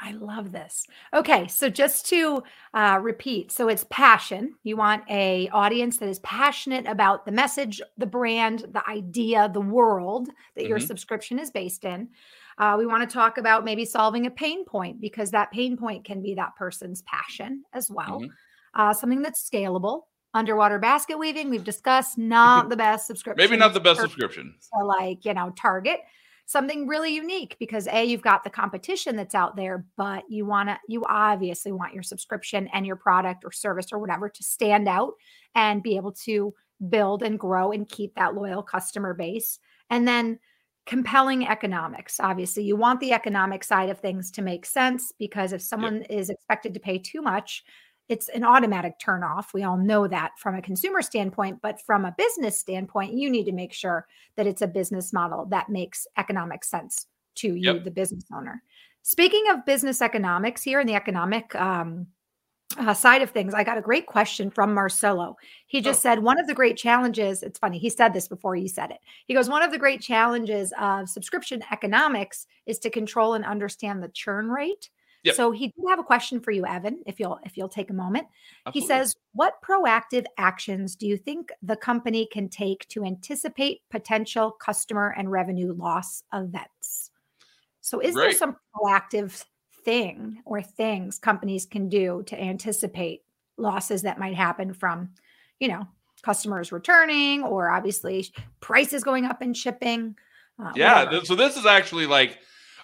I 0.01 0.12
love 0.12 0.51
this. 0.51 0.85
Okay, 1.13 1.47
so 1.47 1.69
just 1.69 2.05
to 2.07 2.41
uh, 2.73 2.99
repeat, 3.01 3.51
so 3.51 3.67
it's 3.67 3.85
passion. 3.89 4.53
You 4.63 4.77
want 4.77 5.03
a 5.09 5.49
audience 5.49 5.97
that 5.97 6.07
is 6.07 6.19
passionate 6.19 6.88
about 6.88 7.25
the 7.25 7.31
message, 7.33 7.81
the 7.97 8.05
brand, 8.05 8.65
the 8.71 8.88
idea, 8.89 9.49
the 9.51 9.59
world 9.59 10.27
that 10.55 10.62
mm-hmm. 10.62 10.69
your 10.69 10.79
subscription 10.79 11.38
is 11.38 11.51
based 11.51 11.83
in. 11.83 12.09
Uh, 12.57 12.75
we 12.77 12.85
want 12.85 13.07
to 13.07 13.13
talk 13.13 13.38
about 13.38 13.65
maybe 13.65 13.85
solving 13.85 14.25
a 14.25 14.31
pain 14.31 14.65
point 14.65 15.01
because 15.01 15.31
that 15.31 15.51
pain 15.51 15.77
point 15.77 16.05
can 16.05 16.21
be 16.21 16.35
that 16.35 16.55
person's 16.55 17.01
passion 17.03 17.63
as 17.73 17.89
well. 17.89 18.21
Mm-hmm. 18.21 18.81
Uh, 18.81 18.93
something 18.93 19.21
that's 19.21 19.47
scalable. 19.49 20.03
Underwater 20.33 20.77
basket 20.77 21.17
weaving, 21.17 21.49
we've 21.49 21.63
discussed, 21.63 22.17
not 22.17 22.69
the 22.69 22.77
best 22.77 23.07
subscription. 23.07 23.43
Maybe 23.43 23.57
not 23.57 23.73
the 23.73 23.79
best 23.79 23.99
subscription. 23.99 24.55
So, 24.59 24.85
like, 24.85 25.25
you 25.25 25.33
know, 25.33 25.51
Target 25.57 26.01
something 26.49 26.88
really 26.88 27.13
unique 27.13 27.55
because 27.59 27.88
a 27.89 28.03
you've 28.03 28.23
got 28.23 28.43
the 28.43 28.49
competition 28.49 29.15
that's 29.15 29.35
out 29.35 29.55
there 29.55 29.85
but 29.97 30.23
you 30.29 30.47
want 30.47 30.67
to 30.67 30.75
you 30.88 31.03
obviously 31.07 31.71
want 31.71 31.93
your 31.93 32.01
subscription 32.01 32.67
and 32.73 32.88
your 32.88 32.95
product 32.95 33.45
or 33.45 33.51
service 33.51 33.93
or 33.93 33.99
whatever 33.99 34.27
to 34.27 34.43
stand 34.43 34.88
out 34.88 35.13
and 35.53 35.83
be 35.83 35.95
able 35.95 36.12
to 36.12 36.51
build 36.89 37.21
and 37.21 37.38
grow 37.39 37.71
and 37.71 37.88
keep 37.88 38.15
that 38.15 38.33
loyal 38.33 38.63
customer 38.63 39.13
base 39.13 39.59
and 39.91 40.07
then 40.07 40.39
compelling 40.88 41.47
economics 41.47 42.19
obviously 42.19 42.63
you 42.63 42.75
want 42.75 42.99
the 42.99 43.13
economic 43.13 43.63
side 43.63 43.89
of 43.89 43.99
things 43.99 44.31
to 44.31 44.41
make 44.41 44.65
sense 44.65 45.13
because 45.19 45.53
if 45.53 45.62
someone 45.62 45.97
yep. 45.97 46.07
is 46.09 46.31
expected 46.31 46.73
to 46.73 46.79
pay 46.79 46.97
too 46.97 47.21
much 47.21 47.63
it's 48.10 48.28
an 48.30 48.43
automatic 48.43 49.00
turn 49.00 49.24
off. 49.24 49.54
We 49.54 49.63
all 49.63 49.78
know 49.78 50.08
that 50.08 50.32
from 50.38 50.56
a 50.56 50.62
consumer 50.62 51.02
standpoint, 51.04 51.62
but 51.62 51.80
from 51.80 52.06
a 52.06 52.15
business 52.17 52.60
standpoint, 52.60 53.13
you 53.13 53.30
need 53.30 53.45
to 53.45 53.52
make 53.52 53.72
sure 53.72 54.08
that 54.36 54.48
it's 54.48 54.63
a 54.63 54.67
business 54.67 55.13
model 55.13 55.45
that 55.45 55.69
makes 55.69 56.08
economic 56.17 56.63
sense 56.63 57.06
to 57.36 57.56
you, 57.56 57.74
yep. 57.74 57.84
the 57.84 57.91
business 57.91 58.26
owner. 58.34 58.63
Speaking 59.04 59.45
of 59.52 59.65
business 59.65 60.02
economics 60.02 60.63
here 60.63 60.80
in 60.80 60.88
the 60.88 60.95
economic 60.95 61.54
um, 61.56 62.08
uh, 62.78 62.93
side 62.93 63.22
of 63.22 63.30
things, 63.30 63.54
I 63.54 63.63
got 63.63 63.78
a 63.78 63.82
great 63.82 64.08
question 64.08 64.50
from 64.50 64.74
Marcelo. 64.74 65.38
He 65.67 65.80
just 65.80 66.00
oh. 66.00 66.10
said, 66.10 66.19
one 66.19 66.39
of 66.39 66.48
the 66.48 66.54
great 66.54 66.78
challenges, 66.78 67.43
it's 67.43 67.60
funny, 67.60 67.78
he 67.78 67.89
said 67.89 68.13
this 68.13 68.28
before 68.28 68.56
you 68.56 68.67
said 68.67 68.91
it. 68.91 69.00
He 69.28 69.34
goes, 69.36 69.50
one 69.50 69.63
of 69.63 69.72
the 69.72 69.78
great 69.78 70.02
challenges 70.02 70.74
of 70.80 71.08
subscription 71.08 71.62
economics 71.72 72.48
is 72.65 72.80
to 72.80 72.89
control 72.89 73.36
and 73.36 73.45
understand 73.45 74.02
the 74.02 74.10
churn 74.10 74.50
rate. 74.50 74.89
Yep. 75.23 75.36
So 75.36 75.51
he 75.51 75.67
did 75.67 75.84
have 75.89 75.99
a 75.99 76.03
question 76.03 76.39
for 76.39 76.51
you, 76.51 76.65
Evan, 76.65 77.03
if 77.05 77.19
you'll 77.19 77.39
if 77.43 77.58
you'll 77.58 77.69
take 77.69 77.89
a 77.89 77.93
moment. 77.93 78.27
Absolutely. 78.65 78.82
He 78.82 78.88
says, 78.88 79.15
"What 79.34 79.62
proactive 79.62 80.25
actions 80.38 80.95
do 80.95 81.08
you 81.08 81.17
think 81.17 81.51
the 81.62 81.75
company 81.75 82.27
can 82.32 82.47
take 82.47 82.88
to 82.89 83.03
anticipate 83.03 83.82
potential 83.89 84.51
customer 84.51 85.13
and 85.17 85.29
revenue 85.29 85.73
loss 85.73 86.23
events?" 86.34 87.12
So 87.82 87.99
is 87.99 88.15
Great. 88.15 88.23
there 88.23 88.34
some 88.34 88.55
proactive 88.73 89.43
thing 89.84 90.41
or 90.45 90.62
things 90.62 91.19
companies 91.19 91.65
can 91.65 91.89
do 91.89 92.23
to 92.27 92.39
anticipate 92.39 93.23
losses 93.58 94.03
that 94.03 94.19
might 94.19 94.36
happen 94.36 94.73
from, 94.73 95.10
you 95.60 95.67
know, 95.67 95.88
customers 96.21 96.71
returning 96.71 97.43
or 97.43 97.69
obviously 97.69 98.25
prices 98.62 99.03
going 99.03 99.25
up 99.25 99.41
in 99.41 99.53
shipping? 99.53 100.15
Uh, 100.58 100.71
yeah, 100.75 101.05
whatever. 101.05 101.25
so 101.25 101.36
this 101.36 101.58
is 101.58 101.65
actually 101.65 102.05
like 102.05 102.38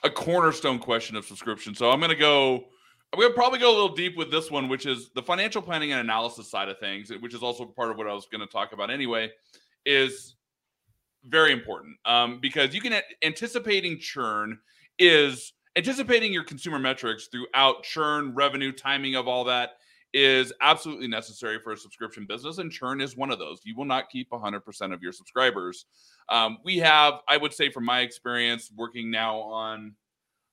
a 0.06 0.10
cornerstone 0.10 0.80
question 0.80 1.16
of 1.16 1.26
subscription. 1.26 1.76
So 1.76 1.90
I'm 1.90 2.00
going 2.00 2.12
to 2.12 2.16
go. 2.16 2.66
I'm 3.12 3.20
going 3.20 3.32
to 3.32 3.36
probably 3.36 3.60
go 3.60 3.70
a 3.70 3.76
little 3.76 3.96
deep 3.96 4.18
with 4.18 4.30
this 4.30 4.52
one, 4.52 4.68
which 4.68 4.86
is 4.86 5.10
the 5.16 5.22
financial 5.22 5.62
planning 5.62 5.92
and 5.94 6.02
analysis 6.02 6.50
side 6.50 6.68
of 6.68 6.80
things, 6.80 7.12
which 7.22 7.34
is 7.34 7.42
also 7.42 7.66
part 7.66 7.90
of 7.90 7.98
what 7.98 8.08
I 8.08 8.14
was 8.14 8.28
going 8.30 8.42
to 8.42 8.48
talk 8.48 8.74
about 8.74 8.92
anyway. 8.92 9.32
Is 9.86 10.36
very 11.26 11.52
important 11.52 11.98
um, 12.06 12.40
because 12.40 12.74
you 12.74 12.82
can 12.82 13.00
anticipating 13.24 14.00
churn 14.00 14.60
is 15.00 15.54
anticipating 15.76 16.32
your 16.32 16.44
consumer 16.44 16.80
metrics 16.80 17.28
throughout 17.28 17.84
churn, 17.84 18.34
revenue, 18.34 18.72
timing 18.72 19.16
of 19.16 19.28
all 19.28 19.44
that 19.44 19.72
is 20.16 20.54
absolutely 20.62 21.10
necessary 21.10 21.60
for 21.60 21.74
a 21.74 21.78
subscription 21.78 22.26
business, 22.26 22.58
and 22.58 22.72
churn 22.72 23.02
is 23.02 23.18
one 23.18 23.32
of 23.32 23.38
those. 23.38 23.60
You 23.66 23.76
will 23.76 23.84
not 23.84 24.10
keep 24.10 24.30
100% 24.32 24.94
of 24.94 25.04
your 25.04 25.12
subscribers. 25.12 25.86
Um, 26.30 26.60
we 26.64 26.78
have, 26.78 27.16
I 27.28 27.36
would 27.36 27.54
say, 27.54 27.70
from 27.70 27.84
my 27.84 28.00
experience, 28.00 28.72
working 28.74 29.12
now 29.12 29.38
on, 29.40 29.94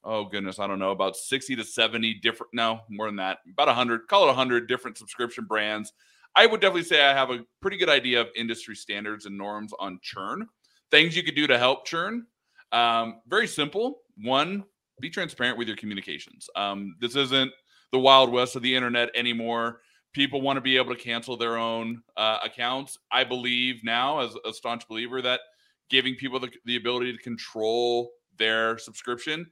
oh 0.02 0.24
goodness, 0.24 0.58
I 0.58 0.66
don't 0.66 0.80
know, 0.80 0.90
about 0.90 1.16
60 1.16 1.54
to 1.54 1.64
70 1.64 2.14
different, 2.14 2.52
no, 2.52 2.80
more 2.90 3.06
than 3.06 3.14
that, 3.16 3.38
about 3.52 3.68
100, 3.68 4.08
call 4.08 4.24
it 4.24 4.26
100 4.26 4.66
different 4.66 4.98
subscription 4.98 5.44
brands. 5.44 5.92
I 6.34 6.46
would 6.46 6.60
definitely 6.60 6.82
say 6.82 7.04
I 7.04 7.14
have 7.14 7.30
a 7.30 7.44
pretty 7.60 7.76
good 7.76 7.88
idea 7.88 8.20
of 8.20 8.30
industry 8.34 8.74
standards 8.74 9.26
and 9.26 9.38
norms 9.38 9.72
on 9.78 10.00
churn, 10.02 10.48
things 10.90 11.16
you 11.16 11.22
could 11.22 11.36
do 11.36 11.46
to 11.46 11.56
help 11.56 11.86
churn. 11.86 12.26
Um, 12.72 13.20
very 13.28 13.46
simple. 13.46 14.00
One, 14.16 14.64
be 15.00 15.08
transparent 15.08 15.56
with 15.56 15.68
your 15.68 15.76
communications. 15.76 16.50
Um, 16.56 16.96
this 17.00 17.14
isn't 17.14 17.52
the 17.92 17.98
wild 17.98 18.32
west 18.32 18.56
of 18.56 18.62
the 18.62 18.74
internet 18.74 19.10
anymore. 19.14 19.80
People 20.12 20.40
want 20.40 20.56
to 20.56 20.60
be 20.60 20.76
able 20.76 20.94
to 20.94 21.00
cancel 21.00 21.36
their 21.36 21.56
own 21.56 22.02
uh, 22.16 22.38
accounts. 22.42 22.98
I 23.10 23.24
believe 23.24 23.84
now, 23.84 24.20
as 24.20 24.34
a 24.44 24.52
staunch 24.52 24.86
believer, 24.88 25.22
that 25.22 25.40
giving 25.88 26.14
people 26.16 26.40
the, 26.40 26.50
the 26.64 26.76
ability 26.76 27.12
to 27.12 27.22
control 27.22 28.10
their 28.38 28.78
subscription 28.78 29.46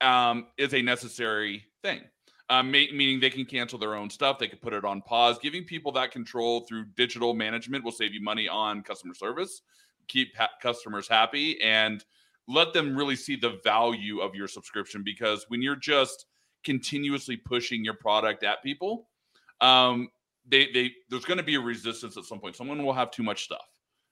um, 0.00 0.48
is 0.58 0.74
a 0.74 0.82
necessary 0.82 1.64
thing. 1.82 2.02
Um, 2.48 2.68
meaning 2.72 3.20
they 3.20 3.30
can 3.30 3.44
cancel 3.44 3.78
their 3.78 3.94
own 3.94 4.10
stuff, 4.10 4.40
they 4.40 4.48
can 4.48 4.58
put 4.58 4.72
it 4.72 4.84
on 4.84 5.02
pause. 5.02 5.38
Giving 5.38 5.62
people 5.62 5.92
that 5.92 6.10
control 6.10 6.62
through 6.62 6.86
digital 6.96 7.32
management 7.32 7.84
will 7.84 7.92
save 7.92 8.12
you 8.12 8.20
money 8.20 8.48
on 8.48 8.82
customer 8.82 9.14
service, 9.14 9.62
keep 10.08 10.36
ha- 10.36 10.50
customers 10.60 11.06
happy, 11.06 11.60
and 11.62 12.04
let 12.48 12.72
them 12.72 12.96
really 12.96 13.14
see 13.14 13.36
the 13.36 13.60
value 13.62 14.18
of 14.18 14.34
your 14.34 14.48
subscription. 14.48 15.04
Because 15.04 15.44
when 15.46 15.62
you're 15.62 15.76
just 15.76 16.26
continuously 16.64 17.36
pushing 17.36 17.84
your 17.84 17.94
product 17.94 18.44
at 18.44 18.62
people, 18.62 19.08
um, 19.60 20.08
they 20.46 20.70
they 20.72 20.92
there's 21.08 21.24
going 21.24 21.38
to 21.38 21.44
be 21.44 21.54
a 21.56 21.60
resistance 21.60 22.16
at 22.16 22.24
some 22.24 22.40
point. 22.40 22.56
Someone 22.56 22.82
will 22.84 22.92
have 22.92 23.10
too 23.10 23.22
much 23.22 23.44
stuff, 23.44 23.66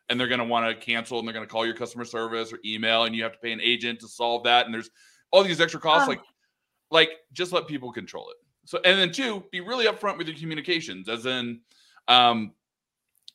and 0.09 0.18
they're 0.18 0.28
going 0.28 0.40
to 0.40 0.44
want 0.44 0.68
to 0.68 0.84
cancel 0.84 1.18
and 1.18 1.26
they're 1.26 1.34
going 1.34 1.46
to 1.46 1.51
call 1.51 1.66
your 1.66 1.74
customer 1.74 2.05
service 2.05 2.53
or 2.53 2.59
email 2.64 3.05
and 3.05 3.14
you 3.14 3.22
have 3.22 3.32
to 3.32 3.38
pay 3.38 3.53
an 3.53 3.61
agent 3.61 4.01
to 4.01 4.09
solve 4.09 4.44
that 4.44 4.66
and 4.66 4.74
there's 4.74 4.90
all 5.30 5.42
these 5.42 5.61
extra 5.61 5.80
costs 5.80 6.09
like 6.09 6.20
like 6.90 7.11
just 7.32 7.53
let 7.53 7.66
people 7.66 7.92
control 7.92 8.30
it 8.30 8.36
so 8.64 8.78
and 8.84 8.99
then 8.99 9.12
two 9.12 9.42
be 9.53 9.61
really 9.61 9.86
upfront 9.86 10.18
with 10.18 10.26
your 10.26 10.36
communications 10.36 11.09
as 11.09 11.26
in 11.26 11.61
um 12.09 12.53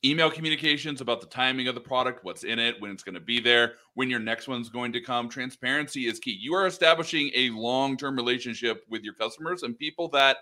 email 0.06 0.30
communications 0.30 1.01
about 1.01 1.22
the 1.22 1.28
timing 1.28 1.68
of 1.68 1.76
the 1.76 1.82
product 1.82 2.24
what's 2.24 2.43
in 2.43 2.60
it 2.60 2.80
when 2.82 2.91
it's 2.91 3.04
going 3.04 3.16
to 3.16 3.22
be 3.22 3.39
there 3.39 3.76
when 3.93 4.10
your 4.10 4.20
next 4.20 4.47
one's 4.47 4.70
going 4.70 4.91
to 4.91 5.01
come. 5.01 5.30
Transparency 5.30 6.08
is 6.08 6.20
key. 6.20 6.38
You 6.39 6.54
are 6.54 6.68
establishing 6.68 7.32
a 7.36 7.49
long-term 7.51 8.16
relationship 8.16 8.84
with 8.89 9.04
your 9.04 9.14
customers 9.14 9.64
and 9.64 9.78
people 9.78 10.10
that 10.10 10.38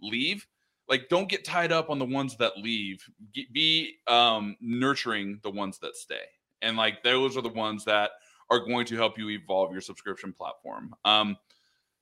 leave. 0.00 0.46
Like 0.88 1.08
don't 1.08 1.28
get 1.28 1.44
tied 1.44 1.72
up 1.72 1.90
on 1.90 1.98
the 1.98 2.04
ones 2.04 2.36
that 2.36 2.58
leave. 2.58 3.04
Be 3.52 3.96
um 4.06 4.56
nurturing 4.60 5.40
the 5.42 5.50
ones 5.50 5.78
that 5.78 5.96
stay. 5.96 6.24
And 6.62 6.76
like 6.76 7.02
those 7.02 7.36
are 7.36 7.42
the 7.42 7.48
ones 7.48 7.84
that 7.84 8.10
are 8.50 8.58
going 8.60 8.86
to 8.86 8.96
help 8.96 9.18
you 9.18 9.30
evolve 9.30 9.72
your 9.72 9.80
subscription 9.80 10.32
platform. 10.32 10.94
Um 11.04 11.36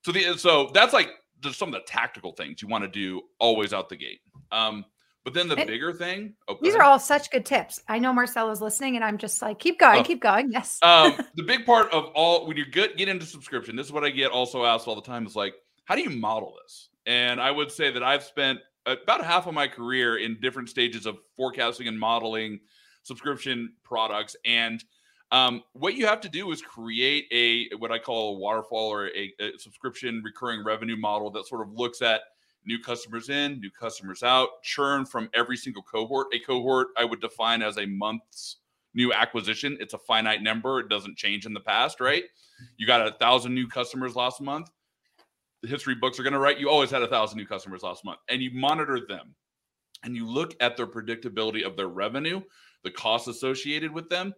so 0.04 0.12
the 0.12 0.36
so 0.38 0.70
that's 0.72 0.92
like 0.92 1.10
some 1.52 1.68
of 1.68 1.74
the 1.74 1.86
tactical 1.86 2.32
things 2.32 2.60
you 2.62 2.68
want 2.68 2.82
to 2.82 2.88
do 2.88 3.22
always 3.38 3.72
out 3.72 3.88
the 3.88 3.96
gate. 3.96 4.20
Um 4.52 4.84
but 5.24 5.34
then 5.34 5.48
the 5.48 5.56
bigger 5.56 5.92
thing 5.92 6.34
oh, 6.48 6.56
these 6.62 6.74
are 6.74 6.82
all 6.82 6.98
such 6.98 7.30
good 7.30 7.44
tips. 7.44 7.80
I 7.88 7.98
know 7.98 8.12
marcelo's 8.12 8.60
listening 8.60 8.96
and 8.96 9.04
i'm 9.04 9.18
just 9.18 9.42
like 9.42 9.58
keep 9.58 9.78
going 9.78 10.00
oh. 10.00 10.04
keep 10.04 10.20
going. 10.20 10.50
Yes. 10.52 10.78
Um 10.82 11.14
the 11.36 11.42
big 11.42 11.66
part 11.66 11.92
of 11.92 12.06
all 12.14 12.46
when 12.46 12.56
you 12.56 12.66
get 12.66 12.96
get 12.96 13.08
into 13.08 13.26
subscription 13.26 13.76
this 13.76 13.86
is 13.86 13.92
what 13.92 14.04
i 14.04 14.10
get 14.10 14.30
also 14.30 14.64
asked 14.64 14.88
all 14.88 14.94
the 14.94 15.02
time 15.02 15.26
is 15.26 15.36
like 15.36 15.54
how 15.84 15.94
do 15.94 16.02
you 16.02 16.10
model 16.10 16.54
this? 16.62 16.88
And 17.06 17.40
i 17.40 17.50
would 17.50 17.70
say 17.70 17.90
that 17.90 18.02
i've 18.02 18.24
spent 18.24 18.60
about 18.88 19.24
half 19.24 19.46
of 19.46 19.54
my 19.54 19.68
career 19.68 20.16
in 20.16 20.38
different 20.40 20.68
stages 20.68 21.06
of 21.06 21.18
forecasting 21.36 21.88
and 21.88 21.98
modeling 21.98 22.60
subscription 23.02 23.72
products. 23.84 24.36
And 24.44 24.82
um, 25.30 25.62
what 25.72 25.94
you 25.94 26.06
have 26.06 26.20
to 26.22 26.28
do 26.28 26.50
is 26.52 26.62
create 26.62 27.26
a 27.32 27.74
what 27.76 27.92
I 27.92 27.98
call 27.98 28.36
a 28.36 28.38
waterfall 28.38 28.88
or 28.88 29.08
a, 29.08 29.32
a, 29.40 29.58
subscription 29.58 30.22
recurring 30.24 30.64
revenue 30.64 30.96
model 30.96 31.30
that 31.32 31.46
sort 31.46 31.66
of 31.66 31.74
looks 31.74 32.00
at 32.00 32.22
new 32.64 32.78
customers 32.78 33.28
in, 33.28 33.60
new 33.60 33.70
customers 33.70 34.22
out, 34.22 34.48
churn 34.62 35.04
from 35.04 35.30
every 35.34 35.56
single 35.56 35.82
cohort. 35.82 36.28
A 36.34 36.38
cohort 36.38 36.88
I 36.96 37.04
would 37.04 37.20
define 37.20 37.62
as 37.62 37.78
a 37.78 37.86
month's 37.86 38.56
new 38.94 39.12
acquisition. 39.12 39.76
It's 39.80 39.94
a 39.94 39.98
finite 39.98 40.42
number. 40.42 40.80
It 40.80 40.88
doesn't 40.88 41.16
change 41.16 41.46
in 41.46 41.54
the 41.54 41.60
past, 41.60 42.00
right? 42.00 42.24
You 42.76 42.86
got 42.86 43.06
a 43.06 43.12
thousand 43.12 43.54
new 43.54 43.68
customers 43.68 44.16
last 44.16 44.40
month 44.40 44.70
the 45.62 45.68
history 45.68 45.94
books 45.94 46.18
are 46.18 46.22
going 46.22 46.32
to 46.32 46.38
write 46.38 46.58
you 46.58 46.68
oh, 46.68 46.72
always 46.72 46.90
had 46.90 47.02
a 47.02 47.08
thousand 47.08 47.38
new 47.38 47.46
customers 47.46 47.82
last 47.82 48.04
month 48.04 48.18
and 48.28 48.42
you 48.42 48.50
monitor 48.52 49.00
them 49.06 49.34
and 50.04 50.14
you 50.14 50.26
look 50.26 50.54
at 50.60 50.76
their 50.76 50.86
predictability 50.86 51.64
of 51.64 51.76
their 51.76 51.88
revenue 51.88 52.40
the 52.84 52.90
costs 52.90 53.28
associated 53.28 53.92
with 53.92 54.08
them 54.08 54.32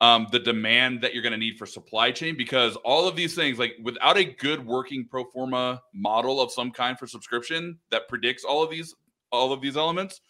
um, 0.00 0.26
the 0.30 0.38
demand 0.38 1.00
that 1.00 1.14
you're 1.14 1.22
going 1.22 1.32
to 1.32 1.38
need 1.38 1.58
for 1.58 1.66
supply 1.66 2.10
chain 2.10 2.36
because 2.36 2.76
all 2.76 3.08
of 3.08 3.16
these 3.16 3.34
things 3.34 3.58
like 3.58 3.74
without 3.82 4.18
a 4.18 4.24
good 4.24 4.64
working 4.64 5.06
pro 5.08 5.24
forma 5.24 5.82
model 5.94 6.40
of 6.40 6.52
some 6.52 6.70
kind 6.70 6.98
for 6.98 7.06
subscription 7.06 7.78
that 7.90 8.08
predicts 8.08 8.44
all 8.44 8.62
of 8.62 8.70
these 8.70 8.94
all 9.32 9.52
of 9.52 9.60
these 9.60 9.76
elements 9.76 10.20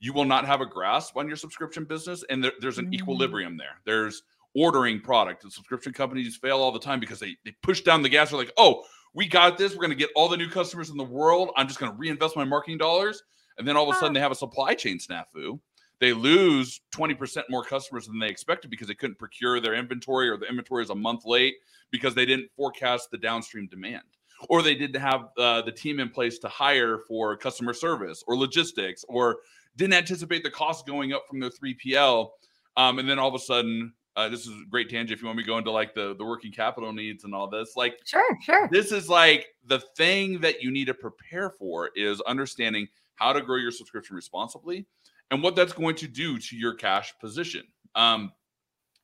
you 0.00 0.12
will 0.12 0.24
not 0.24 0.44
have 0.44 0.60
a 0.60 0.66
grasp 0.66 1.16
on 1.16 1.28
your 1.28 1.36
subscription 1.36 1.84
business 1.84 2.24
and 2.28 2.42
there, 2.42 2.52
there's 2.60 2.78
an 2.78 2.86
mm. 2.86 2.94
equilibrium 2.94 3.56
there 3.56 3.80
there's 3.84 4.22
ordering 4.54 5.00
product 5.00 5.44
and 5.44 5.52
subscription 5.52 5.92
companies 5.92 6.36
fail 6.36 6.58
all 6.58 6.72
the 6.72 6.78
time 6.80 6.98
because 6.98 7.20
they, 7.20 7.36
they 7.44 7.54
push 7.62 7.82
down 7.82 8.02
the 8.02 8.08
gas 8.08 8.30
they're 8.30 8.38
like 8.38 8.52
oh 8.56 8.82
we 9.14 9.26
got 9.26 9.58
this. 9.58 9.72
We're 9.72 9.80
going 9.80 9.90
to 9.90 9.96
get 9.96 10.10
all 10.14 10.28
the 10.28 10.36
new 10.36 10.48
customers 10.48 10.90
in 10.90 10.96
the 10.96 11.04
world. 11.04 11.50
I'm 11.56 11.66
just 11.66 11.80
going 11.80 11.92
to 11.92 11.98
reinvest 11.98 12.36
my 12.36 12.44
marketing 12.44 12.78
dollars. 12.78 13.22
And 13.58 13.66
then 13.66 13.76
all 13.76 13.90
of 13.90 13.96
a 13.96 13.98
sudden 13.98 14.12
they 14.12 14.20
have 14.20 14.30
a 14.30 14.36
supply 14.36 14.74
chain 14.74 14.98
snafu. 14.98 15.58
They 16.00 16.12
lose 16.12 16.80
20% 16.94 17.42
more 17.50 17.64
customers 17.64 18.06
than 18.06 18.18
they 18.18 18.28
expected 18.28 18.70
because 18.70 18.88
they 18.88 18.94
couldn't 18.94 19.18
procure 19.18 19.60
their 19.60 19.74
inventory 19.74 20.28
or 20.28 20.36
the 20.36 20.46
inventory 20.46 20.82
is 20.82 20.90
a 20.90 20.94
month 20.94 21.24
late 21.24 21.56
because 21.90 22.14
they 22.14 22.26
didn't 22.26 22.50
forecast 22.56 23.10
the 23.10 23.18
downstream 23.18 23.66
demand 23.66 24.04
or 24.48 24.62
they 24.62 24.74
didn't 24.74 25.00
have 25.00 25.28
uh, 25.36 25.62
the 25.62 25.72
team 25.72 25.98
in 25.98 26.08
place 26.08 26.38
to 26.38 26.48
hire 26.48 26.98
for 27.08 27.36
customer 27.36 27.72
service 27.72 28.22
or 28.28 28.36
logistics 28.36 29.04
or 29.08 29.38
didn't 29.76 29.94
anticipate 29.94 30.44
the 30.44 30.50
cost 30.50 30.86
going 30.86 31.12
up 31.12 31.24
from 31.28 31.40
their 31.40 31.50
3PL. 31.50 32.28
Um, 32.76 32.98
and 32.98 33.08
then 33.08 33.18
all 33.18 33.28
of 33.28 33.34
a 33.34 33.40
sudden 33.40 33.92
uh, 34.18 34.28
this 34.28 34.46
is 34.46 34.48
a 34.48 34.66
great 34.68 34.90
tangent 34.90 35.16
if 35.16 35.22
you 35.22 35.26
want 35.26 35.36
me 35.36 35.44
to 35.44 35.46
go 35.46 35.58
into 35.58 35.70
like 35.70 35.94
the 35.94 36.12
the 36.16 36.24
working 36.24 36.50
capital 36.50 36.92
needs 36.92 37.22
and 37.22 37.32
all 37.32 37.48
this 37.48 37.74
like 37.76 37.96
sure 38.04 38.36
sure 38.42 38.68
this 38.72 38.90
is 38.90 39.08
like 39.08 39.46
the 39.66 39.78
thing 39.96 40.40
that 40.40 40.60
you 40.60 40.72
need 40.72 40.86
to 40.86 40.94
prepare 40.94 41.50
for 41.50 41.90
is 41.94 42.20
understanding 42.22 42.88
how 43.14 43.32
to 43.32 43.40
grow 43.40 43.56
your 43.56 43.70
subscription 43.70 44.16
responsibly 44.16 44.84
and 45.30 45.42
what 45.42 45.56
that's 45.56 45.72
going 45.72 45.96
to 45.96 46.08
do 46.08 46.38
to 46.38 46.56
your 46.56 46.74
cash 46.74 47.12
position. 47.20 47.64
Um 47.94 48.32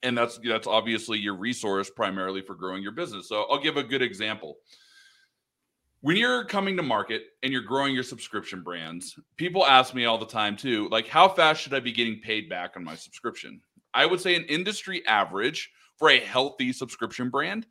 and 0.03 0.17
that's 0.17 0.39
that's 0.45 0.67
obviously 0.67 1.19
your 1.19 1.35
resource 1.35 1.91
primarily 1.91 2.43
for 2.43 2.55
growing 2.55 2.83
your 2.83 2.93
business. 2.93 3.29
So 3.29 3.45
i'll 3.51 3.61
give 3.61 3.77
a 3.77 3.83
good 3.83 4.03
example. 4.03 4.57
When 6.01 6.19
you're 6.19 6.45
coming 6.45 6.77
to 6.77 6.83
market 6.83 7.23
and 7.43 7.51
you're 7.51 7.63
growing 7.63 7.95
your 7.95 8.03
subscription 8.03 8.63
brands 8.63 9.19
people 9.37 9.67
ask 9.67 9.95
me 9.95 10.05
all 10.05 10.19
the 10.19 10.27
time 10.27 10.57
too 10.57 10.89
like 10.91 11.09
how 11.09 11.29
fast 11.29 11.63
should 11.63 11.73
i 11.73 11.81
be 11.81 11.93
getting 11.93 12.21
paid 12.21 12.49
back 12.49 12.73
on 12.77 12.85
my 12.85 12.95
subscription? 12.95 13.61
I 13.95 14.07
would 14.07 14.21
say 14.21 14.35
an 14.35 14.45
industry 14.45 15.07
average 15.07 15.71
for 15.97 16.11
a 16.11 16.19
healthy 16.19 16.73
subscription 16.73 17.31
brand 17.31 17.67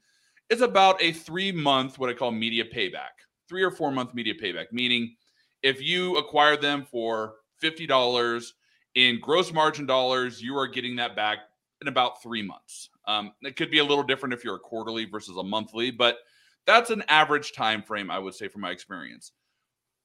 is 0.50 0.62
about 0.62 1.02
a 1.02 1.12
three 1.12 1.52
month, 1.52 2.00
what 2.00 2.10
I 2.10 2.14
call 2.14 2.32
media 2.32 2.64
payback, 2.64 3.16
three 3.48 3.64
or 3.64 3.72
four 3.72 3.92
month 3.92 4.14
media 4.14 4.34
payback, 4.34 4.68
meaning 4.72 5.16
if 5.62 5.82
you 5.82 6.16
acquire 6.18 6.58
them 6.58 6.86
for 6.90 7.36
$50 7.64 8.52
in 8.96 9.20
gross 9.20 9.52
margin 9.52 9.86
dollars, 9.86 10.42
you 10.42 10.58
are 10.58 10.68
getting 10.68 10.96
that 10.98 11.16
back 11.16 11.40
in 11.82 11.88
about 11.88 12.22
three 12.22 12.44
months. 12.44 12.90
Um, 13.08 13.32
it 13.42 13.56
could 13.56 13.72
be 13.72 13.80
a 13.80 13.84
little 13.84 14.04
different 14.04 14.34
if 14.34 14.44
you're 14.44 14.56
a 14.56 14.60
quarterly 14.60 15.06
versus 15.06 15.38
a 15.38 15.44
monthly, 15.44 15.92
but 15.92 16.18
that's 16.66 16.90
an 16.90 17.04
average 17.08 17.54
time 17.54 17.82
frame, 17.82 18.10
I 18.10 18.20
would 18.20 18.34
say, 18.34 18.48
from 18.48 18.62
my 18.62 18.72
experience. 18.72 19.32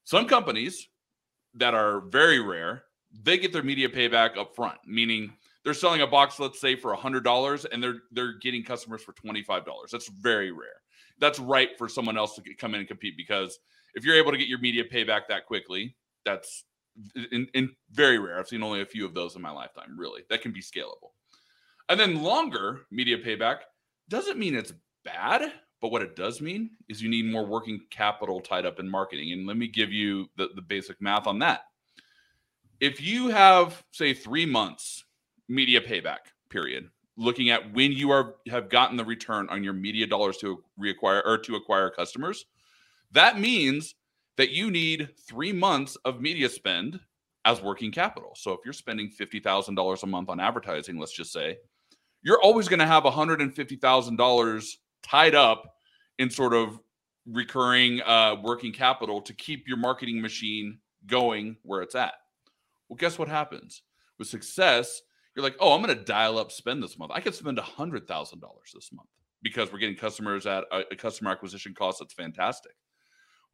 Some 0.03 0.27
companies 0.27 0.87
that 1.55 1.73
are 1.73 2.01
very 2.01 2.39
rare, 2.39 2.83
they 3.23 3.37
get 3.37 3.53
their 3.53 3.63
media 3.63 3.89
payback 3.89 4.37
up 4.37 4.55
front, 4.55 4.77
meaning 4.85 5.31
they're 5.63 5.73
selling 5.73 6.01
a 6.01 6.07
box, 6.07 6.39
let's 6.39 6.59
say, 6.59 6.75
for 6.75 6.93
hundred 6.95 7.23
dollars, 7.23 7.65
and 7.65 7.81
they're 7.81 8.01
they're 8.11 8.37
getting 8.39 8.63
customers 8.63 9.01
for 9.01 9.13
twenty 9.13 9.43
five 9.43 9.65
dollars. 9.65 9.91
That's 9.91 10.09
very 10.09 10.51
rare. 10.51 10.81
That's 11.19 11.39
ripe 11.39 11.77
for 11.77 11.89
someone 11.89 12.17
else 12.17 12.35
to 12.35 12.53
come 12.55 12.73
in 12.73 12.79
and 12.79 12.87
compete 12.87 13.15
because 13.17 13.59
if 13.93 14.05
you're 14.05 14.15
able 14.15 14.31
to 14.31 14.37
get 14.37 14.47
your 14.47 14.59
media 14.59 14.83
payback 14.83 15.21
that 15.29 15.45
quickly, 15.45 15.95
that's 16.25 16.63
in, 17.31 17.47
in 17.53 17.69
very 17.91 18.19
rare. 18.19 18.39
I've 18.39 18.47
seen 18.47 18.63
only 18.63 18.81
a 18.81 18.85
few 18.85 19.05
of 19.05 19.13
those 19.13 19.35
in 19.35 19.41
my 19.41 19.51
lifetime. 19.51 19.97
Really, 19.97 20.23
that 20.29 20.41
can 20.41 20.51
be 20.51 20.61
scalable. 20.61 21.11
And 21.87 21.99
then 21.99 22.21
longer 22.21 22.81
media 22.91 23.17
payback 23.17 23.59
doesn't 24.09 24.37
mean 24.37 24.55
it's 24.55 24.73
bad, 25.03 25.51
but 25.81 25.91
what 25.91 26.01
it 26.01 26.15
does 26.15 26.41
mean 26.41 26.71
is 26.87 27.01
you 27.01 27.09
need 27.09 27.25
more 27.25 27.45
working 27.45 27.81
capital 27.89 28.41
tied 28.41 28.65
up 28.65 28.79
in 28.79 28.89
marketing. 28.89 29.31
And 29.31 29.47
let 29.47 29.57
me 29.57 29.67
give 29.67 29.91
you 29.91 30.27
the, 30.37 30.49
the 30.55 30.61
basic 30.61 31.01
math 31.01 31.25
on 31.25 31.39
that. 31.39 31.61
If 32.79 33.01
you 33.01 33.29
have, 33.29 33.83
say, 33.91 34.13
three 34.13 34.45
months 34.45 35.03
media 35.49 35.81
payback 35.81 36.19
period 36.49 36.89
looking 37.17 37.49
at 37.49 37.73
when 37.73 37.91
you 37.91 38.11
are 38.11 38.35
have 38.47 38.69
gotten 38.69 38.95
the 38.95 39.03
return 39.03 39.47
on 39.49 39.63
your 39.63 39.73
media 39.73 40.07
dollars 40.07 40.37
to 40.37 40.63
reacquire 40.79 41.21
or 41.25 41.37
to 41.37 41.55
acquire 41.55 41.89
customers 41.89 42.45
that 43.11 43.39
means 43.39 43.95
that 44.39 44.49
you 44.51 44.71
need 44.71 45.09
three 45.27 45.51
months 45.51 45.97
of 46.05 46.21
media 46.21 46.49
spend 46.49 46.99
as 47.45 47.61
working 47.61 47.91
capital 47.91 48.31
so 48.35 48.51
if 48.53 48.59
you're 48.63 48.73
spending 48.73 49.09
$50000 49.09 50.03
a 50.03 50.07
month 50.07 50.29
on 50.29 50.39
advertising 50.39 50.97
let's 50.97 51.13
just 51.13 51.31
say 51.31 51.57
you're 52.21 52.41
always 52.41 52.67
going 52.67 52.79
to 52.79 52.85
have 52.85 53.03
$150000 53.03 54.73
tied 55.03 55.35
up 55.35 55.75
in 56.17 56.29
sort 56.29 56.53
of 56.53 56.79
recurring 57.25 58.01
uh, 58.01 58.35
working 58.41 58.73
capital 58.73 59.21
to 59.21 59.33
keep 59.33 59.67
your 59.67 59.77
marketing 59.77 60.21
machine 60.21 60.79
going 61.05 61.55
where 61.63 61.81
it's 61.81 61.95
at 61.95 62.13
well 62.87 62.97
guess 62.97 63.19
what 63.19 63.27
happens 63.27 63.83
with 64.17 64.27
success 64.27 65.01
you're 65.35 65.43
like, 65.43 65.55
oh, 65.59 65.73
I'm 65.73 65.81
going 65.81 65.97
to 65.97 66.03
dial 66.03 66.37
up 66.37 66.51
spend 66.51 66.83
this 66.83 66.97
month. 66.97 67.11
I 67.13 67.21
could 67.21 67.35
spend 67.35 67.59
a 67.59 67.61
hundred 67.63 68.07
thousand 68.07 68.41
dollars 68.41 68.71
this 68.73 68.91
month 68.91 69.07
because 69.41 69.71
we're 69.71 69.79
getting 69.79 69.95
customers 69.95 70.45
at 70.45 70.65
a, 70.71 70.83
a 70.91 70.95
customer 70.97 71.31
acquisition 71.31 71.73
cost 71.73 71.99
that's 71.99 72.13
fantastic. 72.13 72.73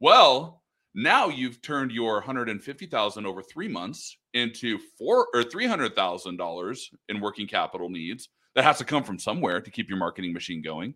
Well, 0.00 0.62
now 0.96 1.28
you've 1.28 1.60
turned 1.60 1.92
your 1.92 2.14
150,000 2.14 3.26
over 3.26 3.42
three 3.42 3.68
months 3.68 4.16
into 4.32 4.78
four 4.98 5.28
or 5.34 5.44
three 5.44 5.66
hundred 5.66 5.94
thousand 5.94 6.38
dollars 6.38 6.90
in 7.10 7.20
working 7.20 7.46
capital 7.46 7.90
needs 7.90 8.30
that 8.54 8.64
has 8.64 8.78
to 8.78 8.84
come 8.84 9.04
from 9.04 9.18
somewhere 9.18 9.60
to 9.60 9.70
keep 9.70 9.90
your 9.90 9.98
marketing 9.98 10.32
machine 10.32 10.62
going. 10.62 10.94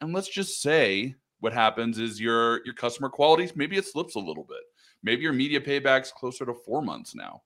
And 0.00 0.14
let's 0.14 0.28
just 0.28 0.62
say 0.62 1.16
what 1.40 1.52
happens 1.52 1.98
is 1.98 2.20
your 2.20 2.64
your 2.64 2.74
customer 2.74 3.08
quality 3.08 3.50
maybe 3.56 3.76
it 3.76 3.84
slips 3.84 4.14
a 4.14 4.20
little 4.20 4.44
bit. 4.44 4.62
Maybe 5.02 5.22
your 5.22 5.32
media 5.32 5.60
payback's 5.60 6.12
closer 6.12 6.46
to 6.46 6.54
four 6.54 6.80
months 6.80 7.16
now. 7.16 7.42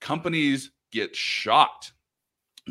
Companies 0.00 0.72
get 0.90 1.14
shocked 1.14 1.92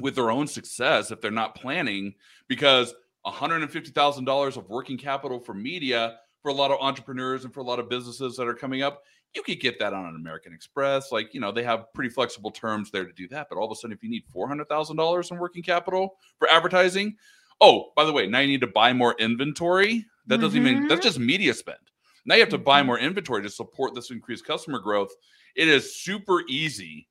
with 0.01 0.13
their 0.13 0.29
own 0.29 0.45
success 0.45 1.09
if 1.09 1.21
they're 1.21 1.31
not 1.31 1.55
planning 1.55 2.13
because 2.49 2.93
$150,000 3.25 4.57
of 4.57 4.69
working 4.69 4.97
capital 4.97 5.39
for 5.39 5.53
media 5.53 6.17
for 6.41 6.49
a 6.49 6.53
lot 6.53 6.71
of 6.71 6.79
entrepreneurs 6.79 7.45
and 7.45 7.53
for 7.53 7.59
a 7.59 7.63
lot 7.63 7.79
of 7.79 7.89
businesses 7.89 8.35
that 8.37 8.47
are 8.47 8.53
coming 8.53 8.81
up, 8.81 9.03
You 9.33 9.43
could 9.43 9.61
get 9.61 9.79
that 9.79 9.93
on 9.93 10.05
an 10.05 10.15
American 10.17 10.53
Express. 10.53 11.11
Like, 11.11 11.33
you 11.33 11.39
know, 11.39 11.53
they 11.53 11.63
have 11.63 11.93
pretty 11.93 12.09
flexible 12.09 12.51
terms 12.51 12.91
there 12.91 13.05
to 13.05 13.13
do 13.13 13.29
that. 13.29 13.47
But 13.49 13.57
all 13.57 13.65
of 13.65 13.71
a 13.71 13.75
sudden, 13.75 13.95
if 13.95 14.03
you 14.03 14.09
need 14.09 14.23
$400,000 14.35 15.31
in 15.31 15.37
working 15.37 15.63
capital 15.63 16.17
for 16.37 16.49
advertising, 16.49 17.15
oh, 17.61 17.91
by 17.95 18.03
the 18.03 18.11
way, 18.11 18.27
now 18.27 18.39
you 18.39 18.47
need 18.47 18.61
to 18.61 18.67
buy 18.67 18.91
more 18.91 19.15
inventory. 19.19 20.05
That 20.27 20.41
doesn't 20.41 20.59
mm-hmm. 20.59 20.67
even, 20.67 20.87
that's 20.87 20.99
mm-hmm. 20.99 21.07
just 21.07 21.19
media 21.19 21.53
spend. 21.53 21.77
Now 22.25 22.35
you 22.35 22.41
have 22.41 22.49
to 22.49 22.57
buy 22.57 22.79
mm-hmm. 22.79 22.87
more 22.87 22.99
inventory 22.99 23.41
to 23.43 23.49
support 23.49 23.95
this 23.95 24.11
increased 24.11 24.45
customer 24.45 24.79
growth. 24.79 25.11
It 25.55 25.67
is 25.67 25.95
super 25.95 26.43
easy 26.49 27.07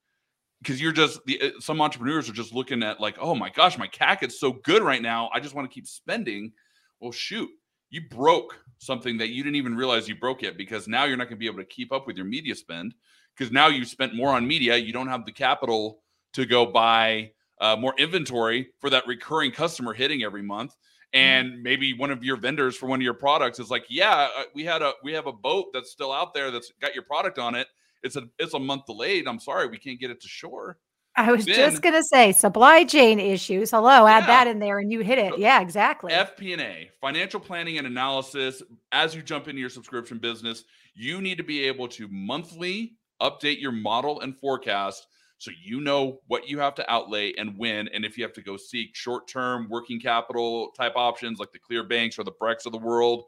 because 0.62 0.80
you're 0.80 0.92
just 0.92 1.24
the 1.26 1.40
uh, 1.40 1.50
some 1.60 1.80
entrepreneurs 1.80 2.28
are 2.28 2.34
just 2.34 2.54
looking 2.54 2.82
at 2.82 3.00
like, 3.00 3.16
oh 3.20 3.34
my 3.34 3.50
gosh, 3.50 3.78
my 3.78 3.88
CAC 3.88 4.22
is 4.22 4.38
so 4.38 4.52
good 4.64 4.82
right 4.82 5.02
now. 5.02 5.30
I 5.34 5.40
just 5.40 5.54
want 5.54 5.70
to 5.70 5.74
keep 5.74 5.86
spending. 5.86 6.52
Well, 7.00 7.12
shoot, 7.12 7.48
you 7.90 8.02
broke 8.08 8.58
something 8.78 9.18
that 9.18 9.28
you 9.28 9.42
didn't 9.42 9.56
even 9.56 9.76
realize 9.76 10.08
you 10.08 10.14
broke 10.14 10.42
yet 10.42 10.56
because 10.56 10.88
now 10.88 11.04
you're 11.04 11.16
not 11.16 11.24
going 11.24 11.36
to 11.36 11.40
be 11.40 11.46
able 11.46 11.58
to 11.58 11.64
keep 11.64 11.92
up 11.92 12.06
with 12.06 12.16
your 12.16 12.24
media 12.24 12.54
spend 12.54 12.94
because 13.36 13.52
now 13.52 13.68
you 13.68 13.84
spent 13.84 14.14
more 14.14 14.30
on 14.30 14.46
media. 14.46 14.76
You 14.76 14.92
don't 14.92 15.08
have 15.08 15.26
the 15.26 15.32
capital 15.32 16.02
to 16.32 16.46
go 16.46 16.66
buy 16.66 17.32
uh, 17.60 17.76
more 17.76 17.94
inventory 17.98 18.70
for 18.80 18.90
that 18.90 19.06
recurring 19.06 19.52
customer 19.52 19.92
hitting 19.92 20.22
every 20.22 20.42
month. 20.42 20.72
Mm-hmm. 21.14 21.18
And 21.18 21.62
maybe 21.62 21.92
one 21.92 22.10
of 22.10 22.24
your 22.24 22.36
vendors 22.36 22.76
for 22.76 22.86
one 22.86 23.00
of 23.00 23.02
your 23.02 23.14
products 23.14 23.58
is 23.58 23.70
like, 23.70 23.84
yeah, 23.90 24.28
uh, 24.36 24.44
we 24.54 24.64
had 24.64 24.80
a 24.82 24.92
we 25.02 25.12
have 25.12 25.26
a 25.26 25.32
boat 25.32 25.66
that's 25.72 25.90
still 25.90 26.12
out 26.12 26.32
there 26.34 26.50
that's 26.50 26.72
got 26.80 26.94
your 26.94 27.04
product 27.04 27.38
on 27.38 27.54
it. 27.54 27.66
It's 28.02 28.16
a 28.16 28.22
it's 28.38 28.54
a 28.54 28.58
month 28.58 28.86
delayed. 28.86 29.26
I'm 29.26 29.40
sorry, 29.40 29.66
we 29.66 29.78
can't 29.78 30.00
get 30.00 30.10
it 30.10 30.20
to 30.22 30.28
shore. 30.28 30.78
I 31.16 31.32
was 31.32 31.44
then, 31.44 31.56
just 31.56 31.82
gonna 31.82 32.02
say 32.02 32.32
supply 32.32 32.84
chain 32.84 33.18
issues. 33.18 33.70
Hello, 33.70 34.06
add 34.06 34.20
yeah. 34.20 34.26
that 34.26 34.46
in 34.46 34.58
there, 34.58 34.78
and 34.78 34.92
you 34.92 35.00
hit 35.00 35.18
it. 35.18 35.38
Yeah, 35.38 35.60
exactly. 35.60 36.12
FP&A, 36.12 36.90
financial 37.00 37.40
planning 37.40 37.78
and 37.78 37.86
analysis. 37.86 38.62
As 38.92 39.14
you 39.14 39.22
jump 39.22 39.48
into 39.48 39.60
your 39.60 39.70
subscription 39.70 40.18
business, 40.18 40.64
you 40.94 41.20
need 41.20 41.38
to 41.38 41.44
be 41.44 41.64
able 41.64 41.88
to 41.88 42.08
monthly 42.08 42.94
update 43.20 43.60
your 43.60 43.72
model 43.72 44.20
and 44.20 44.38
forecast 44.38 45.06
so 45.40 45.50
you 45.62 45.80
know 45.80 46.20
what 46.26 46.48
you 46.48 46.58
have 46.58 46.74
to 46.74 46.90
outlay 46.90 47.32
and 47.38 47.56
when 47.56 47.88
and 47.88 48.04
if 48.04 48.16
you 48.16 48.24
have 48.24 48.32
to 48.32 48.42
go 48.42 48.56
seek 48.56 48.94
short-term 48.94 49.68
working 49.70 49.98
capital 49.98 50.70
type 50.76 50.92
options 50.96 51.38
like 51.38 51.50
the 51.52 51.58
Clearbancs 51.58 52.18
or 52.18 52.24
the 52.24 52.32
brex 52.32 52.66
of 52.66 52.72
the 52.72 52.78
world 52.78 53.24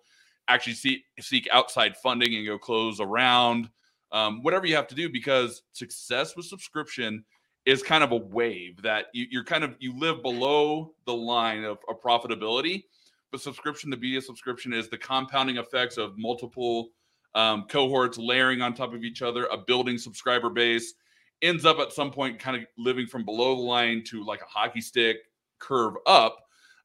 actually 0.48 0.74
seek 0.74 1.04
seek 1.20 1.48
outside 1.52 1.96
funding 1.96 2.34
and 2.36 2.46
go 2.46 2.58
close 2.58 3.00
around 3.00 3.68
um, 4.12 4.42
whatever 4.42 4.66
you 4.66 4.76
have 4.76 4.88
to 4.88 4.94
do 4.94 5.08
because 5.08 5.62
success 5.72 6.36
with 6.36 6.44
subscription 6.46 7.24
is 7.64 7.82
kind 7.82 8.02
of 8.02 8.12
a 8.12 8.16
wave 8.16 8.80
that 8.82 9.06
you, 9.12 9.40
are 9.40 9.44
kind 9.44 9.64
of 9.64 9.76
you 9.78 9.96
live 9.98 10.22
below 10.22 10.94
the 11.06 11.14
line 11.14 11.64
of, 11.64 11.78
of 11.88 12.00
profitability 12.02 12.84
but 13.30 13.40
subscription 13.40 13.90
the 13.90 13.96
media 13.96 14.20
subscription 14.20 14.72
is 14.72 14.88
the 14.88 14.98
compounding 14.98 15.56
effects 15.56 15.96
of 15.96 16.16
multiple 16.18 16.90
um, 17.34 17.64
cohorts 17.68 18.18
layering 18.18 18.60
on 18.60 18.74
top 18.74 18.92
of 18.92 19.04
each 19.04 19.22
other 19.22 19.46
a 19.46 19.56
building 19.56 19.96
subscriber 19.98 20.50
base 20.50 20.94
ends 21.40 21.64
up 21.64 21.78
at 21.78 21.92
some 21.92 22.10
point 22.10 22.38
kind 22.38 22.56
of 22.56 22.64
living 22.78 23.06
from 23.06 23.24
below 23.24 23.56
the 23.56 23.62
line 23.62 24.02
to 24.04 24.24
like 24.24 24.42
a 24.42 24.46
hockey 24.46 24.80
stick 24.80 25.16
curve 25.58 25.94
up. 26.06 26.38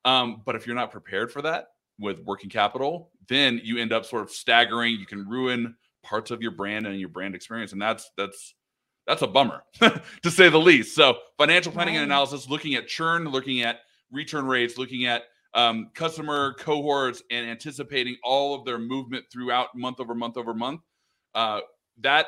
Um, 0.03 0.41
but 0.45 0.55
if 0.55 0.65
you're 0.65 0.75
not 0.75 0.91
prepared 0.91 1.32
for 1.32 1.43
that 1.43 1.67
with 1.99 2.19
working 2.21 2.49
capital 2.49 3.11
then 3.28 3.59
you 3.63 3.78
end 3.78 3.93
up 3.93 4.05
sort 4.05 4.23
of 4.23 4.32
staggering. 4.32 4.99
You 4.99 5.05
can 5.05 5.28
ruin 5.28 5.75
parts 6.03 6.32
of 6.32 6.41
your 6.41 6.51
brand 6.51 6.88
and 6.88 6.99
your 6.99 7.09
brand 7.09 7.36
experience. 7.36 7.73
And 7.73 7.82
that's 7.82 8.11
that's 8.17 8.55
that's 9.08 9.22
a 9.22 9.28
bummer 9.28 9.64
to 9.80 10.32
say 10.32 10.49
the 10.49 10.60
least. 10.60 10.95
So 10.95 11.18
financial 11.38 11.72
planning 11.72 11.95
right. 11.95 12.01
and 12.01 12.12
analysis 12.12 12.49
looking 12.49 12.76
at 12.76 12.88
churn 12.88 13.26
looking 13.30 13.62
at 13.62 13.80
return 14.12 14.45
rates 14.45 14.78
looking 14.78 15.05
at 15.05 15.24
um, 15.53 15.89
customer 15.93 16.53
cohorts 16.60 17.24
and 17.32 17.49
anticipating 17.49 18.16
all 18.24 18.53
of 18.53 18.66
their 18.66 18.78
movement 18.78 19.26
throughout 19.32 19.70
month 19.76 19.99
over 19.99 20.14
month 20.14 20.38
over 20.38 20.53
month 20.53 20.82
uh, 21.36 21.62
that 21.99 22.28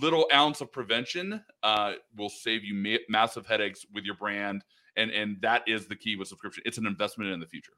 little 0.00 0.26
ounce 0.32 0.60
of 0.60 0.70
prevention 0.70 1.42
uh, 1.62 1.94
will 2.16 2.28
save 2.28 2.62
you 2.62 2.74
ma- 2.74 2.98
massive 3.08 3.46
headaches 3.46 3.86
with 3.92 4.04
your 4.04 4.14
brand 4.14 4.62
and 4.98 5.10
and 5.10 5.36
that 5.40 5.62
is 5.66 5.86
the 5.86 5.96
key 5.96 6.16
with 6.16 6.28
subscription. 6.28 6.62
It's 6.66 6.76
an 6.76 6.86
investment 6.86 7.30
in 7.30 7.40
the 7.40 7.46
future 7.46 7.72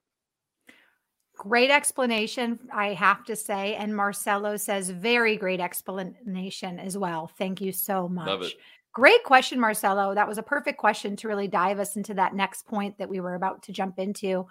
Great 1.41 1.71
explanation, 1.71 2.59
I 2.71 2.89
have 2.89 3.25
to 3.25 3.35
say. 3.35 3.75
And 3.75 3.97
Marcelo 3.97 4.59
says, 4.59 4.91
very 4.91 5.39
great 5.39 5.59
explanation 5.59 6.79
as 6.79 6.99
well. 6.99 7.31
Thank 7.39 7.63
you 7.63 7.73
so 7.73 8.07
much. 8.11 8.27
Love 8.27 8.43
it. 8.43 8.53
Great 8.93 9.25
question, 9.25 9.59
Marcelo. 9.59 10.15
That 10.15 10.29
was 10.29 10.37
a 10.37 10.43
perfect 10.43 10.77
question 10.77 11.17
to 11.17 11.29
really 11.29 11.49
dive 11.49 11.79
us 11.79 11.97
into 11.97 12.13
that 12.13 12.35
next 12.35 12.67
point 12.67 12.99
that 12.99 13.09
we 13.09 13.21
were 13.21 13.37
about 13.37 13.63
to 13.63 13.73
jump 13.73 13.99
into. 13.99 14.47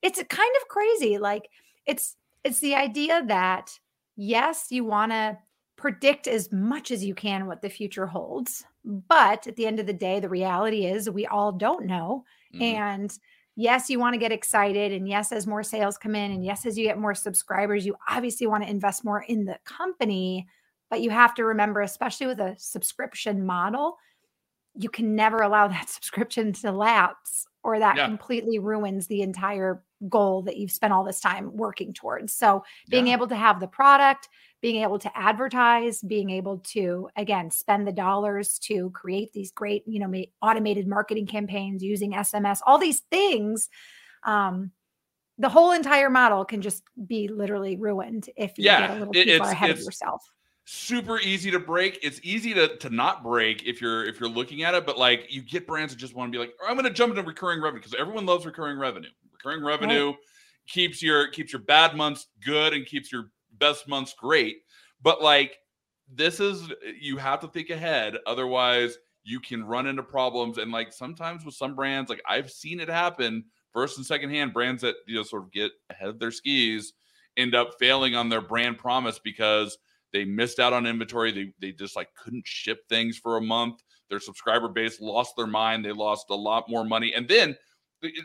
It's 0.00 0.22
kind 0.28 0.54
of 0.62 0.68
crazy. 0.68 1.18
Like 1.18 1.48
it's 1.86 2.14
it's 2.44 2.60
the 2.60 2.76
idea 2.76 3.24
that 3.26 3.76
yes, 4.14 4.68
you 4.70 4.84
want 4.84 5.10
to 5.10 5.38
predict 5.74 6.28
as 6.28 6.52
much 6.52 6.92
as 6.92 7.04
you 7.04 7.16
can 7.16 7.46
what 7.46 7.62
the 7.62 7.68
future 7.68 8.06
holds, 8.06 8.64
but 8.84 9.44
at 9.48 9.56
the 9.56 9.66
end 9.66 9.80
of 9.80 9.86
the 9.86 9.92
day, 9.92 10.20
the 10.20 10.28
reality 10.28 10.86
is 10.86 11.10
we 11.10 11.26
all 11.26 11.50
don't 11.50 11.86
know. 11.86 12.24
Mm-hmm. 12.54 12.62
And 12.62 13.18
yes, 13.58 13.90
you 13.90 13.98
want 13.98 14.14
to 14.14 14.20
get 14.20 14.30
excited. 14.30 14.92
And 14.92 15.08
yes, 15.08 15.32
as 15.32 15.46
more 15.46 15.64
sales 15.64 15.98
come 15.98 16.14
in, 16.14 16.30
and 16.30 16.44
yes, 16.44 16.64
as 16.64 16.78
you 16.78 16.84
get 16.84 16.96
more 16.96 17.14
subscribers, 17.14 17.84
you 17.84 17.96
obviously 18.08 18.46
want 18.46 18.62
to 18.62 18.70
invest 18.70 19.04
more 19.04 19.24
in 19.24 19.44
the 19.44 19.58
company. 19.64 20.46
But 20.90 21.02
you 21.02 21.10
have 21.10 21.34
to 21.34 21.44
remember, 21.44 21.82
especially 21.82 22.28
with 22.28 22.38
a 22.38 22.54
subscription 22.56 23.44
model, 23.44 23.98
you 24.76 24.88
can 24.88 25.16
never 25.16 25.38
allow 25.38 25.66
that 25.68 25.88
subscription 25.88 26.52
to 26.54 26.70
lapse 26.70 27.46
or 27.64 27.80
that 27.80 27.96
yeah. 27.96 28.06
completely 28.06 28.60
ruins 28.60 29.08
the 29.08 29.22
entire 29.22 29.82
goal 30.08 30.42
that 30.42 30.56
you've 30.56 30.70
spent 30.70 30.92
all 30.92 31.04
this 31.04 31.20
time 31.20 31.56
working 31.56 31.92
towards. 31.92 32.32
So 32.32 32.64
being 32.88 33.08
yeah. 33.08 33.14
able 33.14 33.26
to 33.28 33.36
have 33.36 33.60
the 33.60 33.66
product, 33.66 34.28
being 34.60 34.82
able 34.82 34.98
to 34.98 35.10
advertise, 35.16 36.00
being 36.00 36.30
able 36.30 36.58
to 36.58 37.08
again 37.16 37.50
spend 37.50 37.86
the 37.86 37.92
dollars 37.92 38.58
to 38.60 38.90
create 38.90 39.32
these 39.32 39.50
great, 39.50 39.82
you 39.86 39.98
know, 40.00 40.24
automated 40.42 40.86
marketing 40.86 41.26
campaigns 41.26 41.82
using 41.82 42.12
SMS, 42.12 42.60
all 42.66 42.78
these 42.78 43.00
things. 43.10 43.68
Um, 44.24 44.72
the 45.40 45.48
whole 45.48 45.70
entire 45.72 46.10
model 46.10 46.44
can 46.44 46.62
just 46.62 46.82
be 47.06 47.28
literally 47.28 47.76
ruined 47.76 48.28
if 48.36 48.58
you 48.58 48.64
yeah, 48.64 48.80
get 48.80 48.90
a 48.90 48.98
little 48.98 49.12
too 49.12 49.38
far 49.38 49.50
ahead 49.50 49.70
of 49.70 49.78
yourself 49.80 50.22
super 50.70 51.18
easy 51.20 51.50
to 51.50 51.58
break. 51.58 51.98
It's 52.02 52.20
easy 52.22 52.52
to 52.52 52.76
to 52.76 52.90
not 52.90 53.22
break 53.22 53.62
if 53.64 53.80
you're 53.80 54.04
if 54.04 54.20
you're 54.20 54.28
looking 54.28 54.64
at 54.64 54.74
it, 54.74 54.84
but 54.84 54.98
like 54.98 55.26
you 55.30 55.40
get 55.40 55.66
brands 55.66 55.94
that 55.94 55.98
just 55.98 56.14
want 56.14 56.30
to 56.30 56.36
be 56.36 56.38
like, 56.38 56.52
I'm 56.66 56.74
going 56.74 56.84
to 56.84 56.92
jump 56.92 57.10
into 57.10 57.22
recurring 57.22 57.62
revenue 57.62 57.80
because 57.80 57.98
everyone 57.98 58.26
loves 58.26 58.44
recurring 58.44 58.78
revenue. 58.78 59.08
Recurring 59.48 59.64
revenue 59.64 60.06
right. 60.08 60.16
keeps 60.68 61.02
your 61.02 61.28
keeps 61.28 61.52
your 61.52 61.62
bad 61.62 61.96
months 61.96 62.28
good 62.44 62.74
and 62.74 62.84
keeps 62.84 63.10
your 63.10 63.30
best 63.58 63.88
months 63.88 64.14
great. 64.18 64.58
But 65.02 65.22
like 65.22 65.58
this 66.12 66.40
is 66.40 66.72
you 67.00 67.16
have 67.16 67.40
to 67.40 67.48
think 67.48 67.70
ahead, 67.70 68.18
otherwise 68.26 68.98
you 69.24 69.40
can 69.40 69.64
run 69.64 69.86
into 69.86 70.02
problems. 70.02 70.58
And 70.58 70.72
like 70.72 70.92
sometimes 70.92 71.44
with 71.44 71.54
some 71.54 71.74
brands, 71.74 72.10
like 72.10 72.22
I've 72.26 72.50
seen 72.50 72.80
it 72.80 72.88
happen 72.88 73.44
first 73.72 73.98
and 73.98 74.06
second 74.06 74.30
hand 74.30 74.52
brands 74.52 74.82
that 74.82 74.96
you 75.06 75.16
know 75.16 75.22
sort 75.22 75.44
of 75.44 75.52
get 75.52 75.70
ahead 75.90 76.08
of 76.08 76.18
their 76.18 76.30
skis 76.30 76.92
end 77.36 77.54
up 77.54 77.70
failing 77.78 78.14
on 78.14 78.28
their 78.28 78.40
brand 78.40 78.78
promise 78.78 79.18
because 79.18 79.78
they 80.12 80.24
missed 80.24 80.58
out 80.58 80.72
on 80.72 80.86
inventory. 80.86 81.32
They 81.32 81.52
they 81.60 81.72
just 81.72 81.96
like 81.96 82.08
couldn't 82.14 82.46
ship 82.46 82.80
things 82.88 83.16
for 83.16 83.36
a 83.36 83.42
month. 83.42 83.82
Their 84.08 84.20
subscriber 84.20 84.68
base 84.68 85.00
lost 85.00 85.34
their 85.36 85.46
mind. 85.46 85.84
They 85.84 85.92
lost 85.92 86.30
a 86.30 86.34
lot 86.34 86.68
more 86.68 86.84
money. 86.84 87.12
And 87.14 87.28
then 87.28 87.56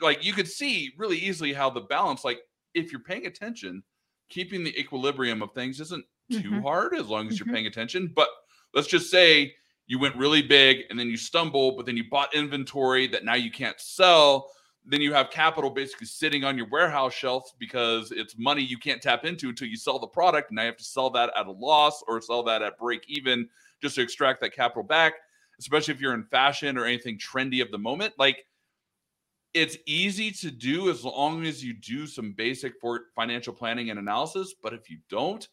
like 0.01 0.23
you 0.23 0.33
could 0.33 0.47
see 0.47 0.93
really 0.97 1.17
easily 1.17 1.53
how 1.53 1.69
the 1.69 1.81
balance 1.81 2.23
like 2.23 2.39
if 2.73 2.91
you're 2.91 3.01
paying 3.01 3.25
attention, 3.25 3.83
keeping 4.29 4.63
the 4.63 4.77
equilibrium 4.79 5.41
of 5.41 5.53
things 5.53 5.79
isn't 5.79 6.05
too 6.31 6.37
mm-hmm. 6.41 6.61
hard 6.61 6.95
as 6.95 7.07
long 7.07 7.27
as 7.27 7.35
mm-hmm. 7.35 7.47
you're 7.47 7.53
paying 7.53 7.67
attention. 7.67 8.11
But 8.15 8.29
let's 8.73 8.87
just 8.87 9.11
say 9.11 9.53
you 9.87 9.99
went 9.99 10.15
really 10.15 10.41
big 10.41 10.83
and 10.89 10.97
then 10.97 11.07
you 11.07 11.17
stumble, 11.17 11.75
but 11.75 11.85
then 11.85 11.97
you 11.97 12.05
bought 12.09 12.33
inventory 12.33 13.07
that 13.07 13.25
now 13.25 13.35
you 13.35 13.51
can't 13.51 13.79
sell 13.79 14.49
then 14.85 15.01
you 15.01 15.13
have 15.13 15.29
capital 15.29 15.69
basically 15.69 16.07
sitting 16.07 16.43
on 16.43 16.57
your 16.57 16.67
warehouse 16.67 17.13
shelf 17.13 17.53
because 17.57 18.11
it's 18.11 18.37
money 18.37 18.61
you 18.61 18.77
can't 18.77 19.01
tap 19.01 19.23
into 19.23 19.49
until 19.49 19.67
you 19.67 19.77
sell 19.77 19.97
the 19.97 20.07
product. 20.07 20.49
And 20.49 20.57
now 20.57 20.63
you 20.63 20.67
have 20.67 20.77
to 20.77 20.83
sell 20.83 21.09
that 21.11 21.31
at 21.37 21.47
a 21.47 21.51
loss 21.51 22.03
or 22.07 22.21
sell 22.21 22.43
that 22.43 22.61
at 22.61 22.77
break 22.77 23.03
even 23.07 23.47
just 23.81 23.95
to 23.95 24.01
extract 24.01 24.41
that 24.41 24.53
capital 24.53 24.83
back, 24.83 25.13
especially 25.59 25.93
if 25.93 26.01
you're 26.01 26.13
in 26.13 26.23
fashion 26.23 26.77
or 26.77 26.85
anything 26.85 27.17
trendy 27.17 27.61
of 27.61 27.71
the 27.71 27.77
moment. 27.77 28.13
Like 28.17 28.45
it's 29.53 29.77
easy 29.85 30.31
to 30.31 30.51
do 30.51 30.89
as 30.89 31.03
long 31.03 31.45
as 31.45 31.63
you 31.63 31.73
do 31.73 32.07
some 32.07 32.33
basic 32.33 32.73
for 32.81 33.01
financial 33.15 33.53
planning 33.53 33.89
and 33.89 33.99
analysis. 33.99 34.53
But 34.61 34.73
if 34.73 34.89
you 34.89 34.97
don't, 35.09 35.47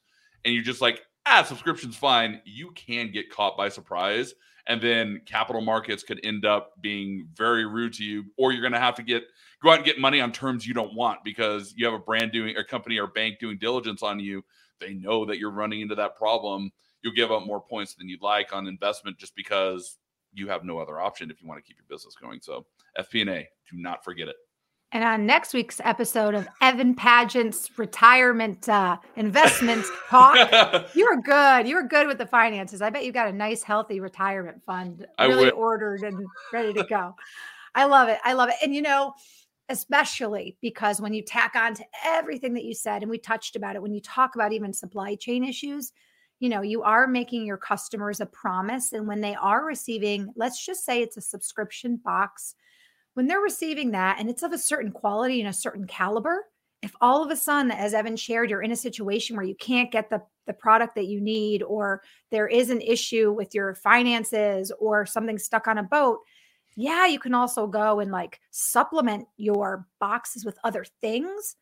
and 0.44 0.54
you're 0.54 0.64
just 0.64 0.80
like, 0.80 1.02
ah, 1.26 1.42
subscription's 1.42 1.96
fine, 1.96 2.40
you 2.44 2.70
can 2.72 3.12
get 3.12 3.30
caught 3.30 3.56
by 3.56 3.68
surprise 3.68 4.34
and 4.66 4.80
then 4.80 5.20
capital 5.26 5.60
markets 5.60 6.02
could 6.02 6.20
end 6.24 6.44
up 6.44 6.80
being 6.80 7.28
very 7.34 7.66
rude 7.66 7.92
to 7.94 8.04
you 8.04 8.24
or 8.36 8.52
you're 8.52 8.62
going 8.62 8.72
to 8.72 8.78
have 8.78 8.94
to 8.94 9.02
get 9.02 9.24
go 9.62 9.70
out 9.70 9.76
and 9.76 9.84
get 9.84 9.98
money 9.98 10.20
on 10.20 10.32
terms 10.32 10.66
you 10.66 10.74
don't 10.74 10.94
want 10.94 11.18
because 11.24 11.74
you 11.76 11.84
have 11.84 11.94
a 11.94 11.98
brand 11.98 12.32
doing 12.32 12.56
a 12.56 12.64
company 12.64 12.98
or 12.98 13.08
bank 13.08 13.38
doing 13.38 13.58
diligence 13.58 14.02
on 14.02 14.20
you 14.20 14.42
they 14.78 14.94
know 14.94 15.24
that 15.24 15.38
you're 15.38 15.50
running 15.50 15.80
into 15.80 15.94
that 15.94 16.16
problem 16.16 16.70
you'll 17.02 17.14
give 17.14 17.32
up 17.32 17.44
more 17.44 17.60
points 17.60 17.94
than 17.94 18.08
you'd 18.08 18.22
like 18.22 18.52
on 18.52 18.66
investment 18.66 19.18
just 19.18 19.34
because 19.34 19.98
you 20.32 20.48
have 20.48 20.64
no 20.64 20.78
other 20.78 21.00
option 21.00 21.30
if 21.30 21.42
you 21.42 21.48
want 21.48 21.62
to 21.62 21.66
keep 21.66 21.76
your 21.76 21.86
business 21.88 22.14
going 22.14 22.40
so 22.40 22.64
fp&a 23.02 23.48
do 23.70 23.76
not 23.76 24.04
forget 24.04 24.28
it 24.28 24.36
And 24.92 25.04
on 25.04 25.24
next 25.24 25.54
week's 25.54 25.80
episode 25.84 26.34
of 26.34 26.48
Evan 26.60 26.94
Padgett's 26.94 27.78
retirement 27.78 28.68
uh, 28.68 28.96
investment 29.16 29.84
talk, 30.08 30.36
you 30.94 31.06
were 31.06 31.22
good. 31.22 31.68
You 31.68 31.76
were 31.76 31.84
good 31.84 32.08
with 32.08 32.18
the 32.18 32.26
finances. 32.26 32.82
I 32.82 32.90
bet 32.90 33.04
you 33.04 33.12
got 33.12 33.28
a 33.28 33.32
nice, 33.32 33.62
healthy 33.62 34.00
retirement 34.00 34.64
fund, 34.64 35.06
really 35.20 35.50
ordered 35.52 36.02
and 36.02 36.26
ready 36.52 36.72
to 36.72 36.82
go. 36.82 37.14
I 37.74 37.84
love 37.84 38.08
it. 38.08 38.18
I 38.24 38.32
love 38.32 38.48
it. 38.48 38.56
And 38.62 38.74
you 38.74 38.82
know, 38.82 39.14
especially 39.68 40.56
because 40.60 41.00
when 41.00 41.14
you 41.14 41.22
tack 41.22 41.54
on 41.54 41.74
to 41.74 41.84
everything 42.04 42.54
that 42.54 42.64
you 42.64 42.74
said, 42.74 43.02
and 43.02 43.10
we 43.10 43.18
touched 43.18 43.56
about 43.56 43.76
it, 43.76 43.82
when 43.82 43.94
you 43.94 44.00
talk 44.00 44.34
about 44.34 44.52
even 44.52 44.72
supply 44.72 45.14
chain 45.14 45.44
issues, 45.44 45.92
you 46.40 46.48
know, 46.48 46.62
you 46.62 46.82
are 46.82 47.06
making 47.06 47.46
your 47.46 47.58
customers 47.58 48.20
a 48.20 48.26
promise. 48.26 48.92
And 48.92 49.06
when 49.06 49.20
they 49.20 49.34
are 49.36 49.64
receiving, 49.64 50.32
let's 50.34 50.64
just 50.64 50.84
say 50.84 51.00
it's 51.00 51.16
a 51.16 51.22
subscription 51.22 51.96
box 51.96 52.56
when 53.20 53.26
they're 53.26 53.38
receiving 53.38 53.90
that 53.90 54.18
and 54.18 54.30
it's 54.30 54.42
of 54.42 54.54
a 54.54 54.56
certain 54.56 54.90
quality 54.90 55.40
and 55.40 55.50
a 55.50 55.52
certain 55.52 55.86
caliber, 55.86 56.46
if 56.80 56.96
all 57.02 57.22
of 57.22 57.30
a 57.30 57.36
sudden, 57.36 57.70
as 57.70 57.92
Evan 57.92 58.16
shared, 58.16 58.48
you're 58.48 58.62
in 58.62 58.72
a 58.72 58.76
situation 58.76 59.36
where 59.36 59.44
you 59.44 59.54
can't 59.56 59.92
get 59.92 60.08
the, 60.08 60.22
the 60.46 60.54
product 60.54 60.94
that 60.94 61.04
you 61.04 61.20
need, 61.20 61.62
or 61.62 62.02
there 62.30 62.48
is 62.48 62.70
an 62.70 62.80
issue 62.80 63.30
with 63.30 63.54
your 63.54 63.74
finances, 63.74 64.72
or 64.80 65.04
something 65.04 65.36
stuck 65.36 65.68
on 65.68 65.76
a 65.76 65.82
boat, 65.82 66.20
yeah, 66.76 67.04
you 67.04 67.18
can 67.18 67.34
also 67.34 67.66
go 67.66 68.00
and 68.00 68.10
like 68.10 68.40
supplement 68.52 69.28
your 69.36 69.86
boxes 69.98 70.46
with 70.46 70.58
other 70.64 70.86
things. 71.02 71.56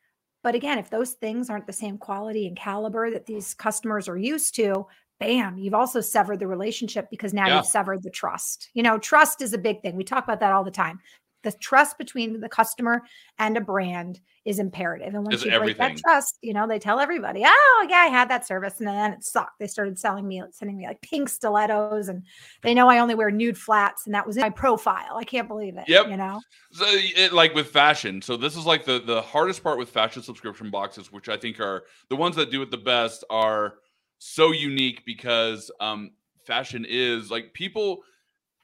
But 0.44 0.54
again, 0.54 0.78
if 0.78 0.90
those 0.90 1.14
things 1.14 1.50
aren't 1.50 1.66
the 1.66 1.72
same 1.72 1.98
quality 1.98 2.46
and 2.46 2.56
caliber 2.56 3.10
that 3.10 3.26
these 3.26 3.52
customers 3.52 4.08
are 4.08 4.16
used 4.16 4.54
to, 4.54 4.86
bam, 5.18 5.58
you've 5.58 5.74
also 5.74 6.00
severed 6.00 6.38
the 6.38 6.46
relationship 6.46 7.08
because 7.10 7.34
now 7.34 7.48
yeah. 7.48 7.56
you've 7.56 7.66
severed 7.66 8.04
the 8.04 8.10
trust. 8.10 8.70
You 8.74 8.84
know, 8.84 8.96
trust 8.96 9.42
is 9.42 9.52
a 9.54 9.58
big 9.58 9.82
thing. 9.82 9.96
We 9.96 10.04
talk 10.04 10.22
about 10.22 10.38
that 10.38 10.52
all 10.52 10.62
the 10.62 10.70
time 10.70 11.00
the 11.42 11.52
trust 11.52 11.98
between 11.98 12.40
the 12.40 12.48
customer 12.48 13.02
and 13.38 13.56
a 13.56 13.60
brand 13.60 14.20
is 14.44 14.58
imperative. 14.58 15.14
And 15.14 15.24
once 15.24 15.44
you 15.44 15.56
break 15.58 15.78
that 15.78 15.96
trust, 15.98 16.38
you 16.42 16.52
know, 16.52 16.66
they 16.66 16.78
tell 16.78 16.98
everybody, 16.98 17.42
oh, 17.46 17.86
yeah, 17.88 17.98
I 17.98 18.06
had 18.06 18.28
that 18.30 18.46
service. 18.46 18.78
And 18.78 18.88
then 18.88 19.12
it 19.12 19.24
sucked. 19.24 19.58
They 19.58 19.66
started 19.66 19.98
selling 19.98 20.26
me, 20.26 20.42
sending 20.50 20.76
me 20.76 20.86
like 20.86 21.00
pink 21.00 21.28
stilettos. 21.28 22.08
And 22.08 22.24
they 22.62 22.74
know 22.74 22.88
I 22.88 22.98
only 22.98 23.14
wear 23.14 23.30
nude 23.30 23.56
flats. 23.56 24.06
And 24.06 24.14
that 24.14 24.26
was 24.26 24.36
in 24.36 24.42
my 24.42 24.50
profile. 24.50 25.16
I 25.16 25.24
can't 25.24 25.48
believe 25.48 25.76
it. 25.76 25.84
Yep. 25.86 26.08
You 26.08 26.16
know, 26.16 26.40
so 26.72 26.84
it, 26.88 27.32
like 27.32 27.54
with 27.54 27.68
fashion. 27.68 28.20
So 28.20 28.36
this 28.36 28.56
is 28.56 28.66
like 28.66 28.84
the, 28.84 28.98
the 28.98 29.22
hardest 29.22 29.62
part 29.62 29.78
with 29.78 29.90
fashion 29.90 30.22
subscription 30.22 30.70
boxes, 30.70 31.12
which 31.12 31.28
I 31.28 31.36
think 31.36 31.60
are 31.60 31.84
the 32.08 32.16
ones 32.16 32.34
that 32.36 32.50
do 32.50 32.62
it 32.62 32.70
the 32.70 32.78
best 32.78 33.24
are 33.30 33.74
so 34.18 34.50
unique 34.50 35.04
because 35.04 35.70
um, 35.78 36.10
fashion 36.44 36.84
is 36.88 37.30
like 37.30 37.52
people– 37.52 38.02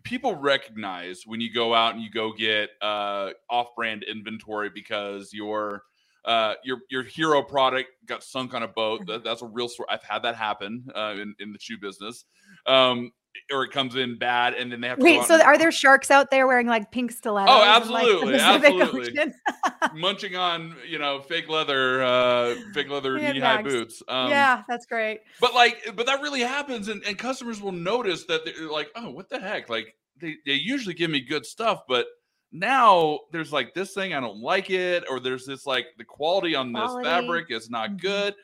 people 0.05 0.37
recognize 0.37 1.23
when 1.27 1.41
you 1.41 1.53
go 1.53 1.75
out 1.75 1.95
and 1.95 2.03
you 2.03 2.11
go 2.11 2.33
get 2.33 2.71
uh, 2.81 3.31
off-brand 3.51 4.05
inventory 4.05 4.71
because 4.73 5.33
your 5.33 5.83
uh, 6.25 6.55
your 6.63 6.79
your 6.91 7.03
hero 7.03 7.43
product 7.43 7.91
got 8.07 8.23
sunk 8.23 8.55
on 8.55 8.63
a 8.63 8.69
boat. 8.69 9.01
Mm-hmm. 9.01 9.11
That, 9.11 9.25
that's 9.25 9.43
a 9.43 9.47
real 9.47 9.69
story. 9.69 9.89
I've 9.91 10.03
had 10.03 10.21
that 10.21 10.37
happen 10.37 10.87
uh, 10.95 11.15
in 11.19 11.35
in 11.39 11.53
the 11.53 11.59
shoe 11.59 11.79
business. 11.79 12.25
Um, 12.67 13.13
or 13.51 13.65
it 13.65 13.71
comes 13.71 13.97
in 13.97 14.19
bad, 14.19 14.55
and 14.55 14.71
then 14.71 14.81
they 14.81 14.89
have 14.89 14.99
to. 14.99 15.05
Wait, 15.05 15.23
so 15.25 15.41
are 15.41 15.59
there 15.59 15.73
sharks 15.73 16.11
out 16.11 16.31
there 16.31 16.47
wearing 16.47 16.67
like 16.67 16.91
pink 16.91 17.13
stilettos? 17.13 17.55
Oh, 17.55 17.63
absolutely, 17.63 18.33
like 18.33 18.41
absolutely. 18.41 19.33
Munching 19.95 20.37
on 20.37 20.77
you 20.89 20.99
know 20.99 21.21
fake 21.21 21.49
leather, 21.49 22.03
uh, 22.03 22.55
fake 22.73 22.89
leather 22.89 23.19
knee 23.19 23.41
high 23.41 23.63
boots. 23.63 24.03
Um, 24.09 24.31
yeah, 24.31 24.63
that's 24.69 24.87
great. 24.87 25.21
But 25.41 25.55
like, 25.55 25.93
but 25.95 26.07
that 26.07 26.23
really 26.23 26.41
happens, 26.41 26.89
and, 26.89 27.03
and 27.05 27.19
customers 27.19 27.61
will 27.61 27.73
notice 27.73 28.25
that 28.25 28.45
they're 28.45 28.71
like, 28.71 28.91
oh, 28.97 29.11
what 29.11 29.29
the 29.29 29.39
heck? 29.39 29.69
Like 29.69 29.95
they 30.21 30.37
they 30.47 30.55
usually 30.55 30.95
give 30.95 31.11
me 31.11 31.21
good 31.21 31.45
stuff, 31.45 31.83
but 31.89 32.07
now 32.53 33.21
there's 33.33 33.53
like 33.53 33.75
this 33.75 33.95
thing 33.95 34.15
I 34.15 34.21
don't 34.21 34.41
like 34.41 34.71
it, 34.71 35.05
or 35.11 35.21
there's 35.21 35.45
this 35.45 35.67
like 35.67 35.87
the 35.99 36.05
quality 36.05 36.55
on 36.55 36.73
quality. 36.73 37.03
this 37.03 37.13
fabric 37.13 37.47
is 37.51 37.69
not 37.69 37.91
mm-hmm. 37.91 37.99
good 37.99 38.35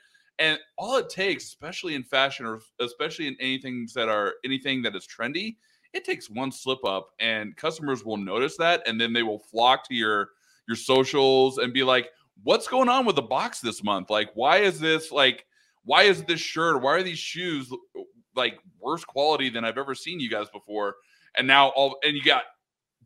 and 0.41 0.59
all 0.76 0.97
it 0.97 1.09
takes 1.09 1.45
especially 1.45 1.95
in 1.95 2.03
fashion 2.03 2.45
or 2.45 2.61
especially 2.80 3.28
in 3.28 3.36
anything 3.38 3.86
that 3.95 4.09
are 4.09 4.34
anything 4.45 4.82
that 4.82 4.97
is 4.97 5.07
trendy 5.07 5.57
it 5.93 6.05
takes 6.05 6.30
one 6.30 6.51
slip 6.51 6.84
up 6.84 7.11
and 7.20 7.57
customers 7.57 8.05
will 8.05 8.16
notice 8.16 8.57
that 8.57 8.82
and 8.86 9.01
then 9.01 9.12
they 9.12 9.22
will 9.22 9.38
flock 9.38 9.86
to 9.86 9.95
your 9.95 10.30
your 10.66 10.76
socials 10.76 11.59
and 11.59 11.72
be 11.72 11.82
like 11.82 12.11
what's 12.43 12.68
going 12.68 12.88
on 12.88 13.05
with 13.05 13.16
the 13.16 13.22
box 13.22 13.61
this 13.61 13.82
month? 13.82 14.11
Like 14.11 14.30
why 14.34 14.59
is 14.59 14.80
this 14.80 15.12
like 15.12 15.45
why 15.84 16.05
is 16.05 16.22
this 16.24 16.41
shirt 16.41 16.82
why 16.82 16.93
are 16.93 17.03
these 17.03 17.18
shoes 17.18 17.70
like 18.36 18.59
worse 18.78 19.05
quality 19.05 19.51
than 19.51 19.64
i've 19.64 19.78
ever 19.78 19.95
seen 19.95 20.20
you 20.20 20.30
guys 20.30 20.49
before? 20.51 20.97
And 21.36 21.47
now 21.47 21.68
all 21.70 21.97
and 22.05 22.16
you 22.16 22.22
got 22.22 22.45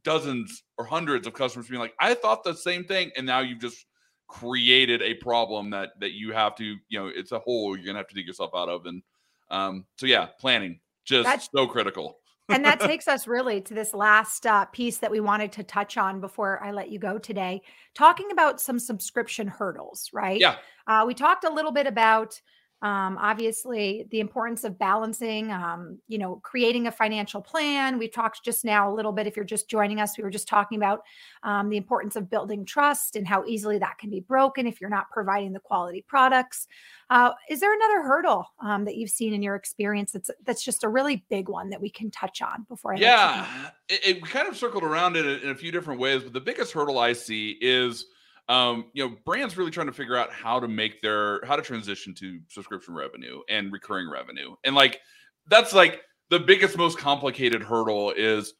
dozens 0.03 0.63
or 0.77 0.85
hundreds 0.85 1.27
of 1.27 1.33
customers 1.33 1.67
being 1.67 1.81
like 1.81 1.95
i 1.99 2.13
thought 2.13 2.45
the 2.45 2.55
same 2.55 2.85
thing 2.85 3.11
and 3.17 3.25
now 3.25 3.41
you've 3.41 3.61
just 3.61 3.87
created 4.27 5.03
a 5.03 5.15
problem 5.15 5.71
that 5.71 5.91
that 6.01 6.13
you 6.13 6.33
have 6.33 6.55
to 6.57 6.65
you 6.65 6.99
know 6.99 7.09
it's 7.09 7.33
a 7.33 7.39
hole 7.39 7.77
you're 7.77 7.87
gonna 7.87 7.99
have 7.99 8.09
to 8.09 8.15
dig 8.15 8.27
yourself 8.27 8.51
out 8.55 8.69
of 8.69 8.87
and 8.87 9.03
um 9.51 9.85
so 9.97 10.07
yeah 10.07 10.27
planning 10.41 10.81
just 11.05 11.25
That's, 11.25 11.49
so 11.55 11.67
critical 11.67 12.19
and 12.49 12.65
that 12.65 12.81
takes 12.81 13.09
us 13.09 13.27
really 13.27 13.61
to 13.63 13.75
this 13.75 13.95
last 13.95 14.47
uh, 14.47 14.65
piece 14.67 14.99
that 14.99 15.11
we 15.11 15.21
wanted 15.21 15.53
to 15.53 15.63
touch 15.63 15.97
on 15.97 16.21
before 16.21 16.63
I 16.63 16.73
let 16.73 16.91
you 16.91 16.99
go 16.99 17.19
today, 17.19 17.63
talking 17.95 18.31
about 18.33 18.61
some 18.61 18.79
subscription 18.79 19.47
hurdles, 19.47 20.11
right? 20.13 20.39
Yeah. 20.39 20.57
Uh, 20.87 21.05
we 21.07 21.15
talked 21.15 21.45
a 21.45 21.51
little 21.51 21.73
bit 21.73 21.87
about 21.87 22.41
um, 22.85 23.17
obviously, 23.19 24.07
the 24.11 24.21
importance 24.21 24.63
of 24.63 24.79
balancing, 24.79 25.51
um, 25.51 25.99
you 26.07 26.19
know, 26.19 26.39
creating 26.43 26.87
a 26.87 26.93
financial 26.93 27.41
plan. 27.41 27.99
We 27.99 28.09
talked 28.09 28.45
just 28.45 28.63
now 28.63 28.93
a 28.93 28.95
little 28.95 29.11
bit. 29.11 29.27
If 29.27 29.37
you're 29.37 29.45
just 29.47 29.71
joining 29.71 30.01
us, 30.01 30.19
we 30.19 30.23
were 30.23 30.29
just 30.29 30.47
talking 30.47 30.77
about 30.77 31.01
um, 31.45 31.71
the 31.71 31.79
importance 31.79 32.15
of 32.15 32.29
building 32.29 32.67
trust 32.67 33.17
and 33.17 33.27
how 33.27 33.43
easily 33.47 33.79
that 33.79 33.97
can 33.97 34.11
be 34.11 34.21
broken 34.21 34.67
if 34.67 34.83
you're 34.83 34.91
not 34.91 35.11
providing 35.11 35.55
the 35.55 35.61
quality 35.61 36.05
products. 36.07 36.67
Uh, 37.09 37.31
is 37.49 37.61
there 37.61 37.75
another 37.75 38.03
hurdle 38.03 38.45
um, 38.61 38.85
that 38.85 38.97
you've 38.97 39.09
seen 39.09 39.33
in 39.33 39.43
your 39.43 39.55
experience 39.55 40.13
that's 40.13 40.31
that's 40.45 40.63
just 40.63 40.85
a 40.85 40.89
really 40.89 41.25
big 41.31 41.49
one 41.49 41.71
that 41.71 41.81
we 41.81 41.89
can 41.89 42.11
touch 42.11 42.43
on 42.43 42.67
before 42.69 42.95
I? 42.95 42.99
Yeah, 42.99 43.71
it, 43.89 44.19
it, 44.19 44.25
kind 44.27 44.47
of 44.47 44.59
circled 44.59 44.85
around 44.85 45.17
it 45.17 45.43
in 45.43 45.49
a 45.49 45.55
few 45.55 45.73
different 45.73 46.01
ways, 46.01 46.23
but 46.23 46.35
the 46.35 46.41
biggest 46.41 46.75
hurdle 46.75 46.99
I 46.99 47.15
see 47.15 47.57
is 47.63 48.05
um, 48.49 48.87
you 48.93 49.07
know, 49.07 49.17
brands 49.25 49.57
really 49.57 49.71
trying 49.71 49.87
to 49.87 49.93
figure 49.93 50.17
out 50.17 50.33
how 50.33 50.61
to 50.61 50.69
make 50.69 51.01
their 51.01 51.45
how 51.45 51.57
to 51.57 51.63
transition 51.63 52.15
to 52.15 52.41
subscription 52.49 52.95
revenue 52.95 53.41
and 53.49 53.73
recurring 53.73 54.11
revenue. 54.11 54.55
And 54.65 54.75
like 54.75 55.01
that's 55.49 55.73
like 55.73 56.03
the 56.31 56.41
biggest, 56.41 56.77
most 56.77 56.99
complicated 56.99 57.63
hurdle 57.63 58.13
is, 58.17 58.55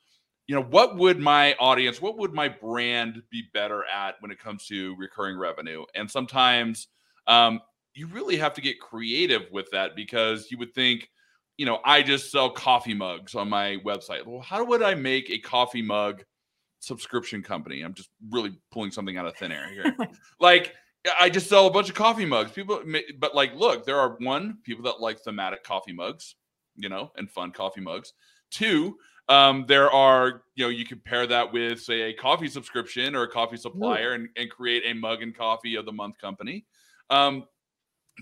you 0.47 0.55
know, 0.55 0.63
what 0.63 0.97
would 0.97 1.19
my 1.19 1.55
audience, 1.55 2.01
what 2.01 2.19
would 2.19 2.33
my 2.33 2.49
brand 2.49 3.23
be 3.31 3.45
better 3.53 3.85
at 3.85 4.17
when 4.21 4.31
it 4.31 4.39
comes 4.39 4.67
to 4.67 4.95
recurring 4.97 5.39
revenue? 5.39 5.85
And 5.95 6.11
sometimes 6.11 6.89
um, 7.27 7.61
you 7.95 8.07
really 8.07 8.37
have 8.37 8.55
to 8.55 8.61
get 8.61 8.81
creative 8.81 9.43
with 9.51 9.71
that 9.73 9.97
because 9.97 10.51
you 10.51 10.59
would 10.59 10.75
think, 10.75 11.09
you 11.57 11.65
know, 11.65 11.81
I 11.85 12.03
just 12.03 12.31
sell 12.31 12.51
coffee 12.51 12.95
mugs 12.95 13.35
on 13.35 13.49
my 13.49 13.79
website. 13.85 14.27
Well, 14.27 14.41
how 14.41 14.65
would 14.65 14.83
I 14.83 14.95
make 14.95 15.31
a 15.31 15.39
coffee 15.39 15.83
mug 15.83 16.23
subscription 16.85 17.43
company. 17.43 17.83
I'm 17.83 17.95
just 17.95 18.11
really 18.31 18.57
pulling 18.71 18.91
something 18.91 19.17
out 19.17 19.27
of 19.27 19.37
thin 19.37 19.53
air 19.53 19.69
here. 19.69 19.97
like 20.41 20.75
I 21.21 21.29
just 21.29 21.49
sell 21.49 21.67
a 21.67 21.71
bunch 21.71 21.89
of 21.89 21.95
coffee 21.95 22.25
mugs. 22.25 22.53
People, 22.53 22.83
but 23.19 23.35
like, 23.35 23.55
look, 23.55 23.85
there 23.85 23.99
are 23.99 24.17
one 24.21 24.59
people 24.65 24.85
that 24.85 25.01
like 25.01 25.21
thematic 25.21 25.63
coffee 25.63 25.93
mugs, 25.93 26.37
you 26.77 26.89
know, 26.89 27.13
and 27.17 27.31
fun 27.31 27.51
coffee 27.51 27.81
mugs. 27.81 28.13
Two, 28.51 28.97
um, 29.29 29.65
there 29.67 29.91
are, 29.91 30.43
you 30.55 30.65
know, 30.65 30.71
you 30.71 30.85
could 30.85 31.05
pair 31.05 31.27
that 31.27 31.53
with, 31.53 31.81
say, 31.81 32.03
a 32.03 32.13
coffee 32.13 32.49
subscription 32.49 33.15
or 33.15 33.23
a 33.23 33.29
coffee 33.29 33.57
supplier 33.57 34.13
and, 34.13 34.29
and 34.37 34.51
create 34.51 34.83
a 34.87 34.95
mug 34.95 35.23
and 35.23 35.37
coffee 35.37 35.77
of 35.77 35.87
the 35.87 35.93
month 35.93 36.19
company. 36.19 36.65
Um, 37.11 37.45